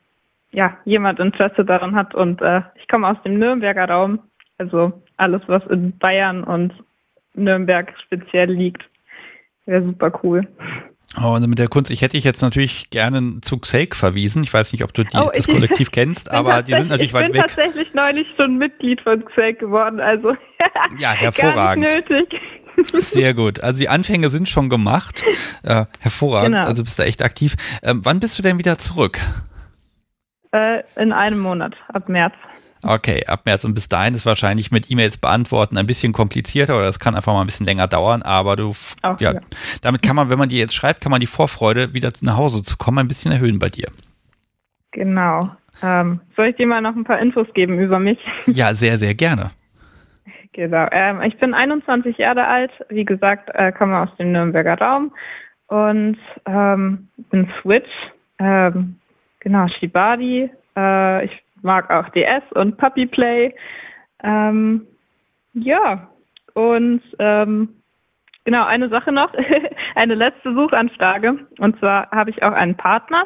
[0.52, 2.16] ja, jemand Interesse daran hat.
[2.16, 4.20] Und äh, ich komme aus dem Nürnberger Raum,
[4.58, 6.74] also alles, was in Bayern und
[7.34, 8.88] Nürnberg speziell liegt,
[9.66, 10.48] wäre super cool.
[11.18, 14.44] Oh, und mit der Kunst, ich hätte dich jetzt natürlich gerne zu Xake verwiesen.
[14.44, 17.34] Ich weiß nicht, ob du die, oh, das Kollektiv kennst, aber die sind natürlich weit
[17.34, 17.36] weg.
[17.36, 20.36] Ich bin tatsächlich neulich schon Mitglied von Xake geworden, also
[21.00, 21.92] ja, hervorragend.
[21.94, 22.40] Nötig.
[22.94, 23.62] Sehr gut.
[23.62, 25.26] Also die Anfänge sind schon gemacht.
[25.62, 26.56] Äh, hervorragend.
[26.56, 26.68] Genau.
[26.68, 27.56] Also bist du echt aktiv.
[27.84, 29.20] Ähm, wann bist du denn wieder zurück?
[30.54, 32.34] Äh, in einem Monat, ab März.
[32.82, 36.86] Okay, ab März und bis dahin ist wahrscheinlich mit E-Mails beantworten ein bisschen komplizierter oder
[36.86, 39.42] das kann einfach mal ein bisschen länger dauern, aber du, Auch, ja, ja,
[39.82, 42.64] damit kann man, wenn man dir jetzt schreibt, kann man die Vorfreude, wieder nach Hause
[42.64, 43.90] zu kommen, ein bisschen erhöhen bei dir.
[44.92, 45.50] Genau.
[45.84, 48.20] Ähm, soll ich dir mal noch ein paar Infos geben über mich?
[48.48, 49.52] Ja, sehr, sehr gerne.
[50.54, 50.88] Genau.
[50.92, 55.14] Ähm, ich bin 21 Jahre alt, wie gesagt, äh, komme aus dem Nürnberger Raum
[55.68, 57.90] und ähm, bin Switch.
[58.40, 58.96] Ähm,
[59.40, 60.50] genau, Shibari.
[60.76, 63.54] Äh, ich mag auch DS und Puppy Play.
[64.24, 64.88] Ähm,
[65.54, 66.10] ja,
[66.54, 67.70] und ähm,
[68.46, 69.34] genau, eine Sache noch,
[69.96, 71.48] eine letzte Suchanfrage.
[71.60, 73.26] Und zwar habe ich auch einen Partner.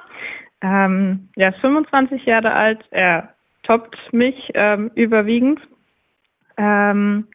[0.62, 3.34] Ähm, er ist 25 Jahre alt, er
[3.64, 5.60] toppt mich ähm, überwiegend.
[6.58, 7.28] Ähm,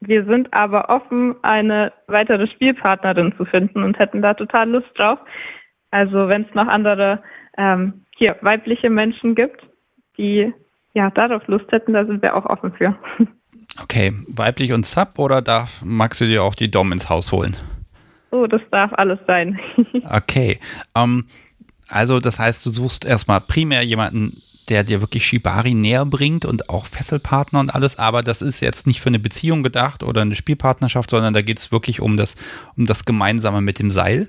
[0.00, 5.18] wir sind aber offen, eine weitere Spielpartnerin zu finden und hätten da total Lust drauf.
[5.90, 7.22] Also wenn es noch andere
[7.56, 9.66] ähm, hier weibliche Menschen gibt,
[10.18, 10.52] die
[10.94, 12.96] ja darauf Lust hätten, da sind wir auch offen für.
[13.82, 17.56] Okay, weiblich und Sub oder darf magst du dir auch die Dom ins Haus holen?
[18.30, 19.58] Oh, das darf alles sein.
[20.10, 20.58] okay.
[20.94, 21.28] Ähm,
[21.88, 26.68] also das heißt, du suchst erstmal primär jemanden, der dir wirklich Shibari näher bringt und
[26.68, 30.34] auch Fesselpartner und alles, aber das ist jetzt nicht für eine Beziehung gedacht oder eine
[30.34, 32.36] Spielpartnerschaft, sondern da geht es wirklich um das,
[32.76, 34.28] um das Gemeinsame mit dem Seil.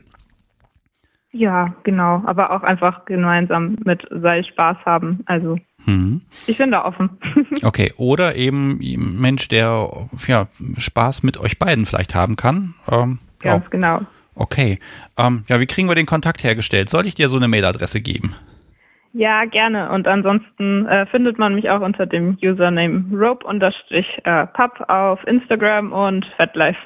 [1.32, 5.20] Ja, genau, aber auch einfach gemeinsam mit Seil Spaß haben.
[5.26, 6.22] Also mhm.
[6.48, 7.12] ich bin da offen.
[7.64, 8.80] okay, oder eben
[9.20, 9.90] Mensch, der
[10.26, 10.48] ja,
[10.78, 12.74] Spaß mit euch beiden vielleicht haben kann.
[12.90, 13.70] Ähm, Ganz ja.
[13.70, 14.02] genau.
[14.34, 14.80] Okay.
[15.18, 16.90] Ähm, ja, wie kriegen wir den Kontakt hergestellt?
[16.90, 18.36] Soll ich dir so eine Mailadresse geben?
[19.14, 19.92] Ja, gerne.
[19.92, 26.80] Und ansonsten äh, findet man mich auch unter dem Username rope-pub auf Instagram und FatLife.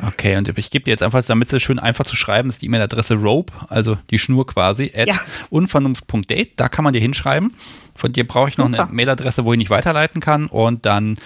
[0.00, 2.66] Okay, und ich gebe dir jetzt einfach, damit es schön einfach zu schreiben ist, die
[2.66, 5.20] E-Mail-Adresse rope, also die Schnur quasi, at ja.
[5.50, 6.52] unvernunft.date.
[6.56, 7.54] Da kann man dir hinschreiben.
[7.96, 8.84] Von dir brauche ich noch Super.
[8.84, 10.46] eine Mailadresse, wo ich nicht weiterleiten kann.
[10.46, 11.18] Und dann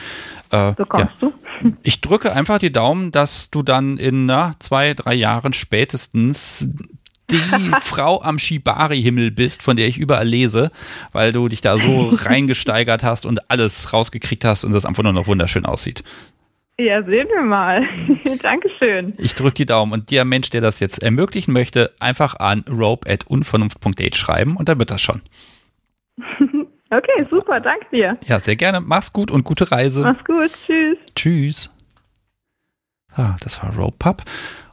[0.51, 1.29] äh, so kommst ja.
[1.29, 1.33] du.
[1.85, 6.69] Ich drücke einfach die Daumen, dass du dann in na, zwei, drei Jahren spätestens
[7.31, 7.41] die
[7.81, 10.71] Frau am Shibari-Himmel bist, von der ich überall lese,
[11.13, 15.13] weil du dich da so reingesteigert hast und alles rausgekriegt hast und das einfach nur
[15.13, 16.03] noch wunderschön aussieht.
[16.79, 17.87] Ja, sehen wir mal.
[18.43, 19.15] Dankeschön.
[19.19, 24.15] Ich drücke die Daumen und der Mensch, der das jetzt ermöglichen möchte, einfach an rope.unvernunft.de
[24.15, 25.21] schreiben und dann wird das schon.
[26.91, 28.19] okay, super, danke dir.
[28.25, 28.81] Ja, sehr gerne.
[28.81, 30.03] Mach's gut und gute Reise.
[30.03, 30.99] Mach's gut, tschüss.
[31.15, 31.75] Tschüss.
[33.15, 34.23] Ah, das war Rope Pub.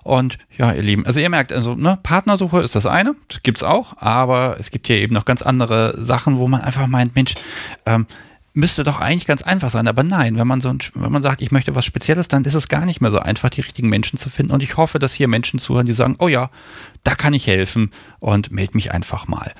[0.03, 3.63] Und ja, ihr Lieben, also ihr merkt, also ne, Partnersuche ist das eine, das gibt's
[3.63, 7.35] auch, aber es gibt hier eben noch ganz andere Sachen, wo man einfach meint, Mensch,
[7.85, 8.07] ähm,
[8.53, 9.88] müsste doch eigentlich ganz einfach sein.
[9.88, 12.67] Aber nein, wenn man so wenn man sagt, ich möchte was Spezielles, dann ist es
[12.67, 14.53] gar nicht mehr so einfach, die richtigen Menschen zu finden.
[14.53, 16.49] Und ich hoffe, dass hier Menschen zuhören, die sagen, oh ja,
[17.03, 19.53] da kann ich helfen und meld mich einfach mal.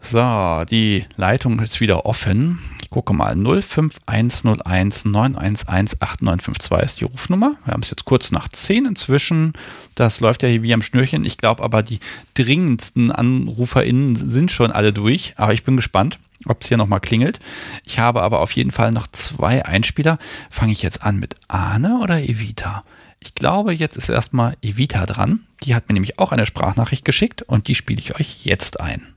[0.00, 2.60] So, die Leitung ist wieder offen.
[2.80, 7.56] Ich gucke mal, 05101 911 8952 ist die Rufnummer.
[7.64, 9.54] Wir haben es jetzt kurz nach 10 inzwischen.
[9.96, 11.24] Das läuft ja hier wie am Schnürchen.
[11.24, 11.98] Ich glaube aber, die
[12.34, 15.34] dringendsten AnruferInnen sind schon alle durch.
[15.36, 16.20] Aber ich bin gespannt
[16.50, 17.38] ob es hier nochmal klingelt.
[17.84, 20.18] Ich habe aber auf jeden Fall noch zwei Einspieler.
[20.50, 22.84] Fange ich jetzt an mit Arne oder Evita?
[23.20, 25.46] Ich glaube, jetzt ist erstmal Evita dran.
[25.64, 29.14] Die hat mir nämlich auch eine Sprachnachricht geschickt und die spiele ich euch jetzt ein.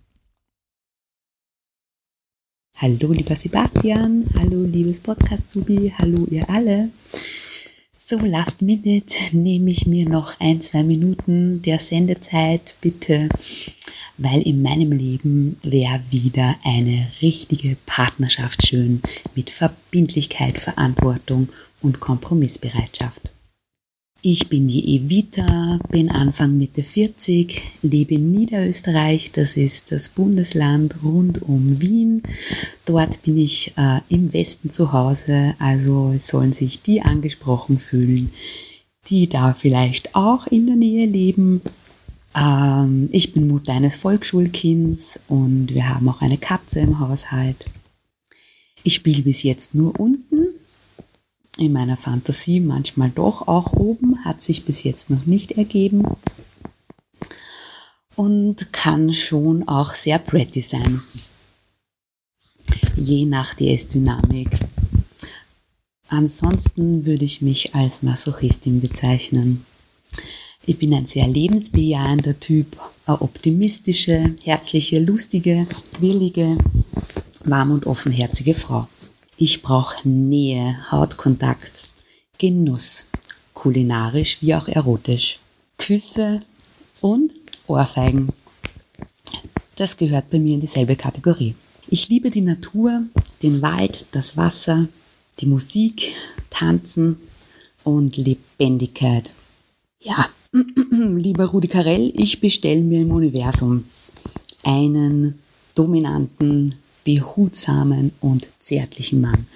[2.77, 4.25] Hallo, lieber Sebastian.
[4.39, 5.93] Hallo, liebes Podcast-Subi.
[5.99, 6.89] Hallo, ihr alle.
[8.11, 12.75] So, last minute nehme ich mir noch ein, zwei Minuten der Sendezeit.
[12.81, 13.29] Bitte
[14.17, 19.01] weil in meinem Leben wäre wieder eine richtige Partnerschaft schön
[19.33, 21.47] mit Verbindlichkeit, Verantwortung
[21.81, 23.31] und Kompromissbereitschaft.
[24.23, 31.03] Ich bin die Evita, bin Anfang Mitte 40, lebe in Niederösterreich, das ist das Bundesland
[31.03, 32.21] rund um Wien.
[32.85, 38.31] Dort bin ich äh, im Westen zu Hause, also sollen sich die angesprochen fühlen,
[39.07, 41.61] die da vielleicht auch in der Nähe leben
[42.35, 47.65] ähm, ich bin Mutter eines Volksschulkinds und wir haben auch eine Katze im Haushalt.
[48.83, 50.47] Ich spiele bis jetzt nur unten.
[51.57, 56.05] In meiner Fantasie manchmal doch auch oben, hat sich bis jetzt noch nicht ergeben.
[58.15, 61.01] Und kann schon auch sehr pretty sein.
[62.95, 64.49] Je nach DS-Dynamik.
[66.07, 69.65] Ansonsten würde ich mich als Masochistin bezeichnen.
[70.65, 75.65] Ich bin ein sehr lebensbejahender Typ, eine optimistische, herzliche, lustige,
[75.99, 76.57] willige,
[77.45, 78.87] warm und offenherzige Frau.
[79.43, 81.89] Ich brauche Nähe, Hautkontakt,
[82.37, 83.07] Genuss,
[83.55, 85.39] kulinarisch wie auch erotisch,
[85.79, 86.43] Küsse
[87.01, 87.33] und
[87.65, 88.29] Ohrfeigen.
[89.77, 91.55] Das gehört bei mir in dieselbe Kategorie.
[91.87, 93.01] Ich liebe die Natur,
[93.41, 94.87] den Wald, das Wasser,
[95.39, 96.13] die Musik,
[96.51, 97.17] Tanzen
[97.83, 99.31] und Lebendigkeit.
[100.01, 100.29] Ja,
[100.91, 103.85] lieber Rudi Carell, ich bestelle mir im Universum
[104.61, 105.39] einen
[105.73, 109.47] dominanten, behutsamen und zärtlichen Mann,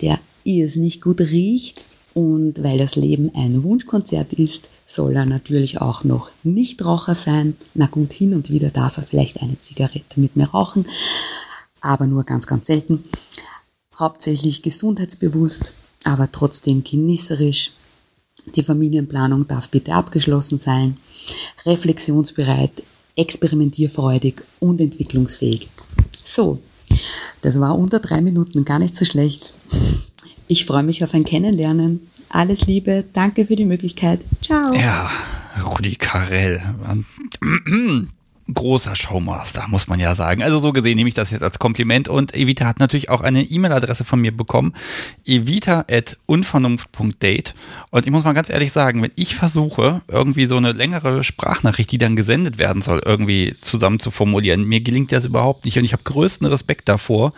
[0.00, 1.84] der irrsinnig gut riecht
[2.14, 7.56] und weil das Leben ein Wunschkonzert ist, soll er natürlich auch noch Nichtraucher sein.
[7.74, 10.86] Na gut, hin und wieder darf er vielleicht eine Zigarette mit mir rauchen,
[11.80, 13.04] aber nur ganz, ganz selten.
[13.96, 17.72] Hauptsächlich gesundheitsbewusst, aber trotzdem genießerisch
[18.54, 20.96] die Familienplanung darf bitte abgeschlossen sein.
[21.66, 22.82] Reflexionsbereit,
[23.16, 25.68] experimentierfreudig und entwicklungsfähig.
[26.24, 26.60] So,
[27.42, 29.52] das war unter drei Minuten gar nicht so schlecht.
[30.46, 32.08] Ich freue mich auf ein Kennenlernen.
[32.30, 34.24] Alles Liebe, danke für die Möglichkeit.
[34.42, 34.72] Ciao.
[34.72, 35.10] Ja,
[35.64, 36.62] Rudi Carell
[38.52, 40.42] großer Showmaster, muss man ja sagen.
[40.42, 42.08] Also so gesehen nehme ich das jetzt als Kompliment.
[42.08, 44.74] Und Evita hat natürlich auch eine E-Mail-Adresse von mir bekommen,
[45.26, 47.54] evita.unvernunft.date
[47.90, 51.92] und ich muss mal ganz ehrlich sagen, wenn ich versuche, irgendwie so eine längere Sprachnachricht,
[51.92, 55.78] die dann gesendet werden soll, irgendwie zusammen zu formulieren, mir gelingt das überhaupt nicht.
[55.78, 57.32] Und ich habe größten Respekt davor,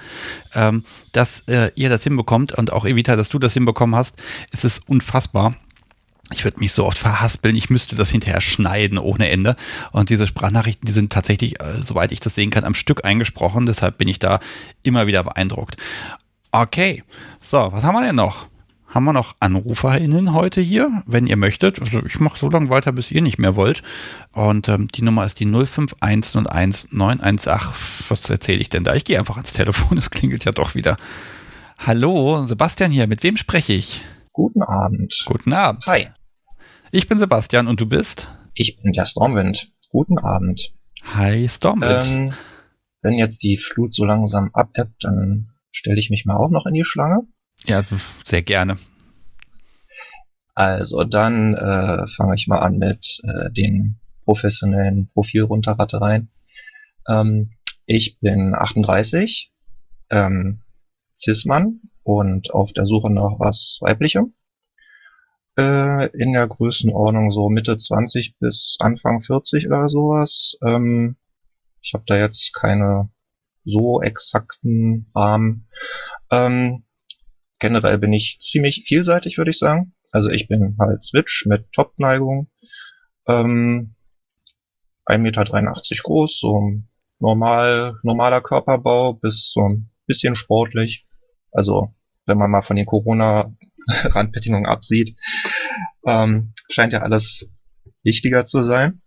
[0.54, 4.16] ähm, dass äh, ihr das hinbekommt und auch Evita, dass du das hinbekommen hast.
[4.52, 5.54] Es ist unfassbar
[6.32, 9.56] ich würde mich so oft verhaspeln, ich müsste das hinterher schneiden ohne Ende.
[9.92, 13.66] Und diese Sprachnachrichten, die sind tatsächlich, äh, soweit ich das sehen kann, am Stück eingesprochen.
[13.66, 14.40] Deshalb bin ich da
[14.82, 15.76] immer wieder beeindruckt.
[16.52, 17.04] Okay,
[17.40, 18.46] so, was haben wir denn noch?
[18.86, 21.80] Haben wir noch AnruferInnen heute hier, wenn ihr möchtet?
[21.80, 23.84] Also ich mache so lange weiter, bis ihr nicht mehr wollt.
[24.32, 27.60] Und ähm, die Nummer ist die 05101918.
[28.08, 28.94] Was erzähle ich denn da?
[28.94, 30.96] Ich gehe einfach ans Telefon, es klingelt ja doch wieder.
[31.78, 34.02] Hallo, Sebastian hier, mit wem spreche ich?
[34.32, 35.22] Guten Abend.
[35.24, 35.86] Guten Abend.
[35.86, 36.08] Hi.
[36.92, 38.26] Ich bin Sebastian und du bist?
[38.52, 39.72] Ich bin der Stormwind.
[39.90, 40.74] Guten Abend.
[41.14, 42.06] Hi Stormwind.
[42.08, 42.34] Ähm,
[43.00, 46.74] wenn jetzt die Flut so langsam abebbt, dann stelle ich mich mal auch noch in
[46.74, 47.20] die Schlange.
[47.64, 47.84] Ja,
[48.24, 48.76] sehr gerne.
[50.56, 56.28] Also dann äh, fange ich mal an mit äh, den professionellen Profilrunterrattereien.
[57.08, 57.52] Ähm,
[57.86, 59.52] ich bin 38,
[60.10, 60.62] ähm,
[61.16, 64.34] Cis-Mann und auf der Suche nach was Weiblichem
[65.58, 70.56] äh, in der Größenordnung so Mitte 20 bis Anfang 40 oder sowas.
[70.64, 71.16] Ähm,
[71.82, 73.10] ich habe da jetzt keine
[73.64, 75.68] so exakten Rahmen.
[76.30, 76.84] Ähm,
[77.58, 79.94] generell bin ich ziemlich vielseitig, würde ich sagen.
[80.12, 82.48] Also ich bin halt Switch mit Top-Neigung.
[83.28, 83.94] Ähm,
[85.06, 85.44] 1,83 Meter
[86.02, 86.72] groß, so
[87.18, 91.06] normal, normaler Körperbau bis so ein bisschen sportlich.
[91.52, 91.94] Also
[92.26, 93.54] wenn man mal von den Corona
[94.04, 95.16] Randbedingungen absieht,
[96.04, 97.48] ähm, scheint ja alles
[98.02, 99.02] wichtiger zu sein.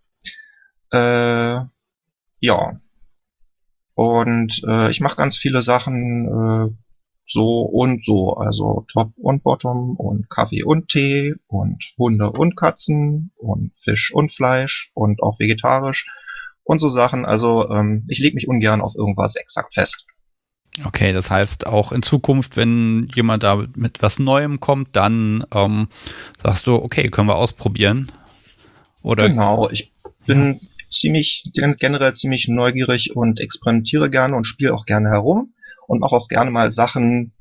[0.92, 1.60] Äh,
[2.40, 2.80] ja.
[3.94, 6.74] Und äh, ich mache ganz viele Sachen äh,
[7.26, 13.32] so und so, also Top und Bottom und Kaffee und Tee und Hunde und Katzen
[13.36, 16.06] und Fisch und Fleisch und auch vegetarisch
[16.64, 17.24] und so Sachen.
[17.24, 20.06] Also ähm, ich lege mich ungern auf irgendwas exakt fest.
[20.82, 25.88] Okay, das heißt auch in Zukunft, wenn jemand da mit was Neuem kommt, dann ähm,
[26.42, 28.10] sagst du, okay, können wir ausprobieren.
[29.02, 29.28] Oder?
[29.28, 29.92] Genau, ich
[30.26, 30.68] bin ja.
[30.90, 35.54] ziemlich generell ziemlich neugierig und experimentiere gerne und spiele auch gerne herum
[35.86, 37.32] und mache auch gerne mal Sachen,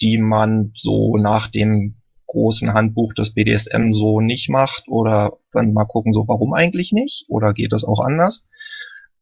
[0.00, 1.96] die man so nach dem
[2.26, 7.24] großen Handbuch des BDSM so nicht macht oder dann mal gucken, so warum eigentlich nicht
[7.28, 8.44] oder geht das auch anders.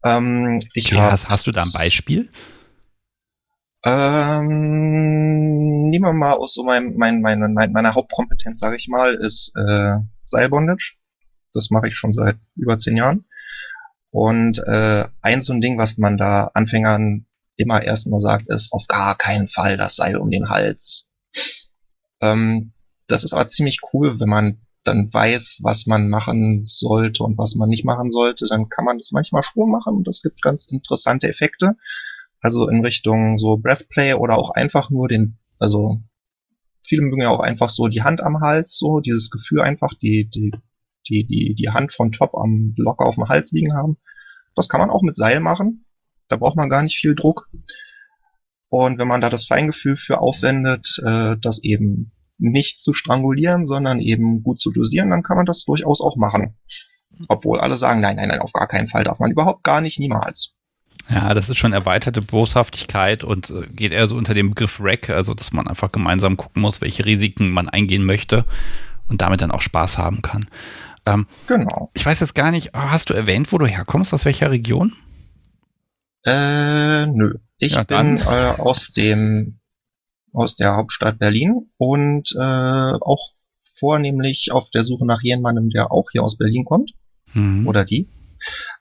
[0.03, 2.29] Ähm, ich okay, hast, hast du da ein Beispiel?
[3.85, 9.15] Ähm, nehmen wir mal aus so meinem, mein, mein, mein, meiner Hauptkompetenz, sage ich mal,
[9.15, 10.97] ist äh, Seilbondage.
[11.53, 13.27] Das mache ich schon seit über zehn Jahren.
[14.11, 18.87] Und äh, ein so ein Ding, was man da Anfängern immer erstmal sagt, ist auf
[18.89, 21.09] gar keinen Fall das Seil um den Hals.
[22.21, 22.73] Ähm,
[23.07, 27.55] das ist aber ziemlich cool, wenn man dann weiß, was man machen sollte und was
[27.55, 30.67] man nicht machen sollte, dann kann man das manchmal schon machen und das gibt ganz
[30.67, 31.77] interessante Effekte.
[32.45, 36.03] Also in Richtung so Breathplay oder auch einfach nur den, also
[36.87, 40.29] viele mögen ja auch einfach so die Hand am Hals, so dieses Gefühl einfach, die,
[40.29, 40.53] die,
[41.09, 43.97] die, die, die Hand von Top am locker auf dem Hals liegen haben.
[44.55, 45.87] Das kann man auch mit Seil machen.
[46.29, 47.49] Da braucht man gar nicht viel Druck.
[48.69, 54.01] Und wenn man da das Feingefühl für aufwendet, äh, das eben nicht zu strangulieren, sondern
[54.01, 56.59] eben gut zu dosieren, dann kann man das durchaus auch machen.
[57.29, 59.99] Obwohl alle sagen, nein, nein, nein, auf gar keinen Fall darf man überhaupt gar nicht,
[59.99, 60.55] niemals.
[61.11, 65.11] Ja, das ist schon erweiterte Boshaftigkeit und äh, geht eher so unter dem Begriff Rack,
[65.11, 68.45] also dass man einfach gemeinsam gucken muss, welche Risiken man eingehen möchte
[69.09, 70.47] und damit dann auch Spaß haben kann.
[71.07, 71.91] Ähm, genau.
[71.95, 74.95] Ich weiß jetzt gar nicht, hast du erwähnt, wo du herkommst, aus welcher Region?
[76.25, 77.35] Äh, nö.
[77.59, 78.23] Ich ja, bin äh,
[78.59, 79.59] aus dem
[80.33, 83.29] aus der Hauptstadt Berlin und äh, auch
[83.79, 86.93] vornehmlich auf der Suche nach jemandem, der auch hier aus Berlin kommt.
[87.35, 87.69] Mhm.
[87.69, 88.09] Oder die.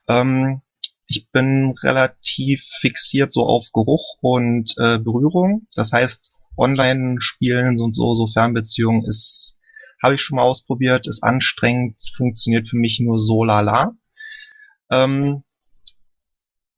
[0.08, 0.62] Ähm,
[1.06, 5.66] ich bin relativ fixiert so auf Geruch und äh, Berührung.
[5.74, 9.58] Das heißt, Online-Spielen und so, so Fernbeziehungen ist,
[10.02, 13.96] habe ich schon mal ausprobiert, ist anstrengend, funktioniert für mich nur so lala.
[14.90, 15.42] Ähm,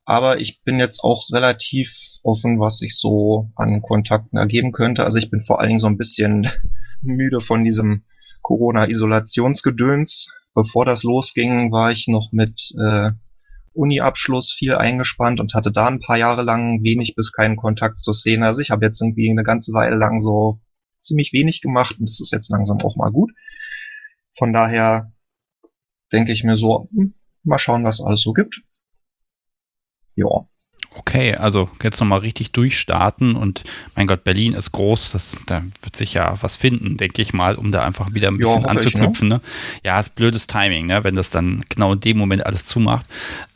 [0.05, 1.93] aber ich bin jetzt auch relativ
[2.23, 5.05] offen, was sich so an Kontakten ergeben könnte.
[5.05, 6.49] Also ich bin vor allen Dingen so ein bisschen
[7.03, 8.05] müde von diesem
[8.43, 10.33] Corona-Isolationsgedöns.
[10.55, 13.11] Bevor das losging, war ich noch mit äh,
[13.77, 18.15] Uni-Abschluss viel eingespannt und hatte da ein paar Jahre lang wenig bis keinen Kontakt zur
[18.15, 18.47] Szene.
[18.47, 20.61] Also ich habe jetzt irgendwie eine ganze Weile lang so
[21.01, 23.33] ziemlich wenig gemacht und das ist jetzt langsam auch mal gut.
[24.37, 25.13] Von daher
[26.13, 28.63] denke ich mir so, hm, mal schauen, was alles so gibt.
[30.15, 30.49] Ja.
[30.99, 33.65] Okay, also jetzt nochmal richtig durchstarten und
[33.95, 37.57] mein Gott, Berlin ist groß, das, da wird sich ja was finden, denke ich mal,
[37.57, 39.27] um da einfach wieder ein bisschen ja, anzuknüpfen.
[39.27, 39.37] Ich, ne?
[39.37, 39.41] ne?
[39.85, 41.05] Ja, ist blödes Timing, ne?
[41.05, 43.05] wenn das dann genau in dem Moment alles zumacht.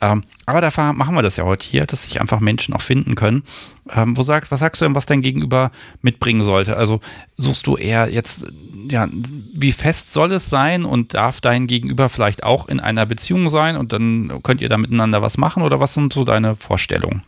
[0.01, 3.15] Ähm, aber dafür machen wir das ja heute hier, dass sich einfach Menschen auch finden
[3.15, 3.43] können.
[3.89, 5.71] Ähm, wo sagst, was sagst du denn, was dein Gegenüber
[6.03, 6.77] mitbringen sollte?
[6.77, 6.99] Also
[7.37, 8.45] suchst du eher jetzt,
[8.91, 13.49] ja, wie fest soll es sein und darf dein Gegenüber vielleicht auch in einer Beziehung
[13.49, 17.23] sein und dann könnt ihr da miteinander was machen oder was sind so deine Vorstellungen?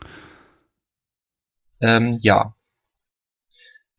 [1.80, 2.54] Ähm, ja.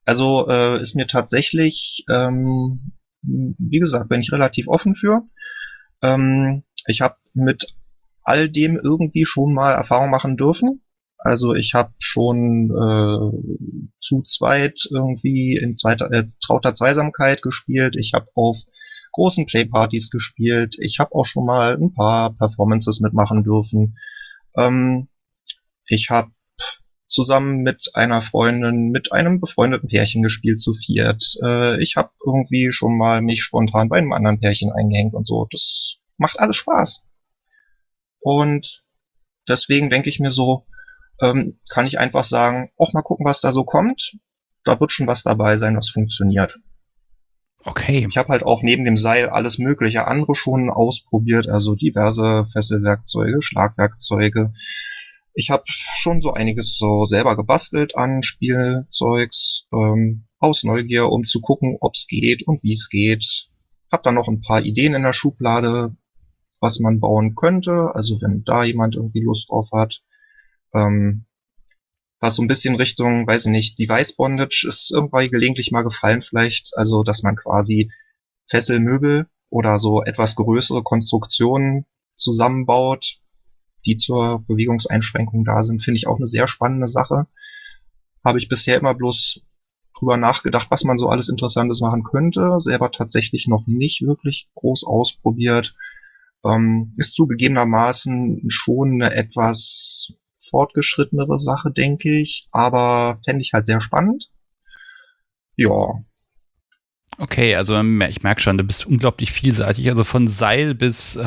[0.06, 2.94] Also äh, ist mir tatsächlich, ähm,
[3.24, 5.24] wie gesagt, bin ich relativ offen für.
[6.04, 7.76] Ähm, ich habe mit
[8.22, 10.82] all dem irgendwie schon mal Erfahrung machen dürfen.
[11.18, 13.65] Also ich habe schon äh,
[14.06, 17.96] zu zweit irgendwie in zweiter, äh, trauter Zweisamkeit gespielt.
[17.98, 18.58] Ich habe auf
[19.14, 20.76] großen Playpartys gespielt.
[20.80, 23.98] Ich habe auch schon mal ein paar Performances mitmachen dürfen.
[24.56, 25.08] Ähm,
[25.88, 26.32] ich habe
[27.08, 31.24] zusammen mit einer Freundin, mit einem befreundeten Pärchen gespielt zu viert.
[31.44, 35.48] Äh, ich habe irgendwie schon mal mich spontan bei einem anderen Pärchen eingehängt und so.
[35.50, 37.08] Das macht alles Spaß.
[38.20, 38.84] Und
[39.48, 40.66] deswegen denke ich mir so,
[41.22, 44.18] ähm, kann ich einfach sagen, auch mal gucken, was da so kommt.
[44.64, 46.58] Da wird schon was dabei sein, was funktioniert.
[47.64, 48.06] Okay.
[48.08, 53.42] Ich habe halt auch neben dem Seil alles mögliche andere schon ausprobiert, also diverse Fesselwerkzeuge,
[53.42, 54.54] Schlagwerkzeuge.
[55.34, 61.42] Ich habe schon so einiges so selber gebastelt an Spielzeugs ähm, aus Neugier, um zu
[61.42, 63.50] gucken, ob's geht und wie es geht.
[63.92, 65.96] Hab dann noch ein paar Ideen in der Schublade,
[66.62, 67.92] was man bauen könnte.
[67.94, 70.02] Also wenn da jemand irgendwie Lust drauf hat.
[70.76, 71.26] Ähm,
[72.20, 76.22] was so ein bisschen Richtung, weiß ich nicht, Device Bondage ist irgendwie gelegentlich mal gefallen
[76.22, 76.72] vielleicht.
[76.76, 77.92] Also dass man quasi
[78.48, 81.86] Fesselmöbel oder so etwas größere Konstruktionen
[82.16, 83.20] zusammenbaut,
[83.86, 87.28] die zur Bewegungseinschränkung da sind, finde ich auch eine sehr spannende Sache.
[88.24, 89.42] Habe ich bisher immer bloß
[89.98, 94.84] drüber nachgedacht, was man so alles Interessantes machen könnte, selber tatsächlich noch nicht wirklich groß
[94.86, 95.76] ausprobiert.
[96.44, 100.14] Ähm, ist zugegebenermaßen schon eine etwas
[100.50, 104.30] fortgeschrittenere Sache, denke ich, aber fände ich halt sehr spannend.
[105.56, 106.04] Ja.
[107.18, 109.90] Okay, also ich merke schon, du bist unglaublich vielseitig.
[109.90, 111.18] Also von Seil bis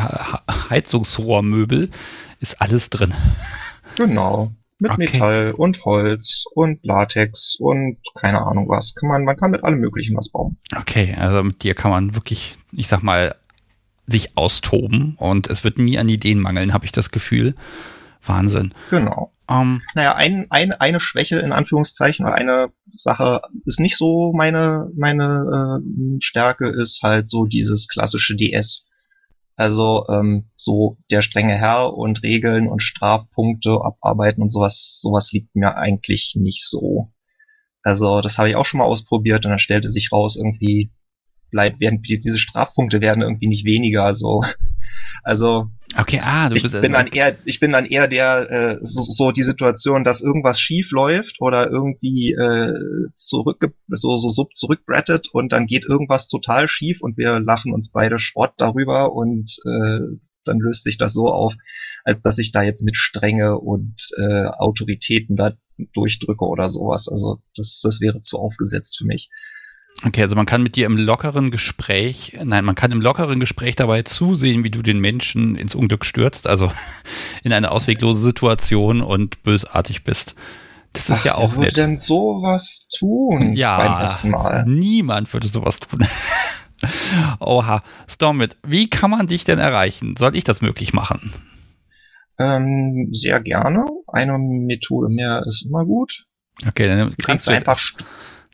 [0.71, 1.91] Heizungsrohrmöbel
[2.41, 3.15] ist alles drin.
[3.97, 4.53] Genau.
[4.81, 5.01] Mit okay.
[5.01, 8.95] Metall und Holz und Latex und keine Ahnung was.
[8.95, 10.57] Kann man, man kann mit allem Möglichen was bauen.
[10.77, 13.35] Okay, also mit dir kann man wirklich, ich sag mal,
[14.07, 17.55] sich austoben und es wird nie an Ideen mangeln, habe ich das Gefühl.
[18.23, 18.73] Wahnsinn.
[18.91, 19.33] Genau.
[19.49, 24.91] Ähm, naja, ein, ein, eine Schwäche in Anführungszeichen oder eine Sache ist nicht so meine,
[24.95, 28.85] meine äh, Stärke, ist halt so dieses klassische DS.
[29.57, 35.57] Also ähm, so der strenge Herr und Regeln und Strafpunkte abarbeiten und sowas, sowas liegt
[35.57, 37.13] mir eigentlich nicht so.
[37.83, 40.93] Also das habe ich auch schon mal ausprobiert und dann stellte sich raus, irgendwie
[41.51, 44.05] bleibt, werden diese Strafpunkte werden irgendwie nicht weniger.
[44.05, 44.45] Also,
[45.25, 48.79] also okay, ah, du ich bist bin dann eher, ich bin dann eher der äh,
[48.83, 52.73] so, so die Situation, dass irgendwas schief läuft oder irgendwie äh,
[53.15, 57.91] zurück so so sub zurückbrettet und dann geht irgendwas total schief und wir lachen uns
[57.91, 60.01] beide Schrott darüber und äh,
[60.45, 61.55] dann löst sich das so auf,
[62.05, 65.53] als dass ich da jetzt mit Strenge und äh, Autoritäten da
[65.93, 67.09] durchdrücke oder sowas.
[67.09, 69.31] Also das, das wäre zu aufgesetzt für mich.
[70.05, 73.75] Okay, also man kann mit dir im lockeren Gespräch, nein, man kann im lockeren Gespräch
[73.75, 76.71] dabei zusehen, wie du den Menschen ins Unglück stürzt, also
[77.43, 80.37] in eine ausweglose Situation und bösartig bist.
[80.93, 81.77] Das ist Ach, ja auch wer nett.
[81.77, 83.53] denn sowas tun?
[83.57, 86.07] Ja, niemand würde sowas tun.
[87.41, 90.15] Oha, Stormit, wie kann man dich denn erreichen?
[90.17, 91.33] Soll ich das möglich machen?
[92.39, 93.85] Ähm, sehr gerne.
[94.07, 96.25] Eine Methode mehr ist immer gut.
[96.67, 97.79] Okay, dann kriegst du einfach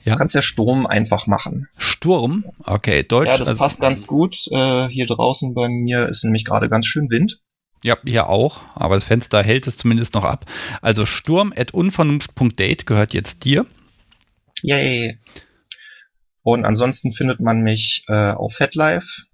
[0.04, 0.12] ja.
[0.12, 1.68] Du kannst ja Sturm einfach machen.
[1.76, 2.44] Sturm?
[2.64, 3.30] Okay, Deutsch.
[3.30, 4.36] Ja, das also, passt ganz gut.
[4.50, 7.40] Äh, hier draußen bei mir ist nämlich gerade ganz schön Wind.
[7.82, 10.46] Ja, hier auch, aber das Fenster hält es zumindest noch ab.
[10.80, 13.64] Also sturm.unvernunft.date gehört jetzt dir.
[14.62, 15.18] Yay.
[16.42, 19.24] Und ansonsten findet man mich äh, auf FatLife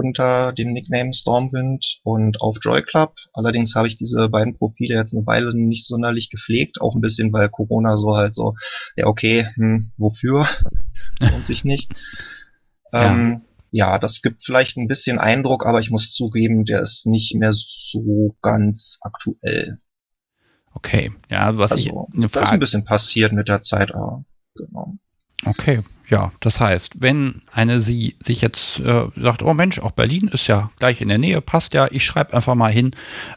[0.00, 3.16] unter dem Nickname Stormwind und auf Joy Club.
[3.34, 7.32] Allerdings habe ich diese beiden Profile jetzt eine Weile nicht sonderlich gepflegt, auch ein bisschen,
[7.32, 8.54] weil Corona so halt so,
[8.96, 10.48] ja okay, hm, wofür?
[11.20, 11.92] Lohnt sich nicht.
[12.92, 13.12] Ja.
[13.12, 17.36] Ähm, ja, das gibt vielleicht ein bisschen Eindruck, aber ich muss zugeben, der ist nicht
[17.36, 19.78] mehr so ganz aktuell.
[20.74, 22.46] Okay, ja, was also, ich eine Frage.
[22.46, 24.24] ist ein bisschen passiert mit der Zeit, aber
[24.56, 24.94] genau.
[25.44, 30.26] Okay, ja, das heißt, wenn eine sie sich jetzt äh, sagt, oh Mensch, auch Berlin
[30.28, 32.90] ist ja gleich in der Nähe, passt ja, ich schreibe einfach mal hin,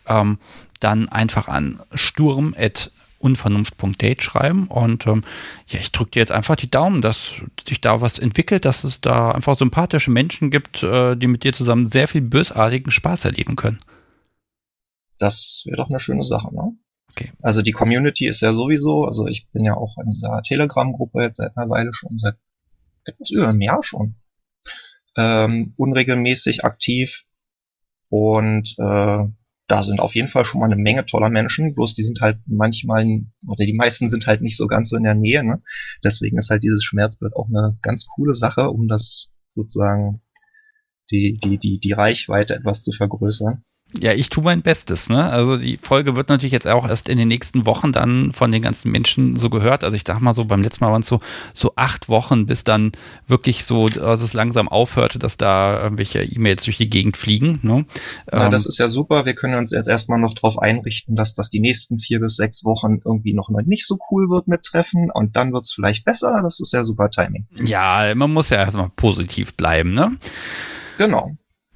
[0.08, 0.40] ähm,
[0.80, 5.24] dann einfach an sturm.unvernunft.date schreiben und ähm,
[5.68, 7.34] ja, ich drücke dir jetzt einfach die Daumen, dass
[7.66, 11.54] sich da was entwickelt, dass es da einfach sympathische Menschen gibt, äh, die mit dir
[11.54, 13.80] zusammen sehr viel bösartigen Spaß erleben können.
[15.20, 16.76] Das wäre doch eine schöne Sache, ne?
[17.16, 17.32] Okay.
[17.42, 21.38] Also die Community ist ja sowieso, also ich bin ja auch in dieser Telegram-Gruppe jetzt
[21.38, 22.36] seit einer Weile schon, seit
[23.06, 24.16] etwas über einem Jahr schon,
[25.16, 27.26] ähm, unregelmäßig aktiv
[28.10, 29.28] und äh,
[29.68, 32.40] da sind auf jeden Fall schon mal eine Menge toller Menschen, bloß die sind halt
[32.46, 33.06] manchmal,
[33.48, 35.62] oder die meisten sind halt nicht so ganz so in der Nähe, ne?
[36.04, 40.22] Deswegen ist halt dieses Schmerzbild auch eine ganz coole Sache, um das sozusagen
[41.12, 43.64] die, die, die, die Reichweite etwas zu vergrößern.
[44.00, 45.10] Ja, ich tue mein Bestes.
[45.10, 45.30] Ne?
[45.30, 48.62] Also die Folge wird natürlich jetzt auch erst in den nächsten Wochen dann von den
[48.62, 49.84] ganzen Menschen so gehört.
[49.84, 51.20] Also ich dachte mal so, beim letzten Mal waren es so,
[51.54, 52.92] so acht Wochen, bis dann
[53.28, 57.60] wirklich so, dass es langsam aufhörte, dass da irgendwelche E-Mails durch die Gegend fliegen.
[57.62, 57.86] Ne?
[58.32, 59.26] Ja, ähm, das ist ja super.
[59.26, 62.64] Wir können uns jetzt erstmal noch darauf einrichten, dass das die nächsten vier bis sechs
[62.64, 66.40] Wochen irgendwie noch nicht so cool wird mit Treffen und dann wird es vielleicht besser.
[66.42, 67.46] Das ist ja super Timing.
[67.64, 69.94] Ja, man muss ja erstmal positiv bleiben.
[69.94, 70.18] Ne?
[70.98, 71.32] Genau.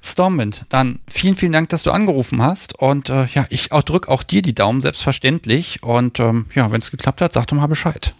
[0.08, 2.78] Stormwind, dann vielen, vielen Dank, dass du angerufen hast.
[2.78, 5.82] Und äh, ja, ich auch drück auch dir die Daumen, selbstverständlich.
[5.82, 8.14] Und ähm, ja, wenn es geklappt hat, sag doch mal Bescheid.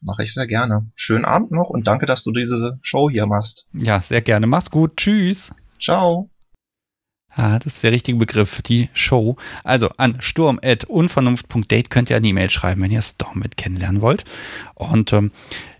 [0.00, 0.86] Mache ich sehr gerne.
[0.94, 3.66] Schönen Abend noch und danke, dass du diese Show hier machst.
[3.72, 4.46] Ja, sehr gerne.
[4.46, 4.96] Mach's gut.
[4.96, 5.52] Tschüss.
[5.80, 6.28] Ciao.
[7.30, 9.36] Ah, das ist der richtige Begriff, die Show.
[9.62, 14.24] Also an sturm.unvernunft.date könnt ihr eine E-Mail schreiben, wenn ihr Stormwind kennenlernen wollt.
[14.74, 15.32] Und ähm,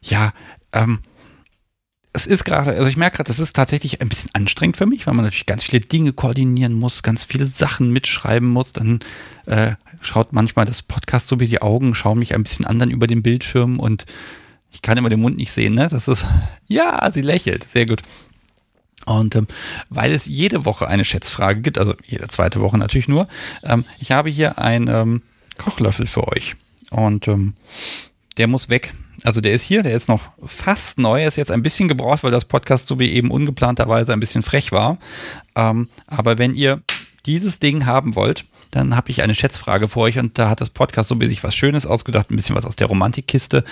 [0.03, 0.33] ja,
[0.73, 1.01] ähm,
[2.13, 5.07] es ist gerade, also ich merke gerade, das ist tatsächlich ein bisschen anstrengend für mich,
[5.07, 8.73] weil man natürlich ganz viele Dinge koordinieren muss, ganz viele Sachen mitschreiben muss.
[8.73, 9.01] Dann
[9.47, 13.07] äh, schaut manchmal das Podcast so wie die Augen, schauen mich ein bisschen anderen über
[13.07, 14.07] den Bildschirm und
[14.71, 15.89] ich kann immer den Mund nicht sehen, ne?
[15.89, 16.27] Das ist,
[16.67, 18.03] ja, sie lächelt, sehr gut.
[19.07, 19.47] Und ähm,
[19.89, 23.29] weil es jede Woche eine Schätzfrage gibt, also jede zweite Woche natürlich nur,
[23.63, 25.23] ähm, ich habe hier einen ähm,
[25.57, 26.57] Kochlöffel für euch.
[26.91, 27.55] Und ähm,
[28.39, 28.95] der muss weg.
[29.25, 32.31] Also der ist hier, der ist noch fast neu, ist jetzt ein bisschen gebraucht, weil
[32.31, 34.99] das Podcast so wie eben ungeplanterweise ein bisschen frech war.
[35.57, 36.83] Ähm, aber wenn ihr
[37.27, 40.71] dieses Ding haben wollt, dann habe ich eine Schätzfrage für euch und da hat das
[40.71, 43.65] Podcast so wie sich was Schönes ausgedacht, ein bisschen was aus der Romantikkiste.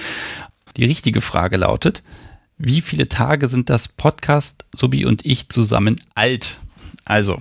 [0.77, 2.03] Die richtige Frage lautet,
[2.59, 6.59] wie viele Tage sind das Podcast Subi und ich zusammen alt?
[7.05, 7.41] Also,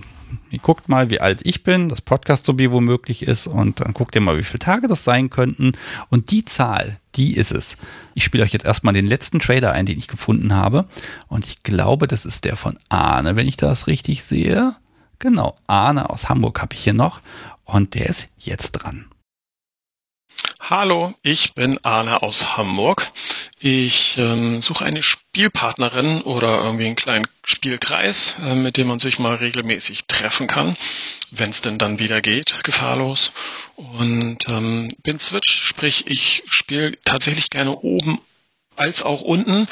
[0.50, 3.92] Ihr guckt mal, wie alt ich bin, das Podcast so wie womöglich ist und dann
[3.92, 5.72] guckt ihr mal, wie viele Tage das sein könnten.
[6.08, 7.76] Und die Zahl, die ist es.
[8.14, 10.86] Ich spiele euch jetzt erstmal den letzten Trailer ein, den ich gefunden habe.
[11.28, 14.74] Und ich glaube, das ist der von Arne, wenn ich das richtig sehe.
[15.18, 17.20] Genau, Arne aus Hamburg habe ich hier noch.
[17.64, 19.06] Und der ist jetzt dran.
[20.68, 23.12] Hallo, ich bin Arne aus Hamburg.
[23.60, 29.20] Ich ähm, suche eine Spielpartnerin oder irgendwie einen kleinen Spielkreis, äh, mit dem man sich
[29.20, 30.76] mal regelmäßig treffen kann,
[31.30, 33.30] wenn es denn dann wieder geht, gefahrlos.
[33.76, 38.18] Und ähm, bin Switch, sprich ich spiele tatsächlich gerne oben
[38.74, 39.68] als auch unten,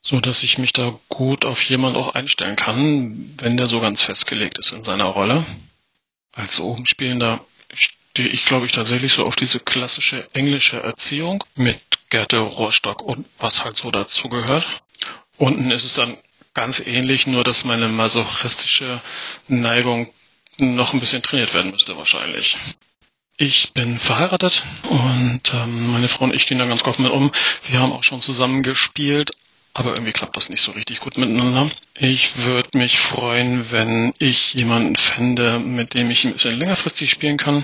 [0.00, 4.00] so dass ich mich da gut auf jemand auch einstellen kann, wenn der so ganz
[4.00, 5.44] festgelegt ist in seiner Rolle.
[6.32, 7.44] Als oben spielender
[8.20, 11.80] stehe ich, glaube ich, tatsächlich so auf diese klassische englische Erziehung mit
[12.10, 14.66] Gerte Rohrstock und was halt so dazugehört.
[15.38, 16.18] Unten ist es dann
[16.52, 19.00] ganz ähnlich, nur dass meine masochistische
[19.48, 20.12] Neigung
[20.58, 22.58] noch ein bisschen trainiert werden müsste wahrscheinlich.
[23.38, 27.30] Ich bin verheiratet und ähm, meine Frau und ich gehen da ganz offen mit um.
[27.68, 29.30] Wir haben auch schon zusammen gespielt,
[29.72, 31.70] aber irgendwie klappt das nicht so richtig gut miteinander.
[31.94, 37.36] Ich würde mich freuen, wenn ich jemanden fände, mit dem ich ein bisschen längerfristig spielen
[37.36, 37.62] kann,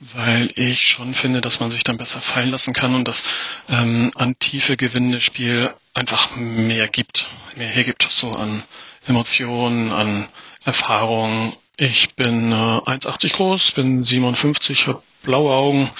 [0.00, 3.24] weil ich schon finde, dass man sich dann besser fallen lassen kann und das
[3.70, 7.26] ähm, an Tiefe gewinnende Spiel einfach mehr gibt,
[7.56, 8.62] mehr hergibt, so an
[9.06, 10.28] Emotionen, an
[10.64, 11.54] Erfahrungen.
[11.78, 15.90] Ich bin äh, 1,80 groß, bin 57, habe blaue Augen,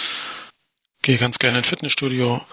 [1.01, 2.45] gehe ganz gerne ins Fitnessstudio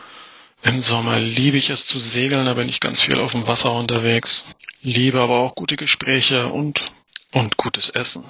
[0.64, 3.73] im Sommer liebe ich es zu segeln, da bin ich ganz viel auf dem Wasser
[3.73, 4.45] unterwegs.
[4.81, 6.84] Liebe aber auch gute Gespräche und,
[7.31, 8.23] und gutes Essen.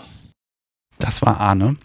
[1.00, 1.78] Das war Arne.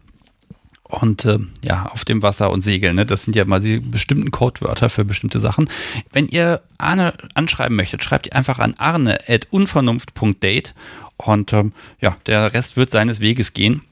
[0.82, 3.04] Und äh, ja, auf dem Wasser und Segeln, ne?
[3.04, 5.68] das sind ja mal die bestimmten Codewörter für bestimmte Sachen.
[6.12, 10.74] Wenn ihr Arne anschreiben möchtet, schreibt ihr einfach an arne.unvernunft.date
[11.18, 13.82] und ähm, ja, der Rest wird seines Weges gehen.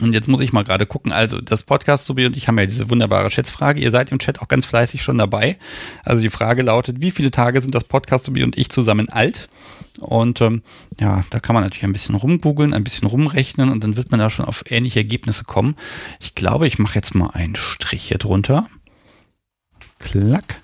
[0.00, 1.12] Und jetzt muss ich mal gerade gucken.
[1.12, 3.80] Also, das Podcast Subi und ich haben ja diese wunderbare Schätzfrage.
[3.80, 5.56] Ihr seid im Chat auch ganz fleißig schon dabei.
[6.02, 9.48] Also, die Frage lautet: Wie viele Tage sind das Podcast Subi und ich zusammen alt?
[10.00, 10.62] Und ähm,
[11.00, 14.18] ja, da kann man natürlich ein bisschen rumgoogeln, ein bisschen rumrechnen und dann wird man
[14.18, 15.76] da schon auf ähnliche Ergebnisse kommen.
[16.20, 18.68] Ich glaube, ich mache jetzt mal einen Strich hier drunter.
[20.00, 20.56] Klack.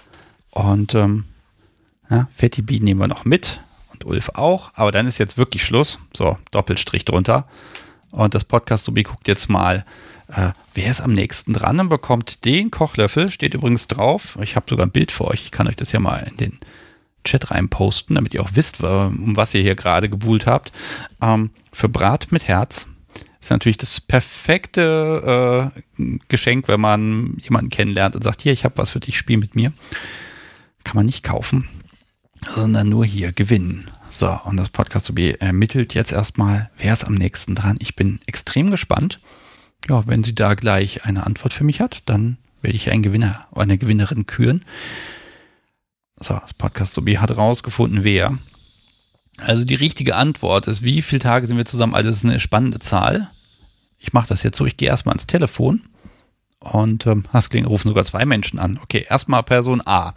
[0.50, 1.24] Und ähm,
[2.10, 3.60] ja, Fatty B nehmen wir noch mit
[3.92, 4.72] und Ulf auch.
[4.74, 5.98] Aber dann ist jetzt wirklich Schluss.
[6.16, 7.46] So, Doppelstrich drunter.
[8.10, 9.84] Und das Podcast Subi guckt jetzt mal,
[10.28, 13.30] äh, wer ist am nächsten dran und bekommt den Kochlöffel.
[13.30, 14.38] Steht übrigens drauf.
[14.42, 15.44] Ich habe sogar ein Bild für euch.
[15.44, 16.58] Ich kann euch das ja mal in den
[17.24, 20.72] Chat rein posten, damit ihr auch wisst, um was ihr hier gerade gebuhlt habt.
[21.20, 22.86] Ähm, für Brat mit Herz
[23.40, 28.78] ist natürlich das perfekte äh, Geschenk, wenn man jemanden kennenlernt und sagt, hier, ich habe
[28.78, 29.72] was für dich, spiel mit mir.
[30.84, 31.68] Kann man nicht kaufen,
[32.54, 33.90] sondern nur hier gewinnen.
[34.12, 37.76] So, und das Podcast to be ermittelt jetzt erstmal, wer ist am nächsten dran.
[37.78, 39.20] Ich bin extrem gespannt.
[39.88, 43.46] Ja, wenn sie da gleich eine Antwort für mich hat, dann werde ich einen Gewinner
[43.52, 44.64] oder eine Gewinnerin küren.
[46.18, 48.36] So, das Podcast to be hat rausgefunden, wer.
[49.38, 51.94] Also die richtige Antwort ist, wie viele Tage sind wir zusammen?
[51.94, 53.30] Also das ist eine spannende Zahl.
[53.96, 55.82] Ich mache das jetzt so, ich gehe erstmal ans Telefon
[56.58, 58.80] und ähm, das klingt, rufen sogar zwei Menschen an.
[58.82, 60.14] Okay, erstmal Person A.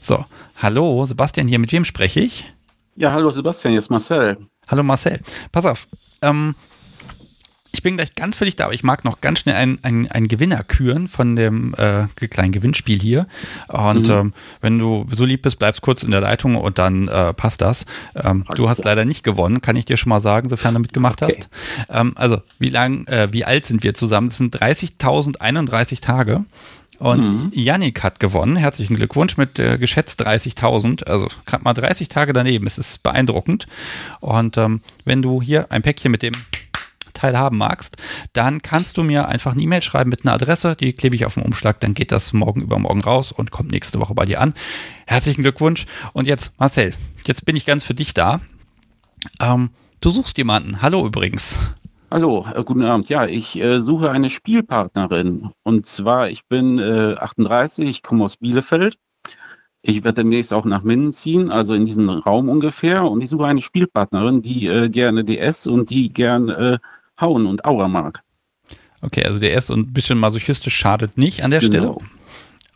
[0.00, 0.24] So,
[0.56, 2.52] hallo, Sebastian hier, mit wem spreche ich?
[2.98, 4.38] Ja, hallo Sebastian, ist Marcel.
[4.68, 5.20] Hallo Marcel.
[5.52, 5.86] Pass auf.
[6.22, 6.54] Ähm,
[7.72, 10.28] ich bin gleich ganz dich da, aber ich mag noch ganz schnell einen, einen, einen
[10.28, 13.26] Gewinner küren von dem äh, kleinen Gewinnspiel hier.
[13.68, 14.14] Und mhm.
[14.14, 17.60] ähm, wenn du so lieb bist, bleibst kurz in der Leitung und dann äh, passt
[17.60, 17.84] das.
[18.14, 21.20] Ähm, du hast leider nicht gewonnen, kann ich dir schon mal sagen, sofern du mitgemacht
[21.20, 21.34] okay.
[21.36, 21.50] hast.
[21.90, 24.28] Ähm, also, wie lang, äh, wie alt sind wir zusammen?
[24.28, 26.46] Das sind 30.031 Tage.
[26.98, 27.50] Und mhm.
[27.52, 28.56] Yannick hat gewonnen.
[28.56, 31.04] Herzlichen Glückwunsch mit äh, geschätzt 30.000.
[31.04, 32.66] Also gerade mal 30 Tage daneben.
[32.66, 33.66] Es ist beeindruckend.
[34.20, 36.32] Und ähm, wenn du hier ein Päckchen mit dem
[37.12, 37.96] Teil haben magst,
[38.32, 40.76] dann kannst du mir einfach eine E-Mail schreiben mit einer Adresse.
[40.76, 41.80] Die klebe ich auf den Umschlag.
[41.80, 44.54] Dann geht das morgen übermorgen raus und kommt nächste Woche bei dir an.
[45.06, 45.86] Herzlichen Glückwunsch.
[46.12, 46.94] Und jetzt, Marcel,
[47.26, 48.40] jetzt bin ich ganz für dich da.
[49.40, 49.70] Ähm,
[50.00, 50.82] du suchst jemanden.
[50.82, 51.58] Hallo übrigens.
[52.10, 53.08] Hallo, äh, guten Abend.
[53.08, 55.50] Ja, ich äh, suche eine Spielpartnerin.
[55.64, 58.96] Und zwar, ich bin äh, 38, ich komme aus Bielefeld.
[59.82, 63.04] Ich werde demnächst auch nach Minden ziehen, also in diesen Raum ungefähr.
[63.04, 66.78] Und ich suche eine Spielpartnerin, die äh, gerne DS und die gerne äh,
[67.20, 68.22] Hauen und Aura mag.
[69.02, 71.72] Okay, also DS und ein bisschen masochistisch schadet nicht an der genau.
[71.72, 71.96] Stelle.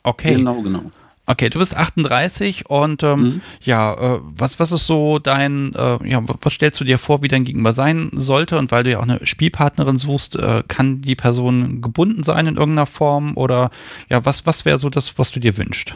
[0.03, 0.35] Okay.
[0.37, 0.83] Genau, genau.
[1.31, 3.41] Okay, du bist 38 und ähm, mhm.
[3.63, 7.29] ja, äh, was, was ist so dein, äh, ja, was stellst du dir vor, wie
[7.29, 8.59] dein Gegenüber sein sollte?
[8.59, 12.57] Und weil du ja auch eine Spielpartnerin suchst, äh, kann die Person gebunden sein in
[12.57, 13.71] irgendeiner Form oder
[14.09, 15.95] ja, was, was wäre so das, was du dir wünschst?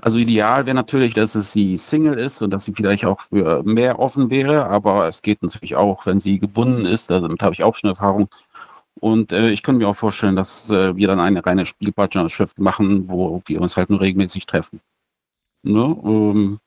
[0.00, 3.64] Also ideal wäre natürlich, dass es sie Single ist und dass sie vielleicht auch für
[3.64, 7.64] mehr offen wäre, aber es geht natürlich auch, wenn sie gebunden ist, damit habe ich
[7.64, 8.28] auch schon Erfahrung,
[9.02, 13.08] und äh, ich könnte mir auch vorstellen, dass äh, wir dann eine reine Spielpartnerschaft machen,
[13.08, 14.80] wo wir uns halt nur regelmäßig treffen.
[15.64, 15.96] Ne?
[16.04, 16.60] Ähm,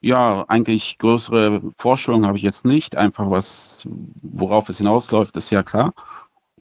[0.00, 2.96] ja, eigentlich größere Vorstellungen habe ich jetzt nicht.
[2.96, 3.86] Einfach was,
[4.22, 5.92] worauf es hinausläuft, ist ja klar.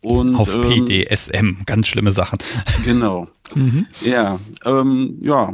[0.02, 2.40] Und, Auf ähm, PDSM, ganz schlimme Sachen.
[2.84, 3.30] Genau.
[3.56, 3.88] mhm.
[4.02, 5.54] Ja, ähm, ja,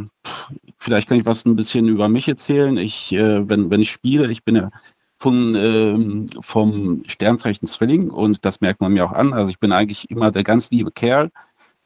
[0.77, 2.77] vielleicht kann ich was ein bisschen über mich erzählen.
[2.77, 4.71] Ich, äh, wenn, wenn ich spiele, ich bin ja
[5.19, 9.34] von, ähm, vom Sternzeichen Zwilling und das merkt man mir auch an.
[9.34, 11.31] Also ich bin eigentlich immer der ganz liebe Kerl,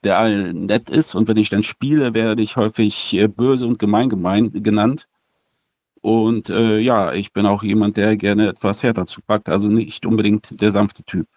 [0.03, 3.80] der all nett ist und wenn ich dann spiele, werde ich häufig äh, böse und
[3.80, 5.08] gemein, gemein genannt.
[6.02, 10.60] Und äh, ja, ich bin auch jemand, der gerne etwas härter zupackt, also nicht unbedingt
[10.60, 11.28] der sanfte Typ.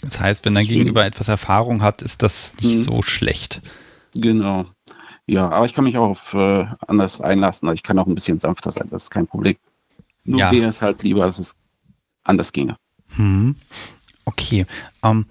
[0.00, 2.80] Das heißt, wenn dein Gegenüber etwas Erfahrung hat, ist das nicht hm.
[2.80, 3.60] so schlecht.
[4.14, 4.66] Genau.
[5.26, 7.68] Ja, aber ich kann mich auch auf äh, anders einlassen.
[7.68, 9.56] Also ich kann auch ein bisschen sanfter sein, das ist kein Problem.
[10.26, 10.52] Nur ja.
[10.52, 11.54] wäre es halt lieber, dass es
[12.24, 12.76] anders ginge.
[13.16, 13.54] Hm.
[14.24, 14.66] Okay.
[15.02, 15.26] Ähm,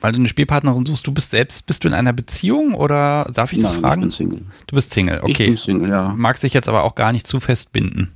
[0.00, 3.52] weil du eine Spielpartnerin suchst, du bist selbst, bist du in einer Beziehung oder darf
[3.52, 4.00] ich Nein, das fragen?
[4.02, 4.46] Ich bin Single.
[4.66, 5.44] Du bist Single, okay.
[5.44, 6.14] Ich bin Single, ja.
[6.16, 8.12] Mag sich jetzt aber auch gar nicht zu festbinden.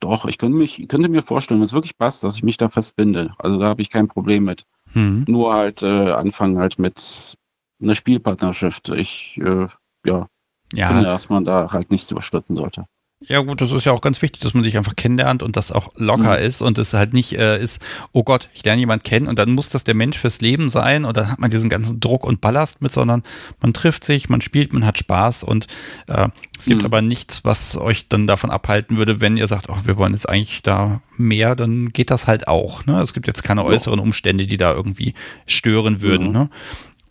[0.00, 2.68] Doch, ich könnte, mich, könnte mir vorstellen, wenn es wirklich passt, dass ich mich da
[2.68, 3.32] festbinde.
[3.38, 4.64] Also da habe ich kein Problem mit.
[4.92, 5.24] Hm.
[5.28, 7.36] Nur halt äh, anfangen halt mit
[7.80, 8.88] einer Spielpartnerschaft.
[8.88, 9.66] Ich, äh,
[10.04, 10.26] ja,
[10.72, 12.86] ja, finde, dass man da halt nichts überstürzen sollte.
[13.28, 15.72] Ja gut, das ist ja auch ganz wichtig, dass man sich einfach kennenlernt und das
[15.72, 16.44] auch locker mhm.
[16.44, 19.52] ist und es halt nicht äh, ist, oh Gott, ich lerne jemanden kennen und dann
[19.52, 22.40] muss das der Mensch fürs Leben sein und dann hat man diesen ganzen Druck und
[22.40, 23.22] Ballast mit, sondern
[23.60, 25.66] man trifft sich, man spielt, man hat Spaß und
[26.08, 26.28] äh,
[26.58, 26.86] es gibt mhm.
[26.86, 30.28] aber nichts, was euch dann davon abhalten würde, wenn ihr sagt, oh, wir wollen jetzt
[30.28, 32.86] eigentlich da mehr, dann geht das halt auch.
[32.86, 33.00] Ne?
[33.00, 35.14] Es gibt jetzt keine äußeren Umstände, die da irgendwie
[35.46, 36.28] stören würden.
[36.28, 36.32] Mhm.
[36.32, 36.50] Ne?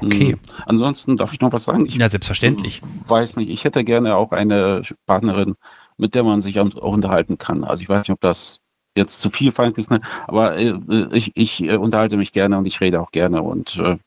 [0.04, 0.36] Okay.
[0.36, 0.40] Mhm.
[0.66, 1.86] Ansonsten darf ich noch was sagen?
[1.86, 2.82] Ich ja, selbstverständlich.
[3.08, 5.56] Weiß nicht, ich hätte gerne auch eine Partnerin,
[5.98, 7.64] mit der man sich auch unterhalten kann.
[7.64, 8.60] Also ich weiß nicht, ob das
[8.96, 10.74] jetzt zu viel Feindesness, aber äh,
[11.12, 13.98] ich, ich äh, unterhalte mich gerne und ich rede auch gerne und äh,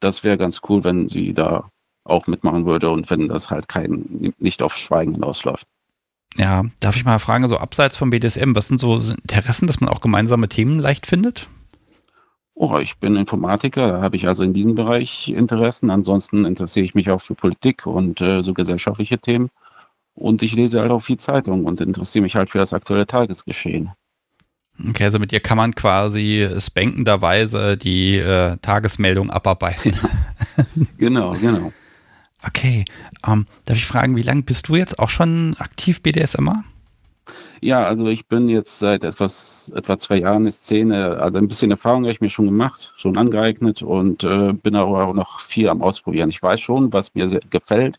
[0.00, 1.70] das wäre ganz cool, wenn sie da
[2.04, 5.66] auch mitmachen würde und wenn das halt kein nicht auf Schweigen hinausläuft.
[6.36, 9.88] Ja, darf ich mal fragen, so abseits vom BDSM, was sind so Interessen, dass man
[9.88, 11.48] auch gemeinsame Themen leicht findet?
[12.54, 15.90] Oh, ich bin Informatiker, da habe ich also in diesem Bereich Interessen.
[15.90, 19.50] Ansonsten interessiere ich mich auch für Politik und äh, so gesellschaftliche Themen.
[20.16, 23.92] Und ich lese halt auch viel Zeitung und interessiere mich halt für das aktuelle Tagesgeschehen.
[24.88, 29.96] Okay, also mit dir kann man quasi spankenderweise die äh, Tagesmeldung abarbeiten.
[30.98, 31.72] genau, genau.
[32.46, 32.84] Okay,
[33.26, 36.64] ähm, darf ich fragen, wie lange bist du jetzt auch schon aktiv BDSMer?
[37.60, 41.48] Ja, also ich bin jetzt seit etwas, etwa zwei Jahren in der Szene, also ein
[41.48, 45.40] bisschen Erfahrung habe ich mir schon gemacht, schon angeeignet und äh, bin aber auch noch
[45.40, 46.28] viel am Ausprobieren.
[46.28, 47.98] Ich weiß schon, was mir sehr gefällt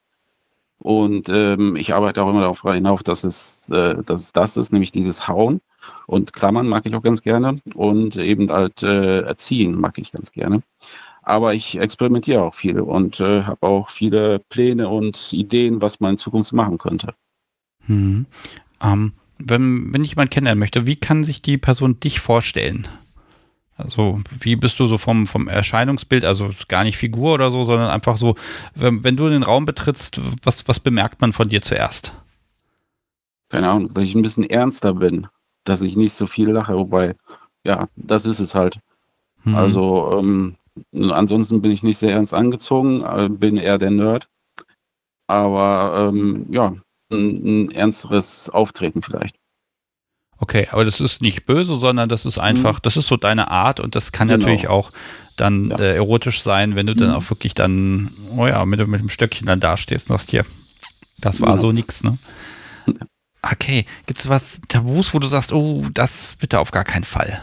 [0.80, 4.72] und ähm, ich arbeite auch immer darauf hinauf, dass es, äh, dass es das ist,
[4.72, 5.62] nämlich dieses Hauen
[6.06, 10.32] und Klammern mag ich auch ganz gerne und eben halt äh, Erziehen mag ich ganz
[10.32, 10.62] gerne.
[11.24, 16.12] Aber ich experimentiere auch viel und äh, habe auch viele Pläne und Ideen, was man
[16.12, 17.14] in Zukunft machen könnte.
[17.86, 18.26] Hm.
[18.82, 22.88] Ähm, wenn, wenn ich jemanden kennenlernen möchte, wie kann sich die Person dich vorstellen?
[23.78, 27.90] Also, wie bist du so vom, vom Erscheinungsbild, also gar nicht Figur oder so, sondern
[27.90, 28.36] einfach so,
[28.74, 32.14] wenn, wenn du den Raum betrittst, was, was bemerkt man von dir zuerst?
[33.50, 35.28] Keine Ahnung, dass ich ein bisschen ernster bin,
[35.64, 37.16] dass ich nicht so viel lache, wobei,
[37.64, 38.80] ja, das ist es halt.
[39.44, 39.56] Hm.
[39.56, 40.58] Also, ähm,
[41.12, 44.28] ansonsten bin ich nicht sehr ernst angezogen, äh, bin eher der Nerd.
[45.28, 46.74] Aber ähm, ja,
[47.12, 49.38] ein, ein ernsteres Auftreten vielleicht.
[50.40, 52.82] Okay, aber das ist nicht böse, sondern das ist einfach, mhm.
[52.84, 54.40] das ist so deine Art und das kann genau.
[54.40, 54.92] natürlich auch
[55.36, 55.80] dann ja.
[55.80, 56.98] äh, erotisch sein, wenn du mhm.
[56.98, 60.46] dann auch wirklich dann, oh ja, mit, mit dem Stöckchen dann dastehst und sagst, hier,
[61.20, 61.58] das war ja.
[61.58, 62.18] so nix, ne?
[63.42, 67.42] Okay, gibt es was Tabus, wo du sagst, oh, das bitte auf gar keinen Fall?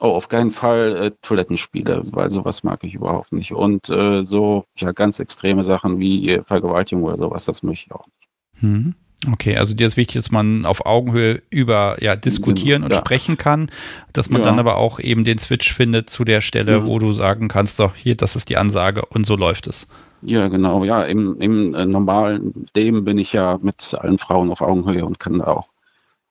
[0.00, 3.52] Oh, auf keinen Fall äh, Toilettenspiele, weil sowas mag ich überhaupt nicht.
[3.52, 8.06] Und äh, so, ja, ganz extreme Sachen wie Vergewaltigung oder sowas, das möchte ich auch
[8.06, 8.28] nicht.
[8.60, 8.94] Hm.
[9.26, 12.98] Okay, also dir ist wichtig, dass man auf Augenhöhe über ja diskutieren und ja.
[12.98, 13.68] sprechen kann,
[14.12, 14.46] dass man ja.
[14.46, 16.86] dann aber auch eben den Switch findet zu der Stelle, mhm.
[16.86, 19.88] wo du sagen kannst, doch hier, das ist die Ansage und so läuft es.
[20.22, 20.84] Ja, genau.
[20.84, 25.18] Ja, im, im äh, normalen Leben bin ich ja mit allen Frauen auf Augenhöhe und
[25.18, 25.68] kann da auch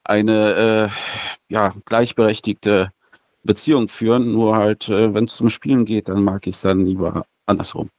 [0.04, 2.92] eine äh, ja, gleichberechtigte
[3.44, 4.32] Beziehung führen.
[4.32, 7.90] Nur halt, äh, wenn es zum Spielen geht, dann mag ich es dann lieber andersrum.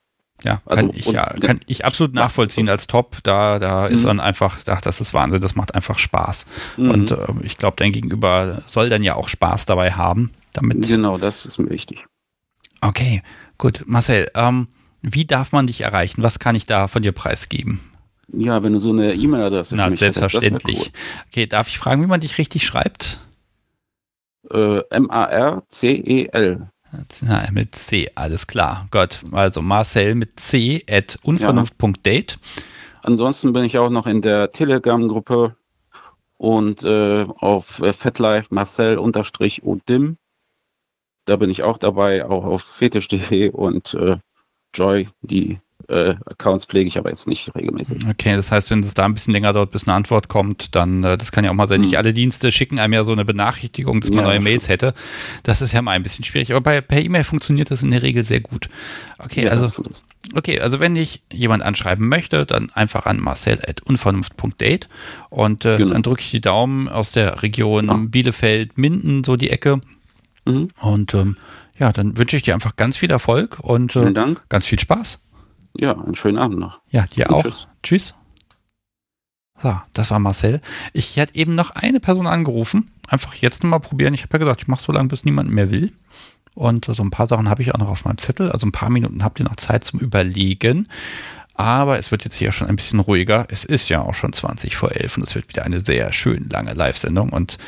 [0.45, 3.17] Ja, kann also, ich ja, kann ich absolut nachvollziehen als Top.
[3.25, 4.07] Da, da ist mhm.
[4.07, 6.47] dann einfach, ach, das ist Wahnsinn, das macht einfach Spaß.
[6.77, 6.91] Mhm.
[6.91, 10.31] Und äh, ich glaube, dein Gegenüber soll dann ja auch Spaß dabei haben.
[10.53, 10.87] Damit.
[10.87, 12.07] Genau, das ist mir wichtig.
[12.81, 13.23] Okay,
[13.59, 13.83] gut.
[13.87, 14.69] Marcel, ähm,
[15.03, 16.23] wie darf man dich erreichen?
[16.23, 17.81] Was kann ich da von dir preisgeben?
[18.33, 20.79] Ja, wenn du so eine E-Mail-Adresse Na, selbstverständlich.
[20.79, 21.27] Hast, cool.
[21.29, 23.19] Okay, darf ich fragen, wie man dich richtig schreibt?
[24.51, 26.69] Äh, M-A-R-C-E-L.
[27.23, 28.87] Ja, mit C, alles klar.
[28.91, 32.33] Gott, also Marcel mit C at unvernunft.date.
[32.33, 32.63] Ja.
[33.03, 35.55] Ansonsten bin ich auch noch in der Telegram-Gruppe
[36.37, 40.17] und äh, auf äh, FetLife Marcel unterstrich Odim.
[41.25, 44.17] Da bin ich auch dabei, auch auf fetisch.de und äh,
[44.75, 48.07] Joy, die äh, Accounts pflege ich aber jetzt nicht regelmäßig.
[48.09, 51.03] Okay, das heißt, wenn es da ein bisschen länger dauert, bis eine Antwort kommt, dann,
[51.03, 51.99] äh, das kann ja auch mal sein, nicht hm.
[51.99, 54.93] alle Dienste schicken einem ja so eine Benachrichtigung, dass man ja, neue Mails hätte.
[55.45, 58.03] Das ist ja mal ein bisschen schwierig, aber bei, per E-Mail funktioniert das in der
[58.03, 58.69] Regel sehr gut.
[59.19, 59.83] Okay, ja, also,
[60.35, 64.89] okay, also wenn ich jemand anschreiben möchte, dann einfach an marcel.unvernunft.date
[65.31, 65.93] und äh, genau.
[65.93, 67.97] dann drücke ich die Daumen aus der Region ja.
[67.97, 69.81] Bielefeld, Minden, so die Ecke.
[70.45, 70.69] Mhm.
[70.81, 71.37] Und ähm,
[71.79, 74.13] ja, dann wünsche ich dir einfach ganz viel Erfolg und äh,
[74.49, 75.21] ganz viel Spaß.
[75.75, 76.81] Ja, einen schönen Abend noch.
[76.91, 77.43] Ja, dir Und auch.
[77.43, 77.67] Tschüss.
[77.83, 78.15] tschüss.
[79.61, 80.61] So, das war Marcel.
[80.93, 82.91] Ich hätte eben noch eine Person angerufen.
[83.09, 84.15] Einfach jetzt nochmal probieren.
[84.15, 85.93] Ich habe ja gesagt, ich mache so lange, bis niemand mehr will.
[86.55, 88.51] Und so ein paar Sachen habe ich auch noch auf meinem Zettel.
[88.51, 90.89] Also ein paar Minuten habt ihr noch Zeit zum Überlegen.
[91.55, 93.47] Aber es wird jetzt hier schon ein bisschen ruhiger.
[93.51, 96.45] Es ist ja auch schon 20 vor 11 und es wird wieder eine sehr schön
[96.49, 97.31] lange Live-Sendung.
[97.31, 97.59] Und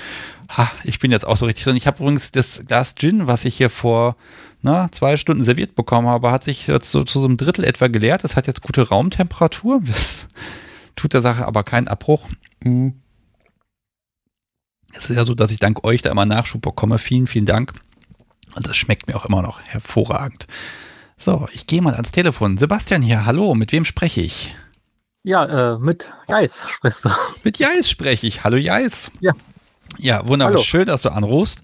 [0.48, 1.76] ha, ich bin jetzt auch so richtig drin.
[1.76, 4.16] Ich habe übrigens das Glas Gin, was ich hier vor
[4.62, 7.88] na, zwei Stunden serviert bekommen habe, hat sich jetzt so zu so einem Drittel etwa
[7.88, 8.24] geleert.
[8.24, 9.80] Das hat jetzt gute Raumtemperatur.
[9.86, 10.28] Das
[10.96, 12.28] tut der Sache aber keinen Abbruch.
[12.62, 13.00] Hm.
[14.92, 16.98] Es ist ja so, dass ich dank euch da immer Nachschub bekomme.
[16.98, 17.72] Vielen, vielen Dank.
[18.54, 20.46] Und das schmeckt mir auch immer noch hervorragend.
[21.16, 22.58] So, ich gehe mal ans Telefon.
[22.58, 24.54] Sebastian hier, hallo, mit wem spreche ich?
[25.22, 27.10] Ja, äh, mit Jais sprichst du.
[27.44, 28.42] Mit Jais spreche ich.
[28.42, 29.10] Hallo Jais.
[29.20, 29.32] Ja.
[29.98, 30.54] Ja, wunderbar.
[30.54, 30.62] Hallo.
[30.62, 31.62] Schön, dass du anrufst.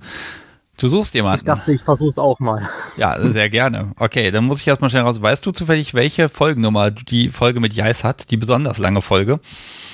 [0.79, 1.39] Du suchst jemanden.
[1.39, 2.69] Ich dachte, ich versuch's auch mal.
[2.97, 3.93] Ja, sehr gerne.
[3.99, 5.21] Okay, dann muss ich erstmal schnell raus.
[5.21, 8.31] Weißt du zufällig, welche Folgennummer die Folge mit Jais hat?
[8.31, 9.39] Die besonders lange Folge?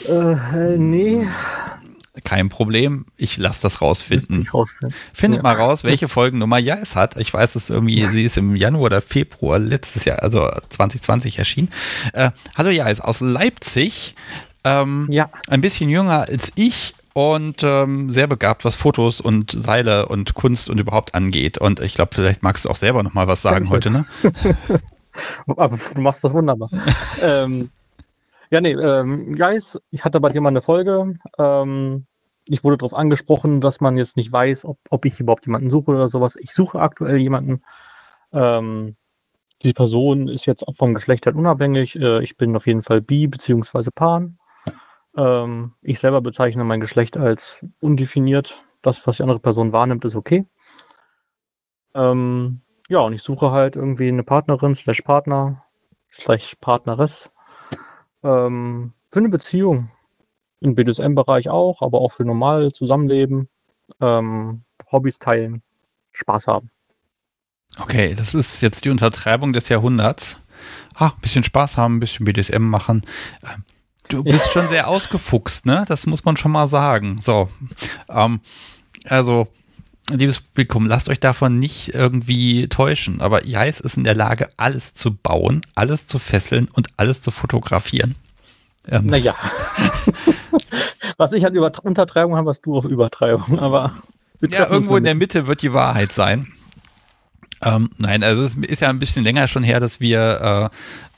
[0.08, 1.26] Äh, nee.
[2.24, 4.48] Kein Problem, ich lasse das rausfinden.
[5.12, 5.42] Findet ja.
[5.42, 7.16] mal raus, welche Folgennummer ja es hat.
[7.16, 11.70] Ich weiß es irgendwie, sie ist im Januar oder Februar letztes Jahr, also 2020 erschienen.
[12.12, 14.14] Äh, hallo ja, ist aus Leipzig.
[14.62, 15.26] Ähm, ja.
[15.48, 20.70] Ein bisschen jünger als ich und ähm, sehr begabt, was Fotos und Seile und Kunst
[20.70, 21.58] und überhaupt angeht.
[21.58, 24.06] Und ich glaube, vielleicht magst du auch selber noch mal was sagen heute, ne?
[25.46, 26.70] Aber du machst das wunderbar.
[27.22, 27.70] ähm,
[28.50, 31.18] ja, nee, ähm, Guys, ich hatte bei dir mal eine Folge.
[31.38, 32.06] Ähm,
[32.46, 35.90] ich wurde darauf angesprochen, dass man jetzt nicht weiß, ob, ob ich überhaupt jemanden suche
[35.92, 36.36] oder sowas.
[36.36, 37.62] Ich suche aktuell jemanden.
[38.32, 38.96] Ähm,
[39.62, 41.96] diese Person ist jetzt vom Geschlecht halt unabhängig.
[41.96, 43.90] Äh, ich bin auf jeden Fall bi bzw.
[43.94, 44.38] pan.
[45.16, 48.62] Ähm, ich selber bezeichne mein Geschlecht als undefiniert.
[48.82, 50.46] Das, was die andere Person wahrnimmt, ist okay.
[51.94, 55.64] Ähm, ja, und ich suche halt irgendwie eine Partnerin, slash Partner,
[56.10, 57.32] slash Partneres
[58.22, 59.90] ähm, für eine Beziehung.
[60.60, 63.48] Im BDSM-Bereich auch, aber auch für normal Zusammenleben,
[64.00, 65.62] ähm, Hobbys teilen,
[66.12, 66.70] Spaß haben.
[67.80, 70.36] Okay, das ist jetzt die Untertreibung des Jahrhunderts.
[71.00, 73.02] Ha, ein bisschen Spaß haben, ein bisschen BDSM machen.
[74.08, 75.84] Du bist schon sehr ausgefuchst, ne?
[75.88, 77.18] Das muss man schon mal sagen.
[77.20, 77.48] So,
[78.08, 78.40] ähm,
[79.04, 79.48] also
[80.10, 83.20] liebes Publikum, lasst euch davon nicht irgendwie täuschen.
[83.20, 87.30] Aber Jais ist in der Lage, alles zu bauen, alles zu fesseln und alles zu
[87.30, 88.16] fotografieren.
[88.88, 89.06] Ähm.
[89.06, 89.34] Naja.
[91.16, 93.58] Was ich an Über Untertreibung habe, hast du auf Übertreibung.
[93.60, 93.94] Aber
[94.40, 96.52] ja, irgendwo in der Mitte wird die Wahrheit sein.
[97.64, 100.70] Ähm, nein, also es ist ja ein bisschen länger schon her, dass wir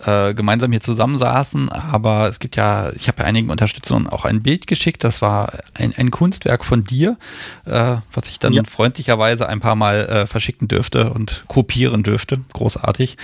[0.04, 4.24] äh, äh, gemeinsam hier zusammensaßen, aber es gibt ja, ich habe ja einigen Unterstützern auch
[4.24, 7.16] ein Bild geschickt, das war ein, ein Kunstwerk von dir,
[7.64, 8.62] äh, was ich dann ja.
[8.64, 13.16] freundlicherweise ein paar Mal äh, verschicken dürfte und kopieren dürfte, großartig.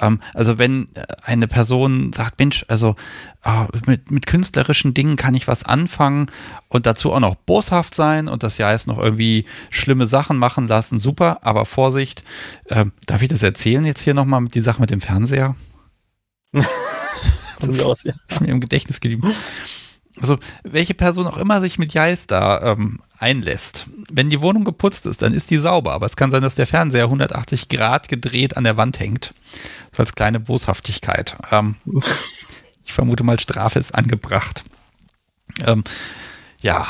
[0.00, 0.88] Ähm, also wenn
[1.22, 2.96] eine Person sagt, Mensch, also
[3.44, 6.30] äh, mit, mit künstlerischen Dingen kann ich was anfangen
[6.68, 10.66] und dazu auch noch boshaft sein und das ja jetzt noch irgendwie schlimme Sachen machen
[10.66, 12.24] lassen, super, aber Vorsicht,
[12.70, 15.54] ähm, darf ich das erzählen jetzt hier nochmal mit die Sache mit dem Fernseher?
[16.52, 19.34] das ist, ist mir im Gedächtnis geblieben.
[20.20, 25.06] Also, welche Person auch immer sich mit Jais da ähm, einlässt, wenn die Wohnung geputzt
[25.06, 25.92] ist, dann ist die sauber.
[25.92, 29.34] Aber es kann sein, dass der Fernseher 180 Grad gedreht an der Wand hängt.
[29.92, 31.36] So als kleine Boshaftigkeit.
[31.50, 31.74] Ähm,
[32.84, 34.64] ich vermute mal, Strafe ist angebracht.
[35.64, 35.84] Ähm,
[36.62, 36.86] ja,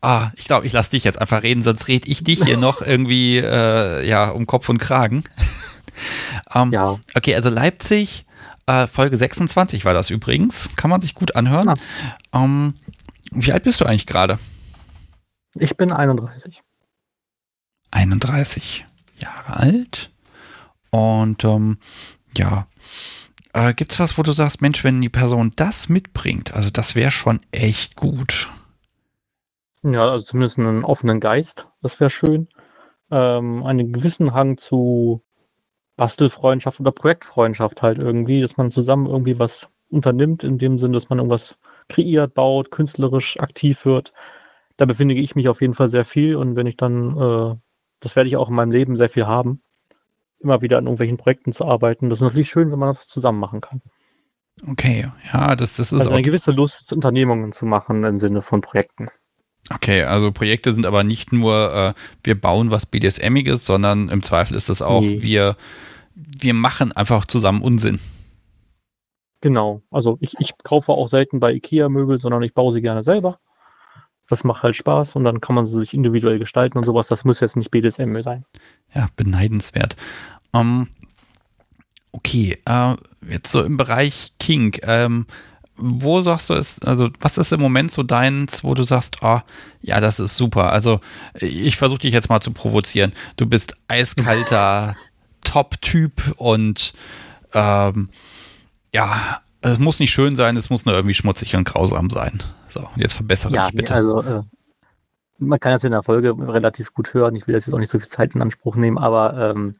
[0.00, 2.80] ah, ich glaube, ich lasse dich jetzt einfach reden, sonst red ich dich hier noch
[2.80, 5.24] irgendwie äh, ja um Kopf und Kragen.
[6.54, 6.98] ähm, ja.
[7.14, 8.24] Okay, also Leipzig,
[8.66, 10.70] äh, Folge 26 war das übrigens.
[10.76, 11.68] Kann man sich gut anhören.
[11.68, 11.74] Ja.
[12.42, 12.74] Ähm,
[13.30, 14.38] wie alt bist du eigentlich gerade?
[15.54, 16.62] Ich bin 31.
[17.90, 18.84] 31
[19.20, 20.10] Jahre alt.
[20.90, 21.78] Und ähm,
[22.36, 22.66] ja,
[23.52, 26.94] äh, gibt es was, wo du sagst, Mensch, wenn die Person das mitbringt, also das
[26.94, 28.50] wäre schon echt gut.
[29.82, 32.48] Ja, also zumindest einen offenen Geist, das wäre schön.
[33.10, 35.22] Ähm, einen gewissen Hang zu
[35.96, 41.08] Bastelfreundschaft oder Projektfreundschaft halt irgendwie, dass man zusammen irgendwie was unternimmt, in dem Sinn, dass
[41.08, 41.58] man irgendwas
[41.88, 44.12] kreiert, baut, künstlerisch aktiv wird.
[44.76, 47.56] Da befinde ich mich auf jeden Fall sehr viel und wenn ich dann, äh,
[48.00, 49.62] das werde ich auch in meinem Leben sehr viel haben,
[50.40, 52.10] immer wieder an irgendwelchen Projekten zu arbeiten.
[52.10, 53.82] Das ist natürlich schön, wenn man das zusammen machen kann.
[54.66, 58.60] Okay, ja, das, das ist also eine gewisse Lust, Unternehmungen zu machen im Sinne von
[58.60, 59.08] Projekten.
[59.72, 61.94] Okay, also Projekte sind aber nicht nur, äh,
[62.24, 65.22] wir bauen was BDSMiges, sondern im Zweifel ist das auch, nee.
[65.22, 65.56] wir,
[66.14, 68.00] wir machen einfach zusammen Unsinn.
[69.40, 73.04] Genau, also ich, ich kaufe auch selten bei IKEA Möbel, sondern ich baue sie gerne
[73.04, 73.38] selber.
[74.28, 77.08] Das macht halt Spaß und dann kann man sie sich individuell gestalten und sowas.
[77.08, 78.44] Das muss jetzt nicht BDSM sein.
[78.94, 79.96] Ja, beneidenswert.
[80.54, 80.88] Ähm,
[82.12, 82.94] okay, äh,
[83.28, 84.76] jetzt so im Bereich King.
[84.82, 85.26] Ähm,
[85.78, 89.40] wo sagst du es, also was ist im Moment so deins, wo du sagst, oh,
[89.80, 90.72] ja, das ist super.
[90.72, 91.00] Also
[91.34, 93.12] ich versuche dich jetzt mal zu provozieren.
[93.36, 94.96] Du bist eiskalter
[95.44, 96.92] Top-Typ und
[97.54, 98.10] ähm,
[98.92, 102.42] ja, es muss nicht schön sein, es muss nur irgendwie schmutzig und grausam sein.
[102.68, 103.94] So, jetzt verbessere ja, mich bitte.
[103.94, 104.42] Also äh,
[105.38, 107.34] man kann das in der Folge relativ gut hören.
[107.34, 109.74] Ich will jetzt auch nicht so viel Zeit in Anspruch nehmen, aber ähm,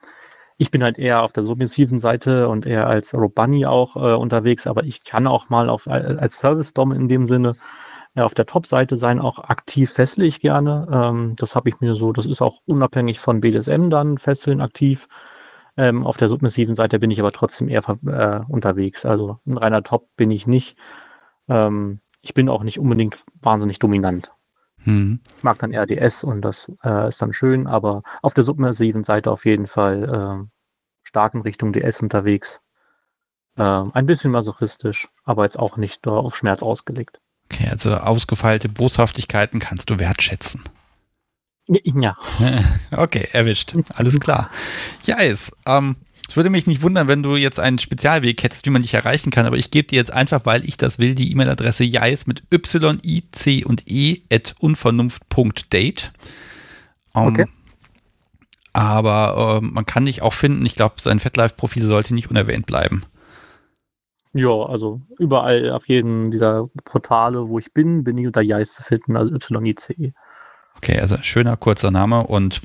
[0.57, 4.67] ich bin halt eher auf der submissiven Seite und eher als Robunny auch äh, unterwegs,
[4.67, 7.55] aber ich kann auch mal auf, als Service-Dom in dem Sinne
[8.17, 10.89] äh, auf der Top-Seite sein, auch aktiv fessle ich gerne.
[10.93, 15.07] Ähm, das habe ich mir so, das ist auch unabhängig von BDSM dann, fesseln aktiv.
[15.79, 19.07] Ähm, auf der submissiven Seite bin ich aber trotzdem eher äh, unterwegs.
[19.07, 20.77] Also ein reiner Top bin ich nicht.
[21.49, 24.33] Ähm, ich bin auch nicht unbedingt wahnsinnig dominant.
[24.83, 25.21] Hm.
[25.37, 29.31] Ich mag dann RDS und das äh, ist dann schön, aber auf der submersiven Seite
[29.31, 30.05] auf jeden Fall
[30.43, 30.49] äh,
[31.05, 32.61] stark in Richtung DS unterwegs.
[33.57, 37.21] Äh, ein bisschen masochistisch, aber jetzt auch nicht auf Schmerz ausgelegt.
[37.53, 40.65] Okay, also ausgefeilte Boshaftigkeiten kannst du wertschätzen.
[41.69, 42.17] Ja.
[42.91, 43.75] Okay, erwischt.
[43.95, 44.51] Alles klar.
[45.05, 45.53] Ja, ist.
[45.67, 45.97] Ähm,
[46.29, 49.31] es würde mich nicht wundern, wenn du jetzt einen Spezialweg hättest, wie man dich erreichen
[49.31, 52.43] kann, aber ich gebe dir jetzt einfach, weil ich das will, die E-Mail-Adresse jais mit
[52.53, 56.11] y, i, c und e at unvernunft.date.
[57.15, 57.47] Um, okay.
[58.75, 60.65] Aber äh, man kann dich auch finden.
[60.67, 63.03] Ich glaube, sein FetLife-Profil sollte nicht unerwähnt bleiben.
[64.35, 68.83] Ja, also überall auf jedem dieser Portale, wo ich bin, bin ich unter Jais zu
[68.83, 70.13] finden, also Y-I-C-E.
[70.79, 72.61] Okay, also schöner, kurzer Name und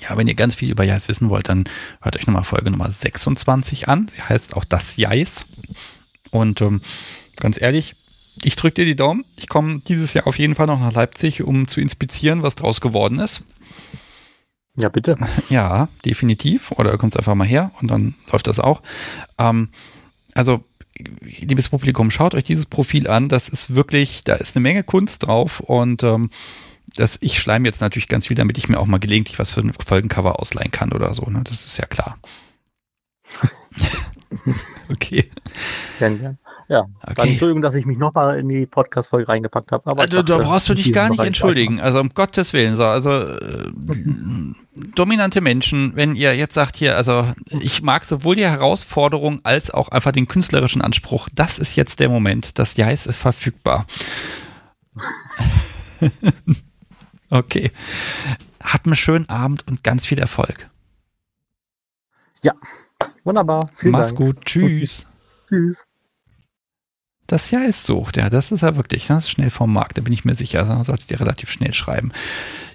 [0.00, 1.64] ja, wenn ihr ganz viel über Jais wissen wollt, dann
[2.02, 4.08] hört euch nochmal Folge Nummer 26 an.
[4.14, 5.46] Sie heißt auch das Jais.
[6.30, 6.82] Und ähm,
[7.36, 7.96] ganz ehrlich,
[8.42, 9.24] ich drücke dir die Daumen.
[9.36, 12.80] Ich komme dieses Jahr auf jeden Fall noch nach Leipzig, um zu inspizieren, was draus
[12.80, 13.42] geworden ist.
[14.76, 15.16] Ja, bitte.
[15.48, 16.72] Ja, definitiv.
[16.72, 18.82] Oder ihr kommt einfach mal her und dann läuft das auch.
[19.38, 19.70] Ähm,
[20.34, 20.62] also,
[21.20, 23.28] liebes Publikum, schaut euch dieses Profil an.
[23.28, 26.30] Das ist wirklich, da ist eine Menge Kunst drauf und ähm,
[26.96, 29.60] das, ich schleime jetzt natürlich ganz viel, damit ich mir auch mal gelegentlich was für
[29.60, 31.28] ein Folgencover ausleihen kann oder so.
[31.30, 31.42] Ne?
[31.44, 32.18] Das ist ja klar.
[34.90, 35.30] okay.
[35.98, 36.38] Gern, gern.
[36.68, 37.14] Ja, okay.
[37.14, 39.88] dann Entschuldigung, dass ich mich nochmal in die Podcast-Folge reingepackt habe.
[39.88, 41.80] Aber also, da brauchst du dich gar nicht entschuldigen.
[41.80, 42.74] Also um Gottes Willen.
[42.74, 43.70] So, also äh,
[44.94, 47.24] dominante Menschen, wenn ihr jetzt sagt hier, also
[47.60, 51.28] ich mag sowohl die Herausforderung als auch einfach den künstlerischen Anspruch.
[51.32, 52.58] Das ist jetzt der Moment.
[52.58, 53.86] Das Jais ist verfügbar.
[57.30, 57.70] okay.
[58.62, 60.68] Habt einen schönen Abend und ganz viel Erfolg.
[62.42, 62.54] Ja,
[63.24, 63.70] wunderbar.
[63.76, 64.18] Vielen Mach's Dank.
[64.18, 64.44] gut.
[64.44, 65.06] Tschüss.
[65.48, 65.86] Tschüss.
[67.26, 70.02] Das Jahr ist so, ja, das ist ja wirklich, das ist schnell vom Markt, da
[70.02, 72.12] bin ich mir sicher, also solltet ihr relativ schnell schreiben.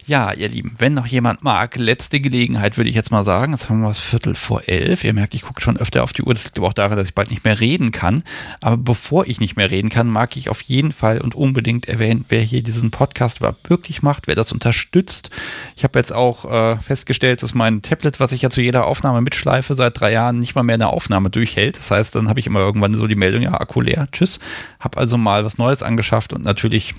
[0.08, 3.54] Ja, ihr Lieben, wenn noch jemand mag, letzte Gelegenheit würde ich jetzt mal sagen.
[3.54, 5.04] Jetzt haben wir es Viertel vor elf.
[5.04, 6.34] Ihr merkt, ich gucke schon öfter auf die Uhr.
[6.34, 8.24] Das liegt aber auch daran, dass ich bald nicht mehr reden kann.
[8.62, 12.26] Aber bevor ich nicht mehr reden kann, mag ich auf jeden Fall und unbedingt erwähnen,
[12.30, 15.30] wer hier diesen Podcast überhaupt wirklich macht, wer das unterstützt.
[15.76, 19.22] Ich habe jetzt auch äh, festgestellt, dass mein Tablet, was ich ja zu jeder Aufnahme
[19.22, 21.78] mitschleife, seit drei Jahren nicht mal mehr eine Aufnahme durchhält.
[21.78, 24.40] Das heißt, dann habe ich immer irgendwann so die Meldung, ja, Akku leer, tschüss.
[24.80, 26.96] Habe also mal was Neues angeschafft und natürlich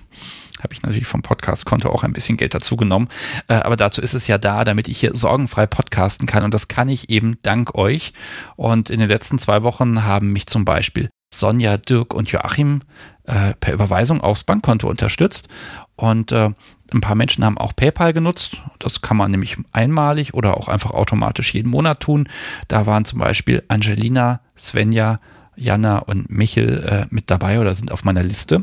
[0.63, 3.09] habe ich natürlich vom Podcast-Konto auch ein bisschen Geld dazu genommen.
[3.49, 6.45] Äh, aber dazu ist es ja da, damit ich hier sorgenfrei podcasten kann.
[6.45, 8.13] Und das kann ich eben dank euch.
[8.57, 12.81] Und in den letzten zwei Wochen haben mich zum Beispiel Sonja, Dirk und Joachim
[13.25, 15.49] äh, per Überweisung aufs Bankkonto unterstützt.
[15.97, 16.51] Und äh,
[16.93, 18.59] ein paar Menschen haben auch PayPal genutzt.
[18.79, 22.29] Das kann man nämlich einmalig oder auch einfach automatisch jeden Monat tun.
[22.69, 25.21] Da waren zum Beispiel Angelina, Svenja,
[25.57, 28.63] Jana und Michel äh, mit dabei oder sind auf meiner Liste.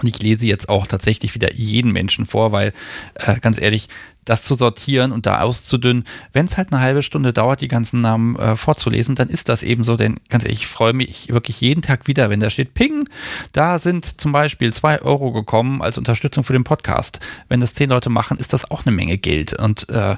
[0.00, 2.72] Und ich lese jetzt auch tatsächlich wieder jeden Menschen vor, weil
[3.14, 3.88] äh, ganz ehrlich,
[4.28, 8.00] das zu sortieren und da auszudünnen, wenn es halt eine halbe Stunde dauert, die ganzen
[8.00, 9.96] Namen äh, vorzulesen, dann ist das eben so.
[9.96, 13.08] Denn ganz ehrlich, ich freue mich wirklich jeden Tag wieder, wenn da steht, ping,
[13.52, 17.20] da sind zum Beispiel zwei Euro gekommen als Unterstützung für den Podcast.
[17.48, 19.58] Wenn das zehn Leute machen, ist das auch eine Menge Geld.
[19.58, 20.16] Und äh,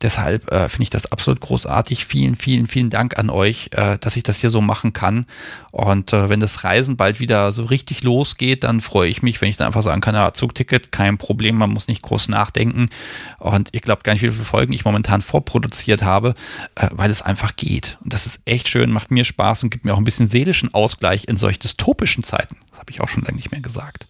[0.00, 2.04] Deshalb äh, finde ich das absolut großartig.
[2.04, 5.26] Vielen, vielen, vielen Dank an euch, äh, dass ich das hier so machen kann.
[5.72, 9.48] Und äh, wenn das Reisen bald wieder so richtig losgeht, dann freue ich mich, wenn
[9.48, 12.90] ich dann einfach sagen kann, ja, Zugticket, kein Problem, man muss nicht groß nachdenken.
[13.38, 16.34] Und ihr glaubt gar nicht, wie viele Folgen ich momentan vorproduziert habe,
[16.76, 17.98] äh, weil es einfach geht.
[18.04, 20.72] Und das ist echt schön, macht mir Spaß und gibt mir auch ein bisschen seelischen
[20.74, 22.56] Ausgleich in solch dystopischen Zeiten.
[22.70, 24.06] Das habe ich auch schon lange nicht mehr gesagt.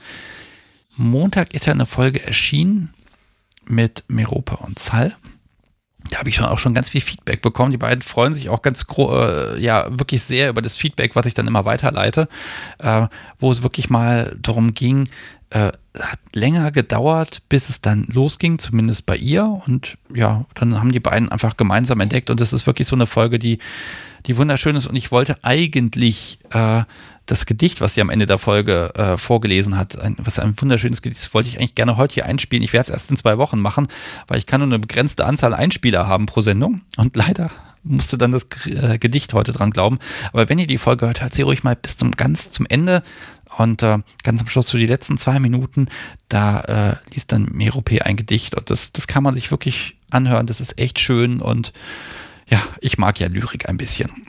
[0.96, 2.92] Montag ist ja eine Folge erschienen
[3.66, 5.16] mit Meropa und Zal
[6.10, 7.72] da habe ich schon auch schon ganz viel Feedback bekommen.
[7.72, 11.34] Die beiden freuen sich auch ganz äh, ja wirklich sehr über das Feedback, was ich
[11.34, 12.28] dann immer weiterleite,
[12.78, 13.06] äh,
[13.38, 15.08] wo es wirklich mal darum ging,
[15.50, 19.60] äh, hat länger gedauert, bis es dann losging, zumindest bei ihr.
[19.66, 22.30] Und ja, dann haben die beiden einfach gemeinsam entdeckt.
[22.30, 23.58] Und das ist wirklich so eine Folge, die,
[24.26, 24.86] die wunderschön ist.
[24.86, 26.82] Und ich wollte eigentlich äh,
[27.28, 31.02] das Gedicht, was sie am Ende der Folge äh, vorgelesen hat, ein, was ein wunderschönes
[31.02, 32.62] Gedicht ist, wollte ich eigentlich gerne heute hier einspielen.
[32.62, 33.86] Ich werde es erst in zwei Wochen machen,
[34.26, 36.80] weil ich kann nur eine begrenzte Anzahl Einspieler haben pro Sendung.
[36.96, 37.50] Und leider
[37.84, 39.98] musste dann das äh, Gedicht heute dran glauben.
[40.32, 43.02] Aber wenn ihr die Folge hört, hört sie ruhig mal bis zum ganz zum Ende.
[43.58, 45.88] Und äh, ganz am Schluss, so die letzten zwei Minuten,
[46.28, 48.54] da äh, liest dann Merope ein Gedicht.
[48.54, 50.46] Und das, das kann man sich wirklich anhören.
[50.46, 51.42] Das ist echt schön.
[51.42, 51.74] Und
[52.48, 54.27] ja, ich mag ja Lyrik ein bisschen.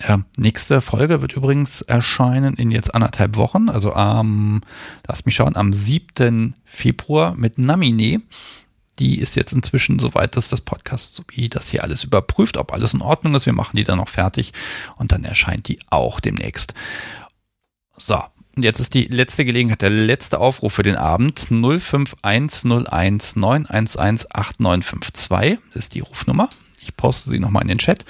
[0.00, 4.60] Ja, nächste Folge wird übrigens erscheinen in jetzt anderthalb Wochen, also am,
[5.08, 6.54] lass mich schauen, am 7.
[6.64, 8.22] Februar mit Namine.
[9.00, 12.94] Die ist jetzt inzwischen soweit, dass das Podcast sowie das hier alles überprüft, ob alles
[12.94, 13.46] in Ordnung ist.
[13.46, 14.52] Wir machen die dann noch fertig
[14.96, 16.74] und dann erscheint die auch demnächst.
[17.96, 18.20] So,
[18.56, 21.38] und jetzt ist die letzte Gelegenheit, der letzte Aufruf für den Abend.
[21.38, 26.48] 05101 911 8952 ist die Rufnummer.
[26.82, 28.04] Ich poste sie nochmal in den Chat.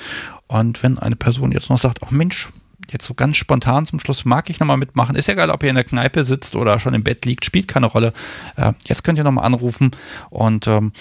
[0.48, 2.48] Und wenn eine Person jetzt noch sagt, ach Mensch,
[2.90, 5.14] jetzt so ganz spontan zum Schluss mag ich nochmal mitmachen.
[5.14, 7.68] Ist ja egal, ob ihr in der Kneipe sitzt oder schon im Bett liegt, spielt
[7.68, 8.12] keine Rolle.
[8.56, 9.90] Äh, jetzt könnt ihr nochmal anrufen
[10.30, 10.92] und ähm,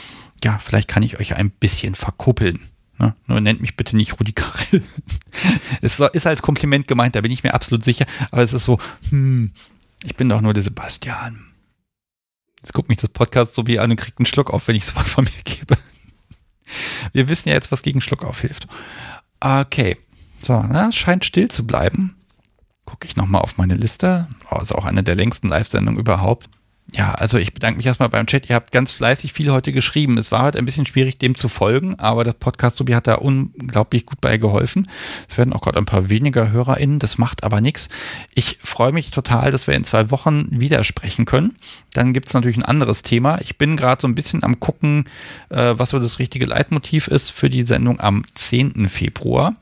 [0.44, 2.60] ja, vielleicht kann ich euch ein bisschen verkuppeln.
[2.99, 3.15] Ne?
[3.28, 4.84] Nur nennt mich bitte nicht Rudi Karel.
[5.82, 8.06] es ist als Kompliment gemeint, da bin ich mir absolut sicher.
[8.32, 8.80] Aber es ist so,
[9.10, 9.52] hm,
[10.03, 11.45] ich bin doch nur der Sebastian.
[12.60, 14.86] Jetzt guckt mich das Podcast so wie an und kriegt einen Schluck auf, wenn ich
[14.86, 15.78] sowas von mir gebe.
[17.14, 18.68] Wir wissen ja jetzt, was gegen Schluck aufhilft.
[19.40, 19.98] Okay.
[20.42, 22.16] So, na, es scheint still zu bleiben.
[22.86, 24.28] Gucke ich nochmal auf meine Liste.
[24.50, 26.50] Oh, ist auch eine der längsten Live-Sendungen überhaupt
[26.94, 28.50] ja, also ich bedanke mich erstmal beim Chat.
[28.50, 30.18] Ihr habt ganz fleißig viel heute geschrieben.
[30.18, 33.16] Es war heute ein bisschen schwierig, dem zu folgen, aber das Podcast Subi hat da
[33.16, 34.88] unglaublich gut bei geholfen.
[35.28, 37.90] Es werden auch gerade ein paar weniger HörerInnen, das macht aber nichts.
[38.36, 41.56] Ich freue mich total, dass wir in zwei Wochen wieder sprechen können.
[41.92, 43.40] Dann gibt es natürlich ein anderes Thema.
[43.42, 45.10] Ich bin gerade so ein bisschen am gucken,
[45.50, 48.88] äh, was so das richtige Leitmotiv ist für die Sendung am 10.
[48.88, 49.54] Februar.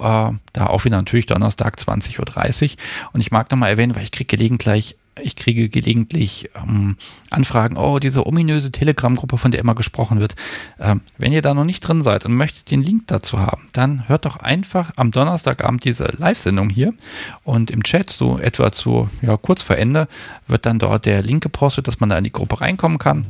[0.00, 2.18] Uh, da auch wieder natürlich Donnerstag 20.30
[2.64, 2.76] Uhr.
[3.12, 6.96] Und ich mag nochmal erwähnen, weil ich kriege gelegentlich ich kriege gelegentlich ähm,
[7.30, 10.34] Anfragen, oh, diese ominöse Telegram-Gruppe, von der immer gesprochen wird.
[10.78, 14.08] Ähm, wenn ihr da noch nicht drin seid und möchtet den Link dazu haben, dann
[14.08, 16.94] hört doch einfach am Donnerstagabend diese Live-Sendung hier
[17.42, 20.08] und im Chat, so etwa zu ja, kurz vor Ende,
[20.46, 23.24] wird dann dort der Link gepostet, dass man da in die Gruppe reinkommen kann.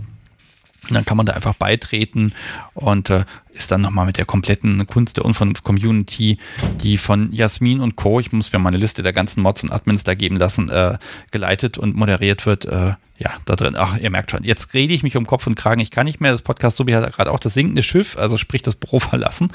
[0.88, 2.32] Und dann kann man da einfach beitreten
[2.74, 6.38] und äh, ist dann nochmal mit der kompletten Kunst der Unvernunft-Community,
[6.82, 10.04] die von Jasmin und Co., ich muss mir meine Liste der ganzen Mods und Admins
[10.04, 10.98] da geben lassen, äh,
[11.30, 12.64] geleitet und moderiert wird.
[12.64, 13.76] Äh, ja, da drin.
[13.76, 15.80] Ach, ihr merkt schon, jetzt rede ich mich um Kopf und Kragen.
[15.80, 16.32] Ich kann nicht mehr.
[16.32, 19.52] Das Podcast Sobi hat gerade auch das sinkende Schiff, also sprich das Büro verlassen.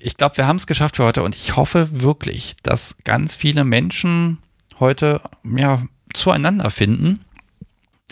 [0.00, 3.64] Ich glaube, wir haben es geschafft für heute und ich hoffe wirklich, dass ganz viele
[3.64, 4.38] Menschen
[4.78, 5.82] heute ja
[6.12, 7.24] zueinander finden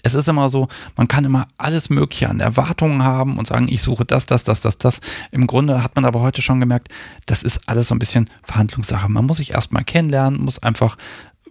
[0.03, 3.83] es ist immer so, man kann immer alles Mögliche an Erwartungen haben und sagen, ich
[3.83, 5.01] suche das, das, das, das, das.
[5.31, 6.89] Im Grunde hat man aber heute schon gemerkt,
[7.27, 9.09] das ist alles so ein bisschen Verhandlungssache.
[9.09, 10.97] Man muss sich erstmal kennenlernen, muss einfach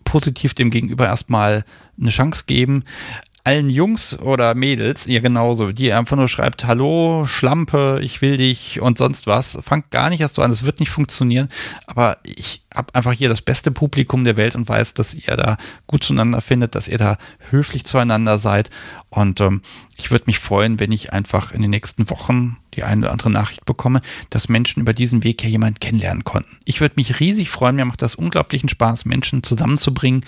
[0.03, 1.63] positiv dem Gegenüber erstmal
[1.99, 2.83] eine Chance geben
[3.43, 8.81] allen Jungs oder Mädels, ihr genauso, die einfach nur schreibt, hallo, Schlampe, ich will dich
[8.81, 11.49] und sonst was, fangt gar nicht erst so an, das wird nicht funktionieren,
[11.87, 15.57] aber ich habe einfach hier das beste Publikum der Welt und weiß, dass ihr da
[15.87, 17.17] gut zueinander findet, dass ihr da
[17.49, 18.69] höflich zueinander seid.
[19.09, 19.61] Und ähm,
[19.97, 23.31] ich würde mich freuen, wenn ich einfach in den nächsten Wochen die eine oder andere
[23.31, 26.57] Nachricht bekomme, dass Menschen über diesen Weg ja jemanden kennenlernen konnten.
[26.65, 30.23] Ich würde mich riesig freuen, mir macht das unglaublichen Spaß, Menschen zusammenzubringen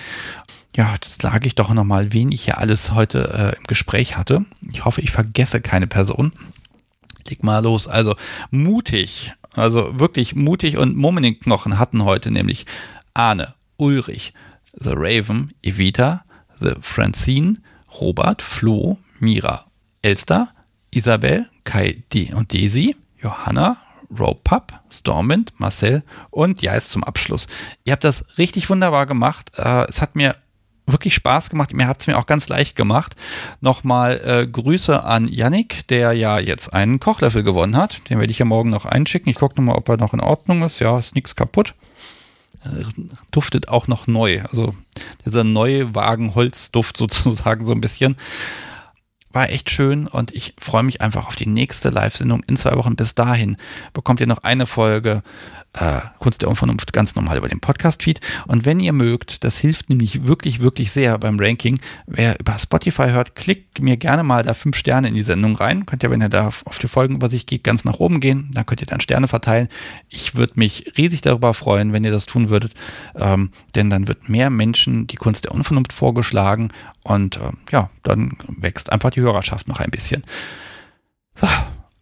[0.76, 4.46] ja, das sage ich doch nochmal, wen ich hier alles heute äh, im Gespräch hatte.
[4.72, 6.32] Ich hoffe, ich vergesse keine Person.
[7.28, 7.88] Leg mal los.
[7.88, 8.16] Also
[8.52, 12.66] mutig, also wirklich mutig und Mumm hatten heute nämlich
[13.14, 14.34] Arne, Ulrich,
[14.74, 16.24] The Raven, Evita,
[16.60, 17.58] The Francine,
[18.00, 19.66] Robert, Flo, Mira,
[20.02, 20.48] Elster,
[20.92, 23.78] Isabel, Kai D und Daisy, Johanna,
[24.18, 27.48] Rope Stormwind, Marcel und Jais zum Abschluss.
[27.84, 29.52] Ihr habt das richtig wunderbar gemacht.
[29.58, 30.36] Äh, es hat mir
[30.86, 31.74] wirklich Spaß gemacht.
[31.74, 33.16] Mir hat es mir auch ganz leicht gemacht.
[33.60, 38.10] Nochmal äh, Grüße an Yannick, der ja jetzt einen Kochlöffel gewonnen hat.
[38.10, 39.30] Den werde ich ja morgen noch einschicken.
[39.30, 40.80] Ich gucke nochmal, ob er noch in Ordnung ist.
[40.80, 41.74] Ja, ist nichts kaputt.
[42.64, 42.84] Äh,
[43.32, 44.42] duftet auch noch neu.
[44.50, 44.76] Also
[45.26, 48.18] dieser neue Wagen Holzduft sozusagen so ein bisschen.
[49.34, 52.98] War echt schön und ich freue mich einfach auf die nächste Live-Sendung in zwei Wochen.
[52.98, 53.56] Bis dahin
[53.94, 55.24] bekommt ihr noch eine Folge
[55.74, 58.20] äh, Kunst der Unvernunft ganz normal über den Podcast-Feed.
[58.48, 61.80] Und wenn ihr mögt, das hilft nämlich wirklich, wirklich sehr beim Ranking.
[62.08, 65.86] Wer über Spotify hört, klickt mir gerne mal da fünf Sterne in die Sendung rein.
[65.86, 68.50] Könnt ihr, wenn ihr da auf die Folgenübersicht geht, ganz nach oben gehen.
[68.54, 69.70] Dann könnt ihr dann Sterne verteilen.
[70.10, 72.74] Ich würde mich riesig darüber freuen, wenn ihr das tun würdet.
[73.16, 76.72] Ähm, denn dann wird mehr Menschen die Kunst der Unvernunft vorgeschlagen.
[77.04, 80.24] Und äh, ja, dann wächst einfach die Hörerschaft noch ein bisschen.
[81.36, 81.48] So,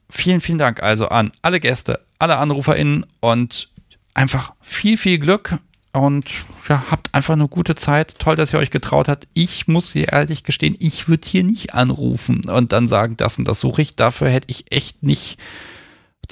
[0.09, 3.69] vielen, vielen Dank also an alle Gäste, alle AnruferInnen und
[4.13, 5.57] einfach viel, viel Glück
[5.91, 6.25] und
[6.67, 8.19] ja, habt einfach eine gute Zeit.
[8.19, 9.27] Toll, dass ihr euch getraut habt.
[9.33, 13.47] Ich muss hier ehrlich gestehen, ich würde hier nicht anrufen und dann sagen, das und
[13.47, 13.95] das suche ich.
[13.95, 15.39] Dafür hätte ich echt nicht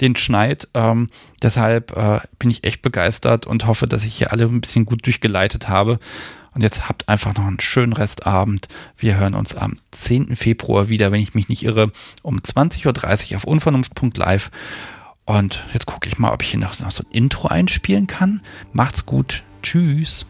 [0.00, 0.68] den Schneid.
[0.74, 1.10] Ähm,
[1.42, 5.04] deshalb äh, bin ich echt begeistert und hoffe, dass ich hier alle ein bisschen gut
[5.06, 5.98] durchgeleitet habe.
[6.54, 8.68] Und jetzt habt einfach noch einen schönen Restabend.
[8.96, 10.36] Wir hören uns am 10.
[10.36, 11.92] Februar wieder, wenn ich mich nicht irre,
[12.22, 14.50] um 20.30 Uhr auf unvernunft.live.
[15.28, 18.40] Und jetzt gucke ich mal, ob ich hier noch, noch so ein Intro einspielen kann.
[18.72, 19.44] Macht's gut.
[19.62, 20.24] Tschüss.